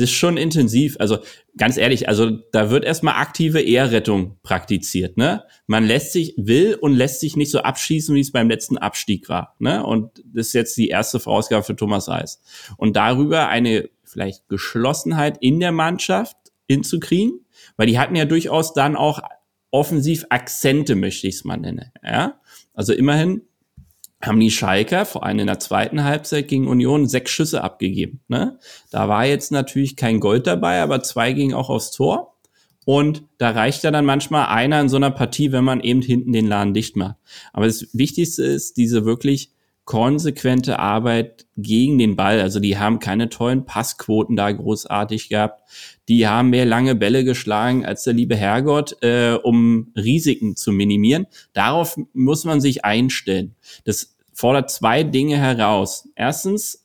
[0.00, 0.96] das ist schon intensiv.
[0.98, 1.18] Also
[1.56, 5.16] ganz ehrlich, also da wird erstmal aktive Ehrrettung praktiziert.
[5.16, 5.44] Ne?
[5.66, 9.28] Man lässt sich, will und lässt sich nicht so abschießen, wie es beim letzten Abstieg
[9.28, 9.56] war.
[9.58, 9.84] Ne?
[9.84, 12.40] Und das ist jetzt die erste Vorausgabe für Thomas Reis.
[12.78, 16.36] Und darüber eine vielleicht Geschlossenheit in der Mannschaft
[16.66, 17.44] hinzukriegen,
[17.76, 19.20] weil die hatten ja durchaus dann auch
[19.70, 21.92] offensiv Akzente, möchte ich es mal nennen.
[22.02, 22.40] Ja?
[22.72, 23.42] Also immerhin
[24.22, 28.20] haben die Schalker vor allem in der zweiten Halbzeit gegen Union sechs Schüsse abgegeben.
[28.28, 28.58] Ne?
[28.90, 32.36] Da war jetzt natürlich kein Gold dabei, aber zwei gingen auch aufs Tor.
[32.84, 36.32] Und da reicht ja dann manchmal einer in so einer Partie, wenn man eben hinten
[36.32, 37.16] den Laden dicht macht.
[37.52, 39.52] Aber das Wichtigste ist diese wirklich
[39.84, 42.40] konsequente Arbeit gegen den Ball.
[42.40, 45.62] Also die haben keine tollen Passquoten da großartig gehabt.
[46.10, 51.28] Die haben mehr lange Bälle geschlagen als der liebe Herrgott, äh, um Risiken zu minimieren.
[51.52, 53.54] Darauf muss man sich einstellen.
[53.84, 56.08] Das fordert zwei Dinge heraus.
[56.16, 56.84] Erstens,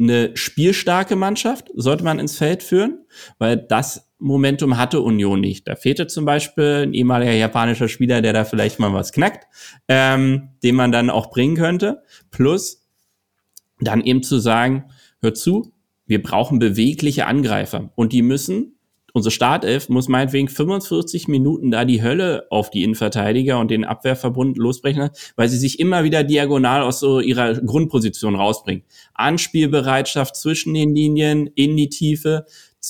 [0.00, 3.06] eine spielstarke Mannschaft sollte man ins Feld führen,
[3.38, 5.68] weil das Momentum hatte Union nicht.
[5.68, 9.46] Da fehlte zum Beispiel ein ehemaliger japanischer Spieler, der da vielleicht mal was knackt,
[9.86, 12.02] ähm, den man dann auch bringen könnte.
[12.32, 12.88] Plus
[13.78, 15.72] dann eben zu sagen, hör zu,
[16.08, 18.74] wir brauchen bewegliche Angreifer und die müssen
[19.12, 24.56] unsere Startelf muss meinetwegen 45 Minuten da die Hölle auf die Innenverteidiger und den Abwehrverbund
[24.56, 28.84] losbrechen, weil sie sich immer wieder diagonal aus so ihrer Grundposition rausbringen.
[29.14, 32.46] Anspielbereitschaft zwischen den Linien, in die Tiefe,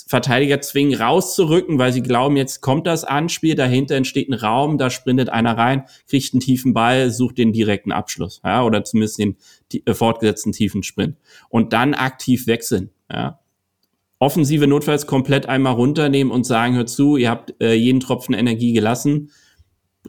[0.07, 4.91] Verteidiger zwingen rauszurücken, weil sie glauben, jetzt kommt das Anspiel, dahinter entsteht ein Raum, da
[4.91, 9.37] sprintet einer rein, kriegt einen tiefen Ball, sucht den direkten Abschluss, ja, oder zumindest den
[9.87, 11.17] äh, fortgesetzten tiefen Sprint.
[11.49, 13.41] Und dann aktiv wechseln, ja.
[14.21, 18.73] Offensive notfalls komplett einmal runternehmen und sagen, hört zu, ihr habt äh, jeden Tropfen Energie
[18.73, 19.31] gelassen,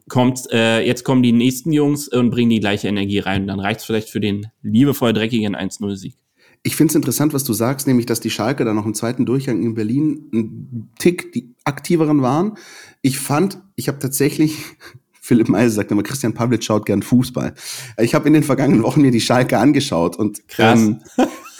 [0.08, 3.46] kommt, äh, jetzt kommen die nächsten Jungs und bringen die gleiche Energie rein.
[3.46, 6.16] Dann reicht es vielleicht für den liebevoll dreckigen 1-0-Sieg.
[6.64, 9.26] Ich finde es interessant, was du sagst, nämlich, dass die Schalke da noch im zweiten
[9.26, 12.58] Durchgang in Berlin ein Tick die aktiveren waren.
[13.02, 14.58] Ich fand, ich habe tatsächlich,
[15.22, 17.54] Philipp Meise sagt immer, Christian Pavlic schaut gern Fußball.
[18.00, 20.80] Ich habe in den vergangenen Wochen mir die Schalke angeschaut und Krass.
[20.80, 21.00] Ähm,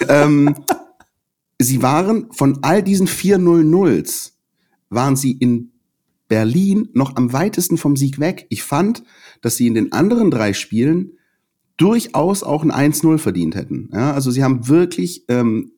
[0.08, 0.54] ähm,
[1.64, 4.32] sie waren von all diesen 4-0-0s,
[4.88, 5.72] waren sie in
[6.28, 8.46] Berlin noch am weitesten vom Sieg weg.
[8.50, 9.02] Ich fand,
[9.42, 11.12] dass sie in den anderen drei Spielen
[11.76, 13.90] durchaus auch ein 1-0 verdient hätten.
[13.92, 15.72] Ja, also sie haben wirklich ähm,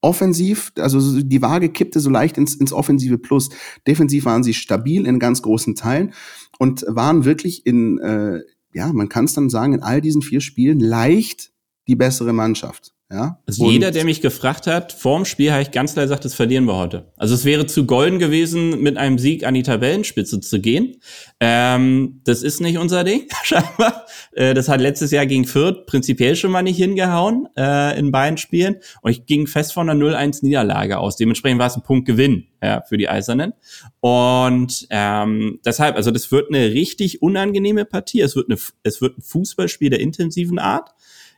[0.00, 3.48] offensiv, also die Waage kippte so leicht ins, ins offensive Plus.
[3.86, 6.12] Defensiv waren sie stabil in ganz großen Teilen
[6.58, 8.40] und waren wirklich in, äh,
[8.72, 11.52] ja, man kann es dann sagen, in all diesen vier Spielen leicht
[11.88, 12.93] die bessere Mannschaft.
[13.14, 13.38] Ja?
[13.46, 16.64] Also jeder, der mich gefragt hat, vorm Spiel habe ich ganz klar gesagt, das verlieren
[16.64, 17.12] wir heute.
[17.16, 20.96] Also es wäre zu golden gewesen, mit einem Sieg an die Tabellenspitze zu gehen.
[21.38, 24.06] Ähm, das ist nicht unser Ding, scheinbar.
[24.32, 28.36] Äh, das hat letztes Jahr gegen Fürth prinzipiell schon mal nicht hingehauen äh, in beiden
[28.36, 28.78] Spielen.
[29.00, 31.16] Und ich ging fest von einer 0-1-Niederlage aus.
[31.16, 33.52] Dementsprechend war es ein Punktgewinn ja, für die Eisernen.
[34.00, 38.22] Und ähm, deshalb, also das wird eine richtig unangenehme Partie.
[38.22, 40.90] Es wird, eine, es wird ein Fußballspiel der intensiven Art.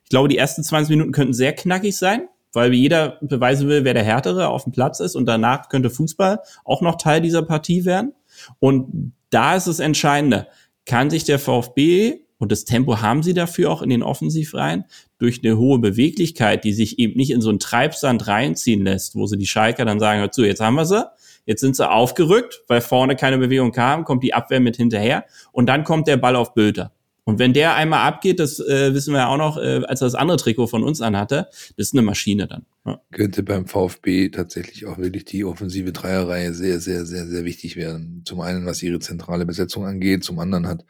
[0.07, 3.93] Ich glaube, die ersten 20 Minuten könnten sehr knackig sein, weil jeder beweisen will, wer
[3.93, 5.17] der Härtere auf dem Platz ist.
[5.17, 8.13] Und danach könnte Fußball auch noch Teil dieser Partie werden.
[8.61, 10.47] Und da ist es entscheidender.
[10.85, 14.85] Kann sich der VfB und das Tempo haben sie dafür auch in den Offensivreihen,
[15.19, 19.27] durch eine hohe Beweglichkeit, die sich eben nicht in so einen Treibsand reinziehen lässt, wo
[19.27, 21.05] sie die Schalker dann sagen, hör zu, jetzt haben wir sie,
[21.47, 25.67] jetzt sind sie aufgerückt, weil vorne keine Bewegung kam, kommt die Abwehr mit hinterher und
[25.67, 26.93] dann kommt der Ball auf Bülter.
[27.29, 30.07] Und wenn der einmal abgeht, das äh, wissen wir ja auch noch, äh, als er
[30.07, 32.67] das andere Trikot von uns anhatte, das ist eine Maschine dann.
[32.85, 33.01] Ja.
[33.11, 38.23] Könnte beim VfB tatsächlich auch wirklich die offensive Dreierreihe sehr, sehr, sehr, sehr wichtig werden.
[38.25, 40.85] Zum einen, was ihre zentrale Besetzung angeht, zum anderen hat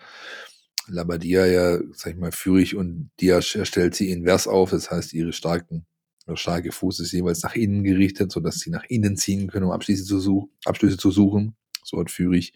[0.88, 5.32] Labadia ja, sag ich mal, Führig und Diaz stellt sie invers auf, das heißt, ihre
[5.32, 5.86] starken
[6.26, 9.70] der starke Fuß ist jeweils nach innen gerichtet, sodass sie nach innen ziehen können, um
[9.70, 11.54] Abschlüsse zu, such Abschlüsse zu suchen.
[11.86, 12.52] So hat Führig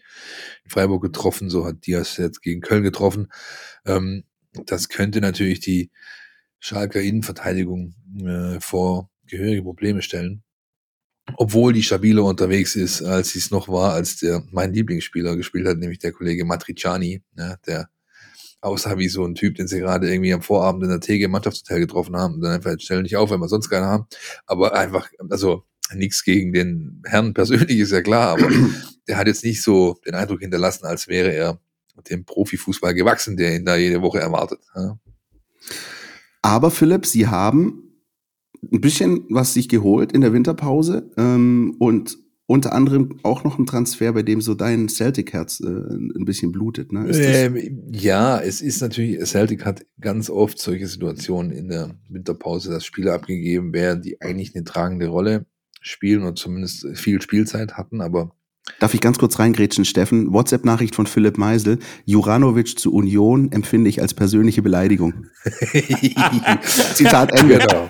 [0.63, 3.31] in Freiburg getroffen, so hat Diaz jetzt gegen Köln getroffen.
[3.85, 4.23] Ähm,
[4.65, 5.91] das könnte natürlich die
[6.59, 10.43] Schalker Innenverteidigung äh, vor gehörige Probleme stellen.
[11.37, 15.67] Obwohl die stabiler unterwegs ist, als sie es noch war, als der mein Lieblingsspieler gespielt
[15.67, 17.89] hat, nämlich der Kollege Matriciani, ne, der
[18.59, 21.31] aussah wie so ein Typ, den sie gerade irgendwie am Vorabend in der TG im
[21.31, 24.05] Mannschaftshotel getroffen haben und dann einfach stellen nicht auf, wenn wir sonst keinen haben.
[24.45, 28.49] Aber einfach, also nichts gegen den Herrn persönlich ist ja klar, aber
[29.07, 31.59] der hat jetzt nicht so den Eindruck hinterlassen, als wäre er
[32.09, 34.59] dem Profifußball gewachsen, der ihn da jede Woche erwartet.
[34.75, 34.97] Ja.
[36.41, 37.91] Aber Philipp, Sie haben
[38.71, 42.17] ein bisschen was sich geholt in der Winterpause ähm, und
[42.51, 46.91] unter anderem auch noch ein Transfer, bei dem so dein Celtic-Herz äh, ein bisschen blutet.
[46.91, 47.09] Ne?
[47.09, 52.83] Ähm, ja, es ist natürlich, Celtic hat ganz oft solche Situationen in der Winterpause, dass
[52.83, 55.45] Spieler abgegeben werden, die eigentlich eine tragende Rolle
[55.79, 58.35] spielen und zumindest viel Spielzeit hatten, aber
[58.79, 60.33] Darf ich ganz kurz reingrätschen, Steffen?
[60.33, 61.79] WhatsApp-Nachricht von Philipp Meisel.
[62.05, 65.25] Juranovic zu Union empfinde ich als persönliche Beleidigung.
[66.93, 67.57] Zitat Ende.
[67.57, 67.89] Genau.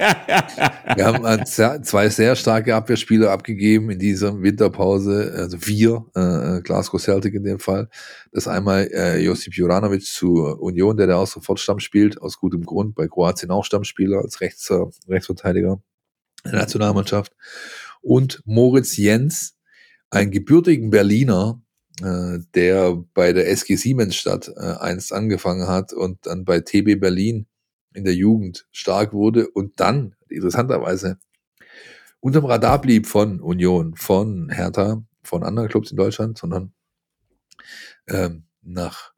[0.96, 7.34] Wir haben zwei sehr starke Abwehrspieler abgegeben in dieser Winterpause, also wir, äh, Glasgow Celtic
[7.34, 7.90] in dem Fall.
[8.32, 12.64] Das einmal äh, Josip Juranovic zu Union, der da auch sofort Stamm spielt, aus gutem
[12.64, 15.82] Grund, bei Kroatien auch Stammspieler als Rechts, äh, Rechtsverteidiger
[16.46, 17.34] der Nationalmannschaft.
[18.02, 19.56] Und Moritz Jens,
[20.12, 21.62] einen gebürtigen Berliner,
[22.02, 27.48] äh, der bei der SG Siemensstadt äh, einst angefangen hat und dann bei TB Berlin
[27.94, 31.18] in der Jugend stark wurde und dann interessanterweise
[32.20, 36.74] unterm Radar blieb von Union, von Hertha, von anderen Clubs in Deutschland, sondern
[38.08, 39.14] ähm, nach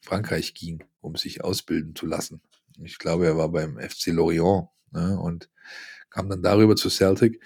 [0.00, 2.42] Frankreich ging, um sich ausbilden zu lassen.
[2.82, 5.50] Ich glaube, er war beim FC Lorient ne, und
[6.10, 7.42] kam dann darüber zu Celtic.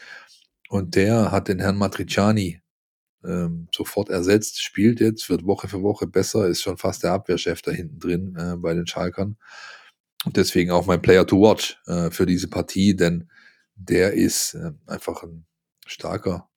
[0.68, 2.60] Und der hat den Herrn Matriciani
[3.26, 7.62] ähm, sofort ersetzt, spielt jetzt, wird Woche für Woche besser, ist schon fast der Abwehrchef
[7.62, 9.36] da hinten drin äh, bei den Schalkern.
[10.24, 13.30] Und deswegen auch mein Player to watch äh, für diese Partie, denn
[13.74, 15.46] der ist äh, einfach ein
[15.86, 16.48] starker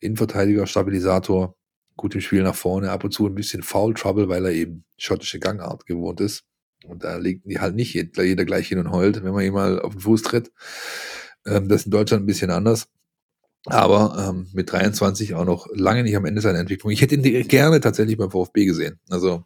[0.00, 1.56] Innenverteidiger, Stabilisator,
[1.96, 4.84] gut im Spiel nach vorne, ab und zu ein bisschen Foul Trouble, weil er eben
[4.98, 6.44] schottische Gangart gewohnt ist.
[6.86, 9.80] Und da legt die halt nicht jeder, gleich hin und heult, wenn man ihm mal
[9.80, 10.52] auf den Fuß tritt.
[11.46, 12.88] Ähm, das ist in Deutschland ein bisschen anders
[13.66, 16.92] aber ähm, mit 23 auch noch lange nicht am Ende seiner Entwicklung.
[16.92, 19.00] Ich hätte ihn gerne tatsächlich beim VfB gesehen.
[19.08, 19.44] Also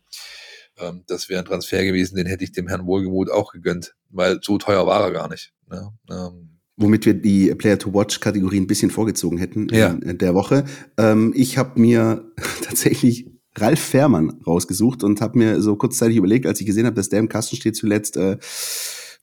[0.79, 4.41] ähm, das wäre ein Transfer gewesen, den hätte ich dem Herrn Wohlgemuth auch gegönnt, weil
[4.43, 5.53] so teuer war er gar nicht.
[5.71, 5.93] Ne?
[6.11, 9.89] Ähm, Womit wir die Player-to-Watch-Kategorie ein bisschen vorgezogen hätten ja.
[9.89, 10.65] in der Woche.
[10.97, 12.31] Ähm, ich habe mir
[12.63, 13.27] tatsächlich
[13.57, 17.19] Ralf Fährmann rausgesucht und habe mir so kurzzeitig überlegt, als ich gesehen habe, dass der
[17.19, 18.39] im Kasten steht zuletzt, äh,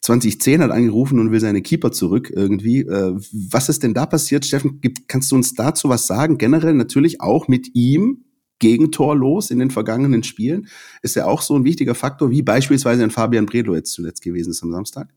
[0.06, 2.82] 2010 hat angerufen und will seine Keeper zurück irgendwie.
[2.82, 3.16] Äh,
[3.52, 4.80] was ist denn da passiert, Steffen?
[5.08, 6.38] kannst du uns dazu was sagen?
[6.38, 8.26] Generell natürlich auch mit ihm
[8.60, 10.68] Gegentor los in den vergangenen Spielen.
[11.02, 14.52] Ist er auch so ein wichtiger Faktor, wie beispielsweise ein Fabian Bredlo jetzt zuletzt gewesen
[14.52, 15.10] ist am Samstag?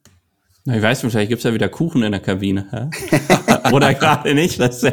[0.64, 2.90] Na, ich weiß nicht, vielleicht gibt's ja wieder Kuchen in der Kabine.
[3.72, 4.84] Oder gerade nicht, dass,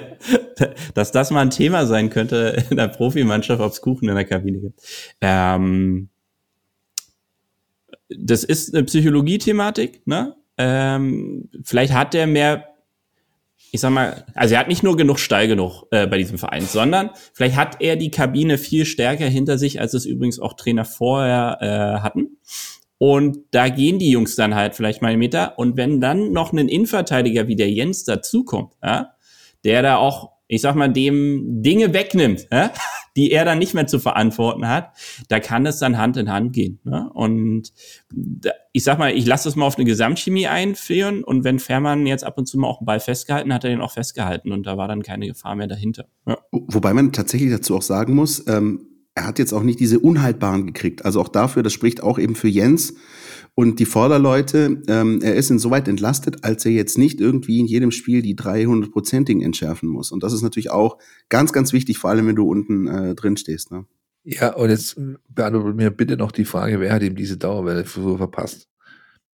[0.93, 4.25] dass das mal ein Thema sein könnte in der Profimannschaft, ob es Kuchen in der
[4.25, 4.79] Kabine gibt.
[5.21, 6.09] Ähm,
[8.09, 10.35] das ist eine Psychologie-Thematik, ne?
[10.57, 12.65] Ähm, vielleicht hat er mehr,
[13.71, 16.63] ich sag mal, also er hat nicht nur genug Stall genug äh, bei diesem Verein,
[16.63, 20.85] sondern vielleicht hat er die Kabine viel stärker hinter sich, als es übrigens auch Trainer
[20.85, 22.37] vorher äh, hatten.
[22.97, 25.59] Und da gehen die Jungs dann halt vielleicht mal einen Meter.
[25.59, 29.11] Und wenn dann noch ein Innenverteidiger wie der Jens dazukommt, ja,
[29.65, 32.71] der da auch ich sag mal, dem Dinge wegnimmt, ja,
[33.15, 34.91] die er dann nicht mehr zu verantworten hat,
[35.29, 36.79] da kann es dann Hand in Hand gehen.
[36.83, 37.09] Ne?
[37.13, 37.71] Und
[38.13, 42.05] da, ich sag mal, ich lasse es mal auf eine Gesamtchemie einführen und wenn Fährmann
[42.05, 44.65] jetzt ab und zu mal auch einen Ball festgehalten hat, er den auch festgehalten und
[44.65, 46.05] da war dann keine Gefahr mehr dahinter.
[46.27, 46.37] Ja.
[46.51, 50.67] Wobei man tatsächlich dazu auch sagen muss, ähm, er hat jetzt auch nicht diese Unhaltbaren
[50.67, 51.05] gekriegt.
[51.05, 52.95] Also auch dafür, das spricht auch eben für Jens,
[53.55, 57.91] und die Vorderleute, ähm, er ist insoweit entlastet, als er jetzt nicht irgendwie in jedem
[57.91, 60.11] Spiel die 300-prozentigen entschärfen muss.
[60.11, 60.97] Und das ist natürlich auch
[61.29, 63.71] ganz, ganz wichtig, vor allem wenn du unten äh, drin stehst.
[63.71, 63.85] Ne?
[64.25, 64.99] Ja, und jetzt
[65.29, 68.67] beantwortet mir bitte noch die Frage, wer hat ihm diese Dauerwelle so verpasst?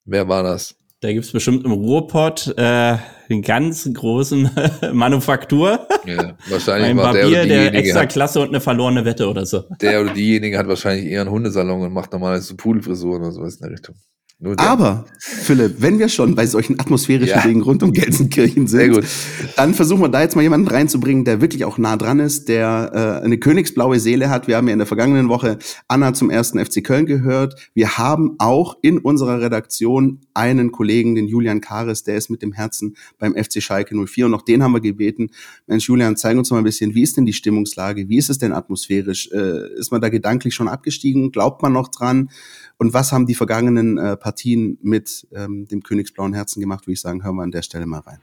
[0.06, 0.76] Wer war das?
[1.00, 2.98] Da gibt's bestimmt im Ruhrpott äh,
[3.32, 4.50] den ganz großen
[4.94, 5.88] Manufaktur.
[6.06, 9.64] Ja, wahrscheinlich Ein war Barbier, der der extra Klasse und eine verlorene Wette oder so.
[9.82, 13.56] Der oder diejenige hat wahrscheinlich eher einen Hundesalon und macht normalerweise so Pudelfrisuren oder sowas
[13.56, 13.96] in der Richtung.
[14.58, 17.42] Aber, Philipp, wenn wir schon bei solchen atmosphärischen ja.
[17.42, 19.06] Dingen rund um Gelsenkirchen sind,
[19.56, 23.20] dann versuchen wir da jetzt mal jemanden reinzubringen, der wirklich auch nah dran ist, der
[23.22, 24.48] äh, eine königsblaue Seele hat.
[24.48, 27.70] Wir haben ja in der vergangenen Woche Anna zum ersten FC Köln gehört.
[27.76, 32.52] Wir haben auch in unserer Redaktion einen Kollegen, den Julian Kares, der ist mit dem
[32.52, 35.30] Herzen beim FC Schalke 04 und auch den haben wir gebeten.
[35.68, 38.10] Mensch, Julian, zeig uns mal ein bisschen, wie ist denn die Stimmungslage?
[38.10, 39.30] Wie ist es denn atmosphärisch?
[39.32, 41.32] Äh, ist man da gedanklich schon abgestiegen?
[41.32, 42.30] Glaubt man noch dran?
[42.82, 47.02] Und was haben die vergangenen äh, Partien mit ähm, dem Königsblauen Herzen gemacht, würde ich
[47.02, 48.18] sagen, hören wir an der Stelle mal rein.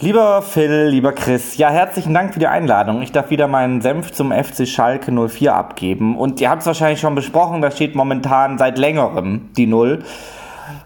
[0.00, 3.00] Lieber Phil, lieber Chris, ja, herzlichen Dank für die Einladung.
[3.02, 6.18] Ich darf wieder meinen Senf zum FC Schalke 04 abgeben.
[6.18, 10.02] Und ihr habt es wahrscheinlich schon besprochen, da steht momentan seit längerem die Null.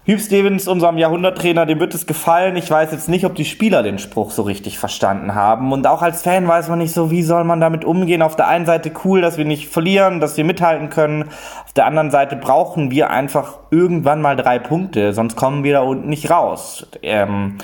[0.05, 2.57] Hugh Stevens, unserem Jahrhunderttrainer, dem wird es gefallen.
[2.57, 5.71] Ich weiß jetzt nicht, ob die Spieler den Spruch so richtig verstanden haben.
[5.71, 8.21] Und auch als Fan weiß man nicht so, wie soll man damit umgehen.
[8.21, 11.29] Auf der einen Seite cool, dass wir nicht verlieren, dass wir mithalten können.
[11.63, 15.81] Auf der anderen Seite brauchen wir einfach irgendwann mal drei Punkte, sonst kommen wir da
[15.83, 16.85] unten nicht raus.
[17.01, 17.59] Ähm,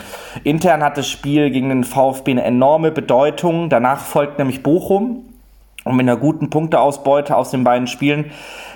[0.46, 3.68] intern hat das Spiel gegen den VfB eine enorme Bedeutung.
[3.68, 5.26] Danach folgt nämlich Bochum.
[5.86, 8.32] Und mit einer guten Punkteausbeute aus den beiden Spielen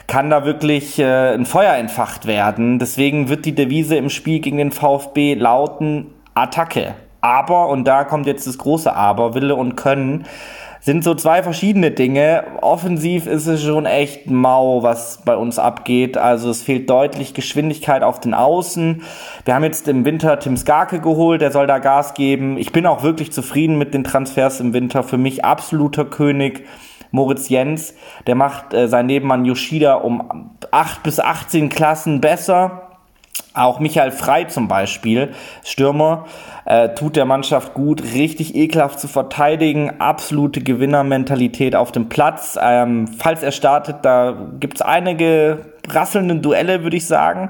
[0.07, 2.80] kann da wirklich äh, ein Feuer entfacht werden.
[2.80, 6.95] Deswegen wird die Devise im Spiel gegen den VfB lauten Attacke.
[7.21, 10.25] Aber, und da kommt jetzt das große Aber, Wille und Können,
[10.84, 12.43] sind so zwei verschiedene Dinge.
[12.59, 16.17] Offensiv ist es schon echt mau, was bei uns abgeht.
[16.17, 19.01] Also es fehlt deutlich Geschwindigkeit auf den Außen.
[19.45, 22.57] Wir haben jetzt im Winter Tim Skarke geholt, der soll da Gas geben.
[22.57, 25.03] Ich bin auch wirklich zufrieden mit den Transfers im Winter.
[25.03, 26.65] Für mich absoluter König.
[27.14, 27.94] Moritz Jens,
[28.26, 32.90] der macht äh, sein Nebenmann Yoshida um 8 bis 18 Klassen besser.
[33.53, 35.31] Auch Michael Frei zum Beispiel,
[35.64, 36.26] Stürmer,
[36.65, 42.57] äh, tut der Mannschaft gut, richtig ekelhaft zu verteidigen, absolute Gewinnermentalität auf dem Platz.
[42.60, 47.49] Ähm, falls er startet, da gibt es einige rasselnde Duelle, würde ich sagen.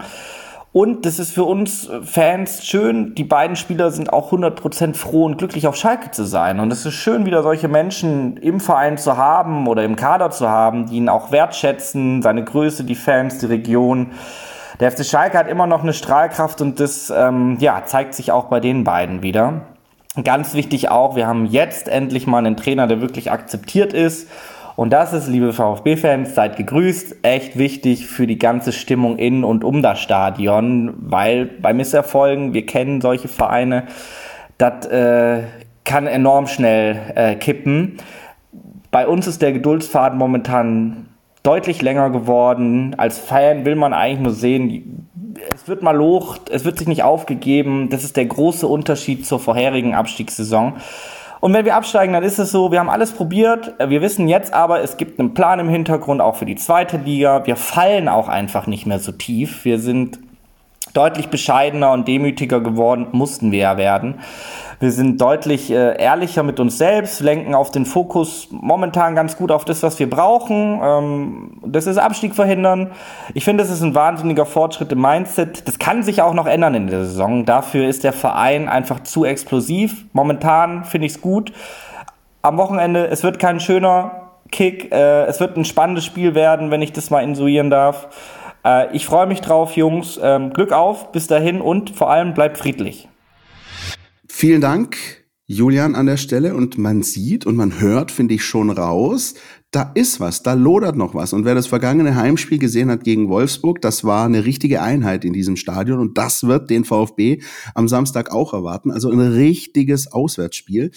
[0.73, 3.13] Und das ist für uns Fans schön.
[3.13, 6.59] Die beiden Spieler sind auch 100% froh und glücklich auf Schalke zu sein.
[6.59, 10.49] Und es ist schön, wieder solche Menschen im Verein zu haben oder im Kader zu
[10.49, 14.13] haben, die ihn auch wertschätzen, seine Größe, die Fans, die Region.
[14.79, 18.45] Der FC Schalke hat immer noch eine Strahlkraft und das ähm, ja, zeigt sich auch
[18.45, 19.61] bei den beiden wieder.
[20.23, 24.27] Ganz wichtig auch, wir haben jetzt endlich mal einen Trainer, der wirklich akzeptiert ist
[24.75, 29.63] und das ist, liebe VfB-Fans, seid gegrüßt, echt wichtig für die ganze Stimmung in und
[29.63, 33.83] um das Stadion, weil bei Misserfolgen, wir kennen solche Vereine,
[34.57, 35.43] das äh,
[35.83, 37.97] kann enorm schnell äh, kippen.
[38.91, 41.07] Bei uns ist der Geduldsfaden momentan
[41.43, 42.95] deutlich länger geworden.
[42.97, 45.09] Als Fan will man eigentlich nur sehen,
[45.53, 47.89] es wird mal locht, es wird sich nicht aufgegeben.
[47.89, 50.73] Das ist der große Unterschied zur vorherigen Abstiegssaison.
[51.44, 53.74] Und wenn wir absteigen, dann ist es so, wir haben alles probiert.
[53.78, 57.45] Wir wissen jetzt aber, es gibt einen Plan im Hintergrund auch für die zweite Liga.
[57.45, 59.65] Wir fallen auch einfach nicht mehr so tief.
[59.65, 60.20] Wir sind
[60.94, 64.20] deutlich bescheidener und demütiger geworden, mussten wir ja werden.
[64.80, 69.49] Wir sind deutlich äh, ehrlicher mit uns selbst, lenken auf den Fokus momentan ganz gut
[69.49, 70.82] auf das, was wir brauchen.
[70.84, 72.91] Ähm, das ist Abstieg verhindern.
[73.34, 75.68] Ich finde, das ist ein wahnsinniger Fortschritt im Mindset.
[75.68, 77.45] Das kann sich auch noch ändern in der Saison.
[77.45, 80.06] Dafür ist der Verein einfach zu explosiv.
[80.11, 81.53] Momentan finde ich es gut.
[82.41, 84.91] Am Wochenende, es wird kein schöner Kick.
[84.91, 88.10] Äh, es wird ein spannendes Spiel werden, wenn ich das mal insuieren darf.
[88.64, 90.19] Äh, ich freue mich drauf, Jungs.
[90.22, 93.10] Ähm, Glück auf, bis dahin und vor allem bleibt friedlich.
[94.27, 94.98] Vielen Dank,
[95.45, 96.56] Julian, an der Stelle.
[96.56, 99.35] Und man sieht und man hört, finde ich, schon raus,
[99.73, 101.34] da ist was, da lodert noch was.
[101.34, 105.34] Und wer das vergangene Heimspiel gesehen hat gegen Wolfsburg, das war eine richtige Einheit in
[105.34, 105.99] diesem Stadion.
[105.99, 107.41] Und das wird den VfB
[107.73, 108.91] am Samstag auch erwarten.
[108.91, 110.91] Also ein richtiges Auswärtsspiel.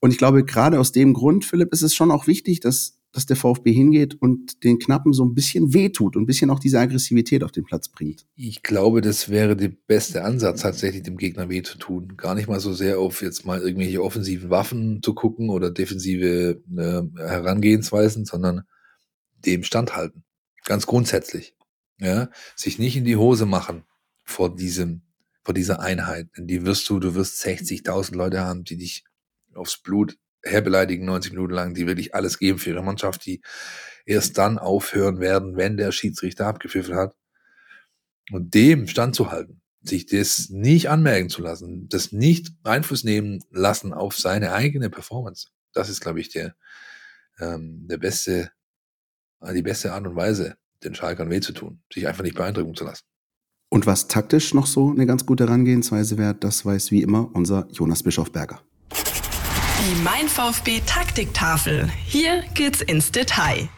[0.00, 3.26] Und ich glaube, gerade aus dem Grund, Philipp, ist es schon auch wichtig, dass dass
[3.26, 6.80] der VfB hingeht und den Knappen so ein bisschen wehtut und ein bisschen auch diese
[6.80, 8.26] Aggressivität auf den Platz bringt.
[8.36, 12.16] Ich glaube, das wäre der beste Ansatz, tatsächlich dem Gegner weh zu tun.
[12.16, 16.62] Gar nicht mal so sehr auf jetzt mal irgendwelche offensiven Waffen zu gucken oder defensive
[16.74, 18.62] äh, Herangehensweisen, sondern
[19.44, 20.24] dem standhalten.
[20.64, 21.54] Ganz grundsätzlich.
[22.00, 23.84] Ja, sich nicht in die Hose machen
[24.24, 25.02] vor diesem,
[25.42, 26.28] vor dieser Einheit.
[26.36, 29.04] Denn die wirst du, du wirst 60.000 Leute haben, die dich
[29.54, 33.40] aufs Blut herbeleidigen 90 Minuten lang, die wirklich alles geben für ihre Mannschaft, die
[34.04, 37.14] erst dann aufhören werden, wenn der Schiedsrichter abgepfiffen hat.
[38.30, 44.16] Und dem standzuhalten, sich das nicht anmerken zu lassen, das nicht Einfluss nehmen lassen auf
[44.16, 45.48] seine eigene Performance.
[45.72, 46.54] Das ist, glaube ich, der,
[47.40, 48.50] ähm, der beste,
[49.54, 52.84] die beste Art und Weise, den Schalkern weh zu tun, sich einfach nicht beeindrucken zu
[52.84, 53.04] lassen.
[53.68, 57.66] Und was taktisch noch so eine ganz gute Herangehensweise wäre, das weiß wie immer unser
[57.72, 58.62] Jonas Bischofberger.
[59.82, 61.90] Die Mein VfB Taktiktafel.
[62.06, 63.68] Hier geht's ins Detail.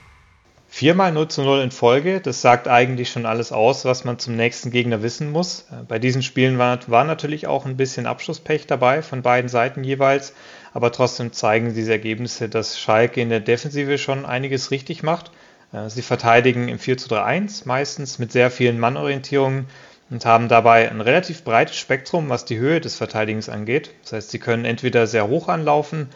[0.68, 4.36] Viermal 0 zu 0 in Folge, das sagt eigentlich schon alles aus, was man zum
[4.36, 5.64] nächsten Gegner wissen muss.
[5.88, 10.34] Bei diesen Spielen war, war natürlich auch ein bisschen Abschlusspech dabei, von beiden Seiten jeweils,
[10.74, 15.30] aber trotzdem zeigen diese Ergebnisse, dass Schalke in der Defensive schon einiges richtig macht.
[15.72, 19.68] Äh, sie verteidigen im 4 zu 3 1, meistens mit sehr vielen Mannorientierungen
[20.10, 23.90] und haben dabei ein relativ breites Spektrum, was die Höhe des Verteidigens angeht.
[24.02, 26.08] Das heißt, sie können entweder sehr hoch anlaufen,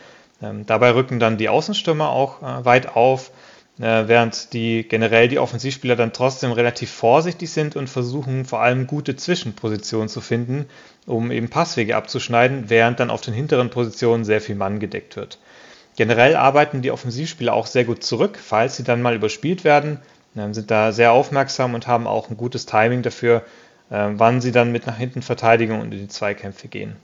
[0.42, 3.30] ähm, dabei rücken dann die Außenstürmer auch äh, weit auf,
[3.80, 8.86] äh, während die generell die Offensivspieler dann trotzdem relativ vorsichtig sind und versuchen vor allem
[8.86, 10.66] gute Zwischenpositionen zu finden,
[11.06, 15.38] um eben Passwege abzuschneiden, während dann auf den hinteren Positionen sehr viel Mann gedeckt wird.
[15.96, 19.98] Generell arbeiten die Offensivspieler auch sehr gut zurück, falls sie dann mal überspielt werden,
[20.36, 23.42] ähm, sind da sehr aufmerksam und haben auch ein gutes Timing dafür,
[23.90, 26.96] wann sie dann mit nach hinten verteidigen und in die Zweikämpfe gehen.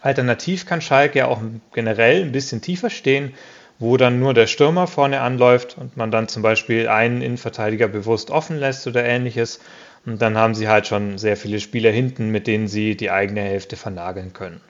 [0.00, 1.42] Alternativ kann Schalke ja auch
[1.72, 3.34] generell ein bisschen tiefer stehen,
[3.78, 8.30] wo dann nur der Stürmer vorne anläuft und man dann zum Beispiel einen Innenverteidiger bewusst
[8.30, 9.60] offen lässt oder ähnliches.
[10.06, 13.40] Und dann haben sie halt schon sehr viele Spieler hinten, mit denen sie die eigene
[13.40, 14.60] Hälfte vernageln können.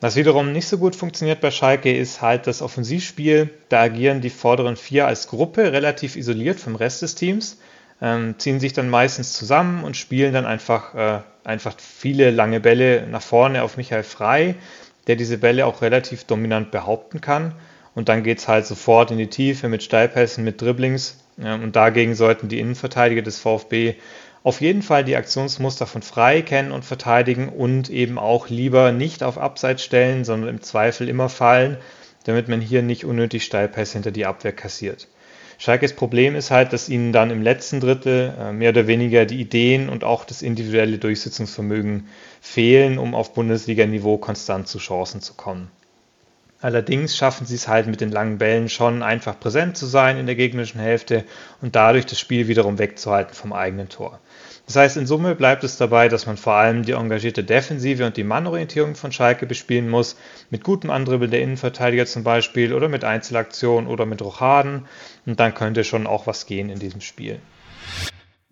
[0.00, 3.50] Was wiederum nicht so gut funktioniert bei Schalke ist halt das Offensivspiel.
[3.68, 7.58] Da agieren die vorderen vier als Gruppe relativ isoliert vom Rest des Teams,
[8.00, 13.06] ähm, ziehen sich dann meistens zusammen und spielen dann einfach, äh, einfach viele lange Bälle
[13.08, 14.54] nach vorne auf Michael Frei,
[15.06, 17.54] der diese Bälle auch relativ dominant behaupten kann.
[17.94, 21.18] Und dann geht es halt sofort in die Tiefe mit Steilpässen, mit Dribblings.
[21.42, 23.96] Ähm, und dagegen sollten die Innenverteidiger des VfB
[24.44, 29.22] auf jeden Fall die Aktionsmuster von Frei kennen und verteidigen und eben auch lieber nicht
[29.22, 31.76] auf Abseits stellen, sondern im Zweifel immer fallen,
[32.24, 35.08] damit man hier nicht unnötig Steilpässe hinter die Abwehr kassiert.
[35.60, 39.40] Schalkes Problem ist halt, dass ihnen dann im letzten Drittel äh, mehr oder weniger die
[39.40, 42.06] Ideen und auch das individuelle Durchsetzungsvermögen
[42.40, 45.68] fehlen, um auf Bundesliga-Niveau konstant zu Chancen zu kommen.
[46.60, 50.26] Allerdings schaffen sie es halt mit den langen Bällen schon einfach präsent zu sein in
[50.26, 51.24] der gegnerischen Hälfte
[51.60, 54.20] und dadurch das Spiel wiederum wegzuhalten vom eigenen Tor.
[54.68, 58.18] Das heißt, in Summe bleibt es dabei, dass man vor allem die engagierte Defensive und
[58.18, 60.14] die Mannorientierung von Schalke bespielen muss,
[60.50, 64.84] mit gutem Andribbeln der Innenverteidiger zum Beispiel oder mit Einzelaktionen oder mit Rochaden
[65.24, 67.40] und dann könnte schon auch was gehen in diesem Spiel.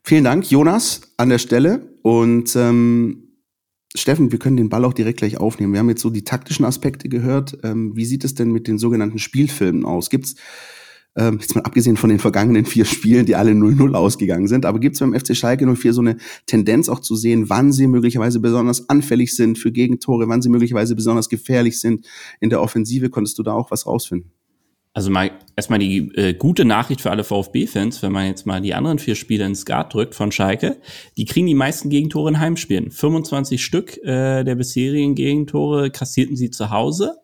[0.05, 3.23] Vielen Dank, Jonas, an der Stelle und ähm
[3.95, 5.73] Steffen, wir können den Ball auch direkt gleich aufnehmen.
[5.73, 7.57] Wir haben jetzt so die taktischen Aspekte gehört.
[7.63, 10.11] Ähm, wie sieht es denn mit den sogenannten Spielfilmen aus?
[10.11, 10.35] Gibt's
[11.17, 14.79] ähm, jetzt mal abgesehen von den vergangenen vier Spielen, die alle 0-0 ausgegangen sind, aber
[14.79, 16.17] gibt es beim FC Schalke 04 so eine
[16.47, 20.95] Tendenz auch zu sehen, wann sie möglicherweise besonders anfällig sind für Gegentore, wann sie möglicherweise
[20.95, 22.07] besonders gefährlich sind
[22.41, 23.11] in der Offensive?
[23.11, 24.31] Konntest du da auch was rausfinden?
[24.97, 28.73] Also mal erstmal die äh, gute Nachricht für alle VfB-Fans, wenn man jetzt mal die
[28.73, 30.79] anderen vier Spiele ins Skat drückt von Schalke,
[31.19, 32.91] die kriegen die meisten Gegentore in Heimspielen.
[32.91, 37.19] 25 Stück äh, der bisherigen Gegentore kassierten sie zu Hause.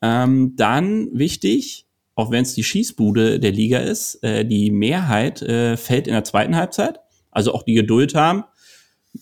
[0.00, 5.76] Ähm, dann wichtig, auch wenn es die Schießbude der Liga ist, äh, die Mehrheit äh,
[5.76, 7.00] fällt in der zweiten Halbzeit.
[7.30, 8.44] Also auch die Geduld haben.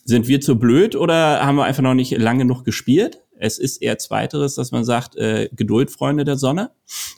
[0.04, 3.22] Sind wir zu blöd oder haben wir einfach noch nicht lange genug gespielt?
[3.38, 6.72] Es ist eher zweiteres, dass man sagt, äh, Geduld, Freunde der Sonne.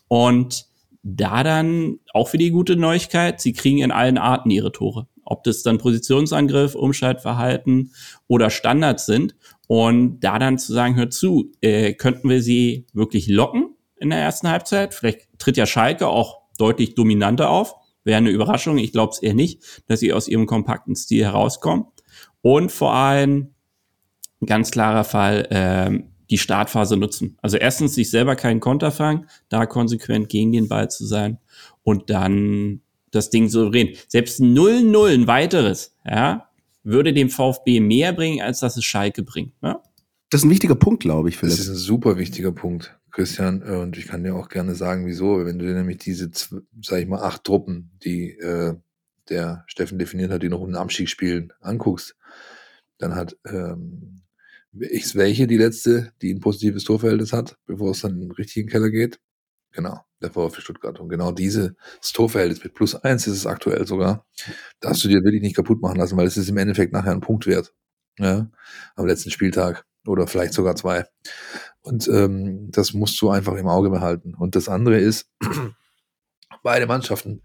[0.07, 0.67] Und
[1.03, 5.09] da dann auch wieder die gute Neuigkeit, sie kriegen in allen Arten ihre Tore.
[5.25, 7.93] Ob das dann Positionsangriff, Umschaltverhalten
[8.27, 9.35] oder Standards sind.
[9.67, 14.19] Und da dann zu sagen, hört zu, äh, könnten wir sie wirklich locken in der
[14.19, 14.95] ersten Halbzeit?
[14.95, 17.75] Vielleicht tritt ja Schalke auch deutlich dominanter auf.
[18.05, 18.79] Wäre eine Überraschung.
[18.79, 21.87] Ich glaube es eher nicht, dass sie aus ihrem kompakten Stil herauskommen.
[22.43, 23.55] Und vor allem,
[24.45, 27.37] ganz klarer Fall, ähm, die Startphase nutzen.
[27.43, 31.39] Also erstens sich selber keinen Konter fangen, da konsequent gegen den Ball zu sein
[31.83, 33.97] und dann das Ding souverän.
[34.07, 36.49] Selbst 0-0, ein weiteres, ja,
[36.85, 39.61] würde dem VfB mehr bringen, als dass es Schalke bringt.
[39.61, 39.79] Ne?
[40.31, 41.57] Das ist ein wichtiger Punkt, glaube ich, Philipp.
[41.57, 43.63] Das ist ein super wichtiger Punkt, Christian.
[43.63, 45.45] Und ich kann dir auch gerne sagen, wieso.
[45.45, 48.75] Wenn du dir nämlich diese, sag ich mal, acht Truppen, die äh,
[49.29, 52.17] der Steffen definiert hat, die noch um den Abstieg spielen, anguckst,
[52.99, 54.23] dann hat ähm,
[54.73, 58.69] ist welche die letzte, die ein positives Torverhältnis hat, bevor es dann in den richtigen
[58.69, 59.19] Keller geht?
[59.73, 60.99] Genau, der VfB Stuttgart.
[61.01, 61.73] Und genau dieses
[62.13, 64.27] Torverhältnis mit plus eins ist es aktuell sogar.
[64.81, 67.21] Darfst du dir wirklich nicht kaputt machen lassen, weil es ist im Endeffekt nachher ein
[67.21, 67.73] Punktwert.
[68.19, 68.51] Ja,
[68.97, 71.05] am letzten Spieltag oder vielleicht sogar zwei.
[71.83, 74.35] Und ähm, das musst du einfach im Auge behalten.
[74.35, 75.31] Und das andere ist,
[76.63, 77.43] beide Mannschaften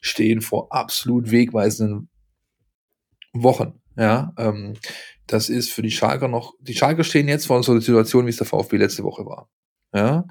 [0.00, 2.08] stehen vor absolut wegweisenden
[3.32, 3.80] Wochen.
[3.96, 4.74] Ja, ähm,
[5.26, 8.30] das ist für die Schalker noch, die Schalker stehen jetzt vor so einer Situation, wie
[8.30, 9.48] es der VfB letzte Woche war.
[9.92, 10.24] Ja,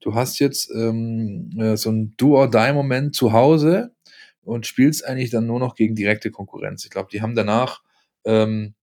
[0.00, 3.94] du hast jetzt ähm, äh, so ein Do-or-Die-Moment zu Hause
[4.42, 6.84] und spielst eigentlich dann nur noch gegen direkte Konkurrenz.
[6.84, 7.82] Ich glaube, die haben danach
[8.24, 8.74] ähm,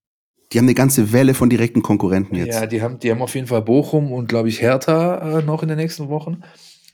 [0.52, 2.54] die haben eine ganze Welle von direkten Konkurrenten jetzt.
[2.54, 5.62] Ja, die haben, die haben auf jeden Fall Bochum und glaube ich Hertha äh, noch
[5.62, 6.42] in den nächsten Wochen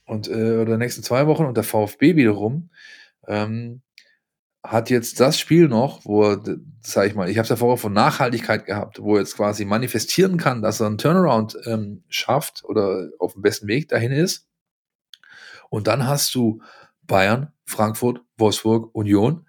[0.06, 2.70] und äh, oder nächsten zwei Wochen und der VfB wiederum.
[3.26, 3.82] Ähm,
[4.62, 6.43] hat jetzt das Spiel noch, wo er,
[6.82, 9.64] sag ich mal, ich habe es ja vorher von Nachhaltigkeit gehabt, wo er jetzt quasi
[9.64, 14.47] manifestieren kann, dass er einen Turnaround ähm, schafft oder auf dem besten Weg dahin ist.
[15.70, 16.60] Und dann hast du
[17.02, 19.47] Bayern, Frankfurt, Wolfsburg, Union.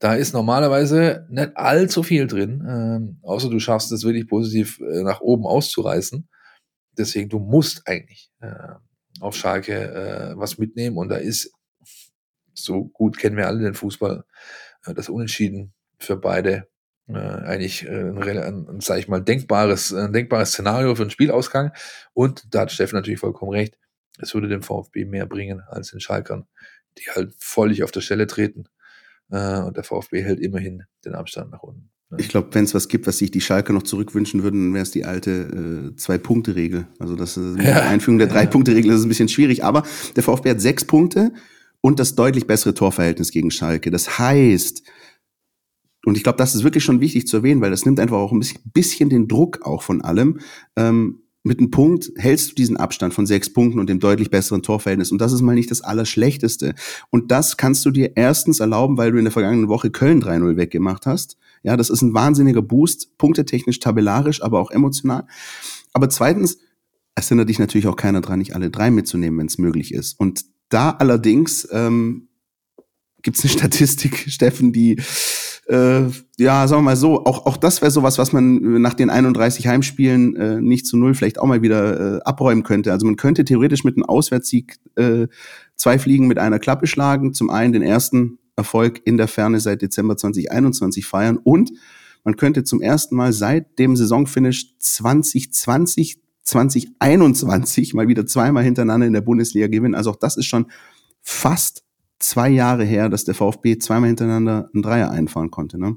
[0.00, 5.02] Da ist normalerweise nicht allzu viel drin, ähm, außer du schaffst es wirklich positiv äh,
[5.02, 6.28] nach oben auszureißen.
[6.96, 8.74] Deswegen, du musst eigentlich äh,
[9.20, 11.52] auf Schalke äh, was mitnehmen und da ist
[12.54, 14.24] so gut kennen wir alle den Fußball,
[14.86, 16.68] äh, das Unentschieden für beide
[17.08, 21.72] äh, eigentlich äh, ein, ein, sag ich mal, denkbares, ein denkbares Szenario für einen Spielausgang.
[22.12, 23.78] Und da hat Steffen natürlich vollkommen recht.
[24.20, 26.46] Es würde dem VfB mehr bringen als den Schalkern,
[26.98, 28.68] die halt völlig auf der Stelle treten.
[29.30, 31.90] Äh, und der VfB hält immerhin den Abstand nach unten.
[32.16, 34.82] Ich glaube, wenn es was gibt, was sich die Schalke noch zurückwünschen würden, dann wäre
[34.82, 36.86] es die alte äh, Zwei-Punkte-Regel.
[36.98, 39.62] Also das ist mit der Einführung der Drei-Punkte-Regel ist ein bisschen schwierig.
[39.62, 39.82] Aber
[40.16, 41.32] der VfB hat sechs Punkte
[41.82, 43.90] und das deutlich bessere Torverhältnis gegen Schalke.
[43.90, 44.84] Das heißt,
[46.06, 48.32] und ich glaube, das ist wirklich schon wichtig zu erwähnen, weil das nimmt einfach auch
[48.32, 50.40] ein bisschen, bisschen den Druck auch von allem.
[50.76, 54.62] Ähm, mit einem Punkt hältst du diesen Abstand von sechs Punkten und dem deutlich besseren
[54.62, 55.10] Torverhältnis.
[55.10, 56.74] Und das ist mal nicht das Allerschlechteste.
[57.10, 60.56] Und das kannst du dir erstens erlauben, weil du in der vergangenen Woche Köln 3-0
[60.56, 61.38] weggemacht hast.
[61.62, 65.26] Ja, das ist ein wahnsinniger Boost, punktetechnisch, tabellarisch, aber auch emotional.
[65.94, 66.58] Aber zweitens,
[67.14, 70.20] es hindert dich natürlich auch keiner dran, nicht alle drei mitzunehmen, wenn es möglich ist.
[70.20, 72.28] Und da allerdings ähm,
[73.22, 75.00] gibt es eine Statistik, Steffen, die
[75.68, 76.06] äh,
[76.38, 79.66] ja, sagen wir mal so, auch, auch das wäre sowas, was man nach den 31
[79.66, 82.90] Heimspielen äh, nicht zu null vielleicht auch mal wieder äh, abräumen könnte.
[82.90, 85.26] Also man könnte theoretisch mit einem Auswärtssieg äh,
[85.76, 87.34] zwei Fliegen mit einer Klappe schlagen.
[87.34, 91.70] Zum einen den ersten Erfolg in der Ferne seit Dezember 2021 feiern und
[92.24, 99.12] man könnte zum ersten Mal seit dem Saisonfinish 2020 2021 mal wieder zweimal hintereinander in
[99.12, 99.94] der Bundesliga gewinnen.
[99.94, 100.66] Also auch das ist schon
[101.20, 101.84] fast
[102.18, 105.78] zwei Jahre her, dass der VfB zweimal hintereinander einen Dreier einfahren konnte.
[105.78, 105.96] Ne?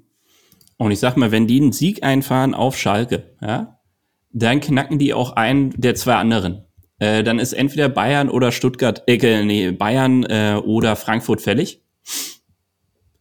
[0.78, 3.80] Und ich sag mal, wenn die einen Sieg einfahren auf Schalke, ja,
[4.32, 6.66] dann knacken die auch einen der zwei anderen.
[7.00, 11.84] Äh, dann ist entweder Bayern oder Stuttgart, äh, nee, Bayern äh, oder Frankfurt fällig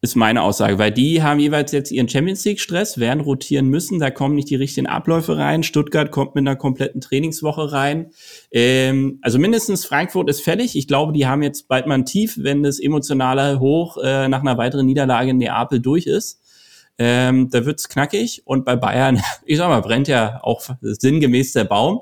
[0.02, 3.98] ist meine Aussage, weil die haben jeweils jetzt ihren Champions League Stress, werden rotieren müssen,
[3.98, 5.62] da kommen nicht die richtigen Abläufe rein.
[5.62, 8.10] Stuttgart kommt mit einer kompletten Trainingswoche rein.
[8.50, 10.74] Ähm, also mindestens Frankfurt ist fällig.
[10.74, 14.40] Ich glaube, die haben jetzt bald mal ein Tief, wenn das emotionale Hoch äh, nach
[14.40, 16.40] einer weiteren Niederlage in Neapel durch ist.
[16.96, 21.64] Ähm, da wird's knackig und bei Bayern, ich sag mal, brennt ja auch sinngemäß der
[21.64, 22.00] Baum.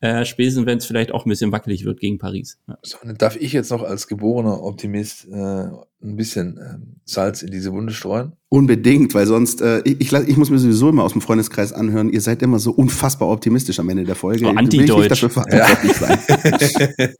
[0.00, 2.58] Äh, spätestens, wenn es vielleicht auch ein bisschen wackelig wird gegen Paris.
[2.68, 2.78] Ja.
[2.82, 7.50] So, dann darf ich jetzt noch als geborener Optimist äh, ein bisschen äh, Salz in
[7.50, 8.32] diese Wunde streuen?
[8.50, 12.10] Unbedingt, weil sonst, äh, ich, ich, ich muss mir sowieso immer aus dem Freundeskreis anhören,
[12.10, 14.40] ihr seid immer so unfassbar optimistisch am Ende der Folge.
[14.40, 15.22] So anti-deutsch.
[15.22, 15.66] Ja.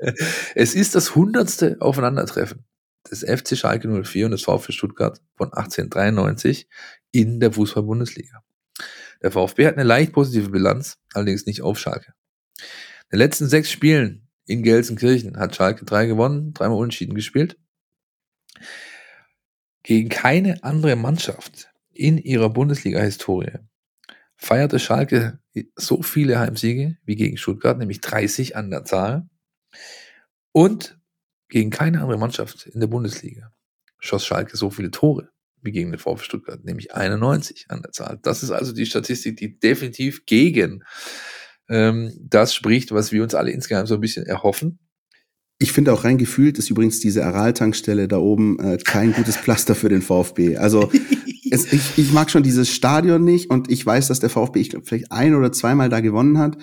[0.54, 2.64] es ist das hundertste Aufeinandertreffen
[3.10, 6.68] des FC Schalke 04 und des VfB Stuttgart von 1893
[7.12, 8.42] in der Fußball-Bundesliga.
[9.22, 12.12] Der VfB hat eine leicht positive Bilanz, allerdings nicht auf Schalke.
[12.58, 17.58] In den letzten sechs Spielen in Gelsenkirchen hat Schalke drei gewonnen, dreimal unentschieden gespielt.
[19.82, 23.58] Gegen keine andere Mannschaft in ihrer Bundesliga-Historie
[24.36, 25.40] feierte Schalke
[25.76, 29.28] so viele Heimsiege wie gegen Stuttgart, nämlich 30 an der Zahl.
[30.52, 30.98] Und
[31.48, 33.52] gegen keine andere Mannschaft in der Bundesliga
[33.98, 35.30] schoss Schalke so viele Tore
[35.62, 38.18] wie gegen den VfB Stuttgart, nämlich 91 an der Zahl.
[38.22, 40.84] Das ist also die Statistik, die definitiv gegen
[41.68, 44.78] ähm, das spricht, was wir uns alle insgesamt so ein bisschen erhoffen.
[45.58, 49.74] Ich finde auch rein gefühlt ist übrigens diese Aral-Tankstelle da oben äh, kein gutes Pflaster
[49.74, 50.58] für den VfB.
[50.58, 50.90] Also
[51.50, 54.70] es, ich, ich mag schon dieses Stadion nicht und ich weiß, dass der VfB, ich
[54.70, 56.58] glaube, vielleicht ein oder zweimal da gewonnen hat,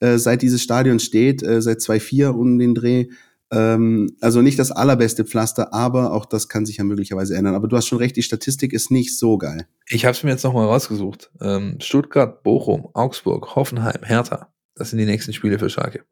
[0.00, 3.08] äh, seit dieses Stadion steht, äh, seit 2-4 um den Dreh.
[3.50, 7.54] Ähm, also nicht das allerbeste Pflaster, aber auch das kann sich ja möglicherweise ändern.
[7.54, 9.66] Aber du hast schon recht, die Statistik ist nicht so geil.
[9.88, 11.30] Ich habe es mir jetzt nochmal rausgesucht.
[11.40, 14.52] Ähm, Stuttgart, Bochum, Augsburg, Hoffenheim, Hertha.
[14.74, 16.04] Das sind die nächsten Spiele für Schalke.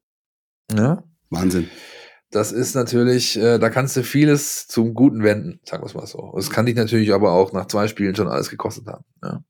[0.74, 1.04] Ja?
[1.30, 1.68] Wahnsinn.
[2.30, 6.06] Das ist natürlich, äh, da kannst du vieles zum Guten wenden, sagen wir es mal
[6.06, 6.34] so.
[6.36, 9.04] Es kann dich natürlich aber auch nach zwei Spielen schon alles gekostet haben.
[9.22, 9.44] Ja.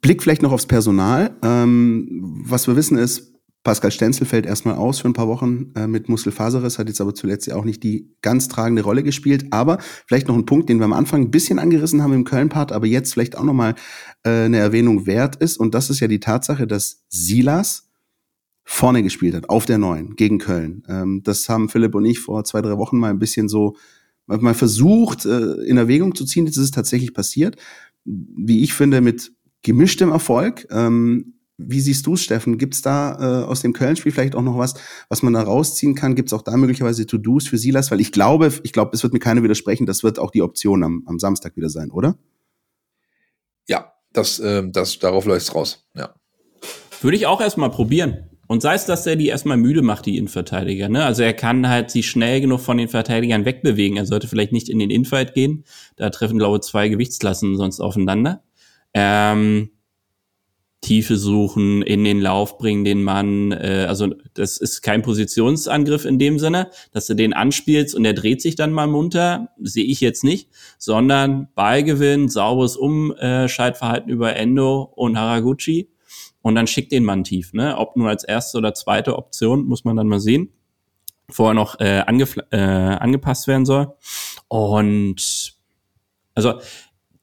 [0.00, 1.34] Blick vielleicht noch aufs Personal.
[1.42, 3.33] Ähm, was wir wissen ist,
[3.64, 7.14] Pascal Stenzel fällt erstmal aus für ein paar Wochen äh, mit Muskelfaserriss, hat jetzt aber
[7.14, 9.46] zuletzt ja auch nicht die ganz tragende Rolle gespielt.
[9.50, 12.72] Aber vielleicht noch ein Punkt, den wir am Anfang ein bisschen angerissen haben im Köln-Part,
[12.72, 13.74] aber jetzt vielleicht auch nochmal
[14.22, 15.56] äh, eine Erwähnung wert ist.
[15.56, 17.88] Und das ist ja die Tatsache, dass Silas
[18.64, 20.82] vorne gespielt hat, auf der Neuen, gegen Köln.
[20.88, 23.76] Ähm, das haben Philipp und ich vor zwei, drei Wochen mal ein bisschen so
[24.26, 26.46] mal versucht, äh, in Erwägung zu ziehen.
[26.46, 27.56] Jetzt ist es tatsächlich passiert.
[28.04, 29.32] Wie ich finde, mit
[29.62, 30.66] gemischtem Erfolg.
[30.70, 32.58] Ähm, wie siehst du es, Steffen?
[32.58, 34.74] Gibt es da äh, aus dem Köln-Spiel vielleicht auch noch was,
[35.08, 36.14] was man da rausziehen kann?
[36.14, 37.90] Gibt es auch da möglicherweise To-Dos für Silas?
[37.90, 40.82] Weil ich glaube, ich glaube, es wird mir keiner widersprechen, das wird auch die Option
[40.82, 42.16] am, am Samstag wieder sein, oder?
[43.68, 46.14] Ja, das, äh, das darauf läuft raus, ja.
[47.00, 48.30] Würde ich auch erstmal probieren.
[48.46, 50.88] Und sei es, dass er die erstmal müde macht, die Innenverteidiger.
[50.88, 51.04] Ne?
[51.04, 53.96] Also er kann halt sich schnell genug von den Verteidigern wegbewegen.
[53.96, 55.64] Er sollte vielleicht nicht in den Infight gehen.
[55.96, 58.42] Da treffen, glaube ich, zwei Gewichtsklassen sonst aufeinander.
[58.92, 59.70] Ähm,
[60.84, 63.52] Tiefe suchen, in den Lauf bringen den Mann.
[63.52, 68.14] Äh, also das ist kein Positionsangriff in dem Sinne, dass du den anspielst und er
[68.14, 74.82] dreht sich dann mal munter, sehe ich jetzt nicht, sondern Ballgewinn, sauberes Umschaltverhalten über Endo
[74.94, 75.88] und Haraguchi
[76.42, 77.54] und dann schickt den Mann tief.
[77.54, 77.76] Ne?
[77.78, 80.52] Ob nur als erste oder zweite Option, muss man dann mal sehen.
[81.30, 83.94] Vorher noch äh, äh, angepasst werden soll.
[84.48, 85.56] Und
[86.34, 86.60] also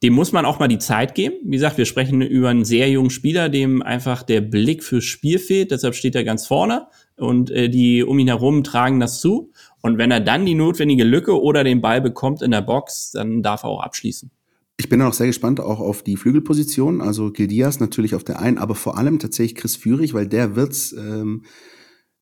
[0.02, 1.36] dem muss man auch mal die Zeit geben.
[1.44, 5.38] Wie gesagt, wir sprechen über einen sehr jungen Spieler, dem einfach der Blick fürs Spiel
[5.38, 5.70] fehlt.
[5.70, 9.52] Deshalb steht er ganz vorne und äh, die um ihn herum tragen das zu.
[9.80, 13.42] Und wenn er dann die notwendige Lücke oder den Ball bekommt in der Box, dann
[13.42, 14.30] darf er auch abschließen.
[14.76, 17.00] Ich bin auch sehr gespannt auch auf die Flügelposition.
[17.00, 20.92] Also Gildias natürlich auf der einen, aber vor allem tatsächlich Chris Führig, weil der wird's
[20.92, 21.44] ähm,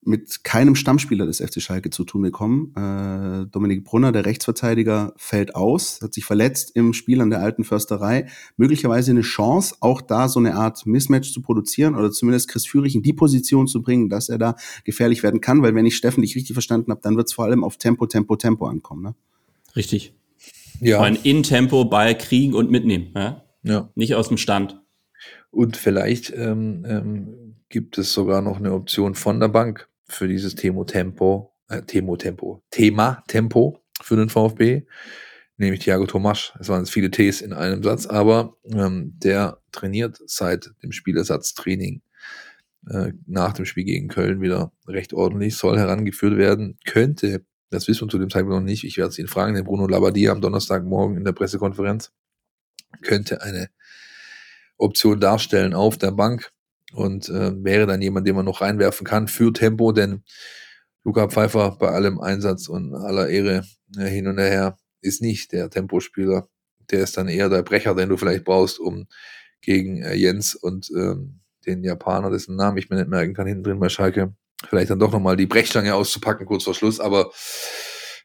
[0.02, 2.72] mit keinem Stammspieler des FC Schalke zu tun bekommen.
[2.74, 7.64] Äh, Dominik Brunner, der Rechtsverteidiger, fällt aus, hat sich verletzt im Spiel an der alten
[7.64, 8.26] Försterei.
[8.56, 12.94] Möglicherweise eine Chance, auch da so eine Art Mismatch zu produzieren oder zumindest Chris Führig
[12.94, 16.22] in die Position zu bringen, dass er da gefährlich werden kann, weil wenn ich Steffen
[16.22, 19.02] dich richtig verstanden habe, dann wird es vor allem auf Tempo, Tempo, Tempo ankommen.
[19.02, 19.14] Ne?
[19.76, 20.14] Richtig.
[20.80, 21.02] Ja.
[21.02, 23.10] Ein In-Tempo Ball kriegen und mitnehmen.
[23.14, 23.44] Ja?
[23.62, 23.90] ja.
[23.94, 24.80] Nicht aus dem Stand.
[25.50, 30.54] Und vielleicht ähm, ähm, gibt es sogar noch eine Option von der Bank für dieses
[30.54, 34.82] Thema Tempo, äh, Thema Tempo, Thema Tempo für den VfB,
[35.56, 36.52] nämlich Thiago Tomasch.
[36.58, 42.02] Es waren jetzt viele Ts in einem Satz, aber ähm, der trainiert seit dem Spielersatztraining
[42.88, 48.06] äh, nach dem Spiel gegen Köln wieder recht ordentlich, soll herangeführt werden, könnte, das wissen
[48.06, 50.40] wir zu dem Zeitpunkt noch nicht, ich werde es ihn fragen, den Bruno Labbadia am
[50.40, 52.12] Donnerstagmorgen in der Pressekonferenz,
[53.02, 53.68] könnte eine
[54.76, 56.50] Option darstellen auf der Bank
[56.92, 60.24] und äh, wäre dann jemand, den man noch reinwerfen kann für Tempo, denn
[61.04, 63.64] Luca Pfeiffer bei allem Einsatz und aller Ehre
[63.96, 66.48] äh, hin und her ist nicht der Tempospieler.
[66.90, 69.06] Der ist dann eher der Brecher, den du vielleicht brauchst, um
[69.62, 73.64] gegen äh, Jens und ähm, den Japaner, dessen Namen ich mir nicht merken kann, hinten
[73.64, 74.34] drin bei Schalke,
[74.68, 77.30] vielleicht dann doch nochmal die Brechstange auszupacken, kurz vor Schluss, aber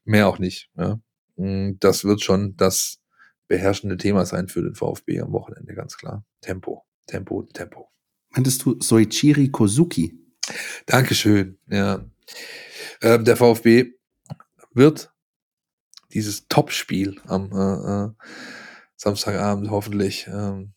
[0.04, 0.70] mehr auch nicht.
[0.78, 1.00] Ja.
[1.36, 3.00] Mm, das wird schon das
[3.48, 6.26] beherrschende Thema sein für den VfB am Wochenende, ganz klar.
[6.42, 7.95] Tempo, Tempo, Tempo.
[8.36, 10.20] Meintest du Soichiri Kozuki?
[10.86, 12.04] Dankeschön, ja.
[13.02, 13.94] Ähm, der VfB
[14.74, 15.14] wird
[16.14, 18.10] dieses Topspiel am äh, äh,
[18.98, 20.74] Samstagabend hoffentlich ähm,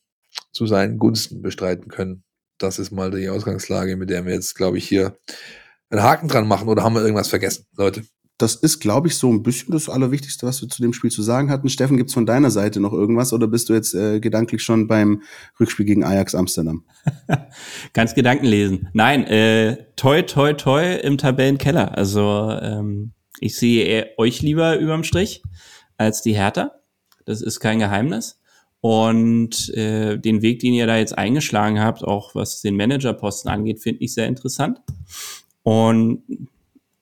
[0.53, 2.23] zu seinen Gunsten bestreiten können.
[2.59, 5.19] Das ist mal die Ausgangslage, mit der wir jetzt, glaube ich, hier
[5.91, 6.69] einen Haken dran machen.
[6.69, 8.05] Oder haben wir irgendwas vergessen, Leute?
[8.39, 11.23] Das ist, glaube ich, so ein bisschen das Allerwichtigste, was wir zu dem Spiel zu
[11.23, 11.69] sagen hatten.
[11.69, 15.23] Steffen, gibt's von deiner Seite noch irgendwas oder bist du jetzt äh, gedanklich schon beim
[15.59, 16.85] Rückspiel gegen Ajax Amsterdam?
[17.94, 18.89] Ganz Gedanken lesen.
[18.93, 21.98] Nein, äh, toi, toi, toi im Tabellenkeller.
[21.98, 23.10] Also ähm,
[23.40, 25.43] ich sehe euch lieber überm Strich
[25.97, 26.73] als die Hertha.
[27.24, 28.40] Das ist kein Geheimnis.
[28.81, 33.82] Und äh, den Weg, den ihr da jetzt eingeschlagen habt, auch was den Managerposten angeht,
[33.82, 34.81] finde ich sehr interessant.
[35.65, 36.23] Und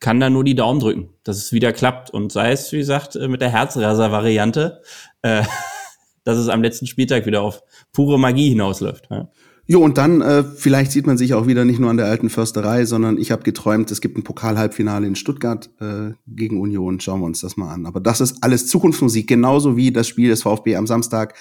[0.00, 2.10] kann da nur die Daumen drücken, dass es wieder klappt.
[2.10, 4.82] Und sei es, wie gesagt, äh, mit der Herzraser-Variante,
[5.22, 5.42] äh,
[6.24, 7.62] dass es am letzten Spieltag wieder auf
[7.92, 9.08] pure Magie hinausläuft.
[9.10, 9.28] Ja.
[9.68, 12.30] Jo, und dann äh, vielleicht sieht man sich auch wieder nicht nur an der alten
[12.30, 17.00] Försterei, sondern ich habe geträumt, es gibt ein Pokalhalbfinale in Stuttgart äh, gegen Union.
[17.00, 17.84] Schauen wir uns das mal an.
[17.84, 21.34] Aber das ist alles Zukunftsmusik, genauso wie das Spiel des VfB am Samstag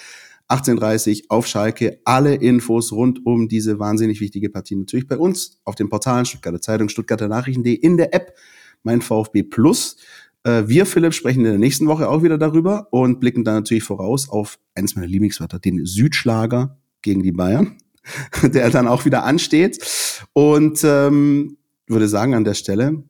[0.48, 2.00] 18.30 auf Schalke.
[2.04, 6.60] Alle Infos rund um diese wahnsinnig wichtige Partie natürlich bei uns auf den Portalen Stuttgarter
[6.60, 8.34] Zeitung, Stuttgarter Nachrichten.de, in der App
[8.82, 9.96] mein VfB Plus.
[10.44, 13.84] Äh, wir, Philipp, sprechen in der nächsten Woche auch wieder darüber und blicken dann natürlich
[13.84, 17.78] voraus auf eines meiner Lieblingswörter, den Südschlager gegen die Bayern,
[18.42, 19.84] der dann auch wieder ansteht.
[20.32, 21.56] Und ähm,
[21.88, 23.02] würde sagen an der Stelle,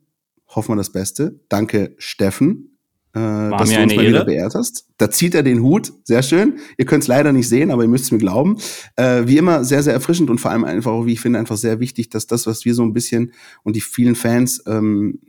[0.47, 1.39] hoffen wir das Beste.
[1.49, 2.76] Danke, Steffen
[3.13, 4.07] äh, dass du uns mal Ehre.
[4.07, 4.87] wieder beehrt hast.
[4.97, 6.59] Da zieht er den Hut, sehr schön.
[6.77, 8.57] Ihr könnt es leider nicht sehen, aber ihr müsst es mir glauben.
[8.95, 11.57] Äh, wie immer sehr, sehr erfrischend und vor allem einfach auch, wie ich finde, einfach
[11.57, 13.31] sehr wichtig, dass das, was wir so ein bisschen
[13.63, 15.19] und die vielen Fans ähm,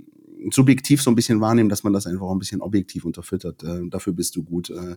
[0.50, 3.62] subjektiv so ein bisschen wahrnehmen, dass man das einfach auch ein bisschen objektiv unterfüttert.
[3.62, 4.70] Äh, dafür bist du gut.
[4.70, 4.96] Äh,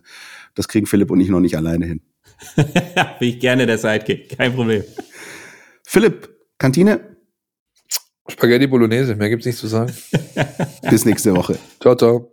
[0.54, 2.00] das kriegen Philipp und ich noch nicht alleine hin.
[2.56, 4.82] Bin ich gerne der Sidekick, kein Problem.
[5.84, 7.16] Philipp, Kantine,
[8.28, 9.92] Spaghetti Bolognese, mehr gibt's nicht zu sagen.
[10.90, 11.58] Bis nächste Woche.
[11.80, 12.32] Ciao, ciao.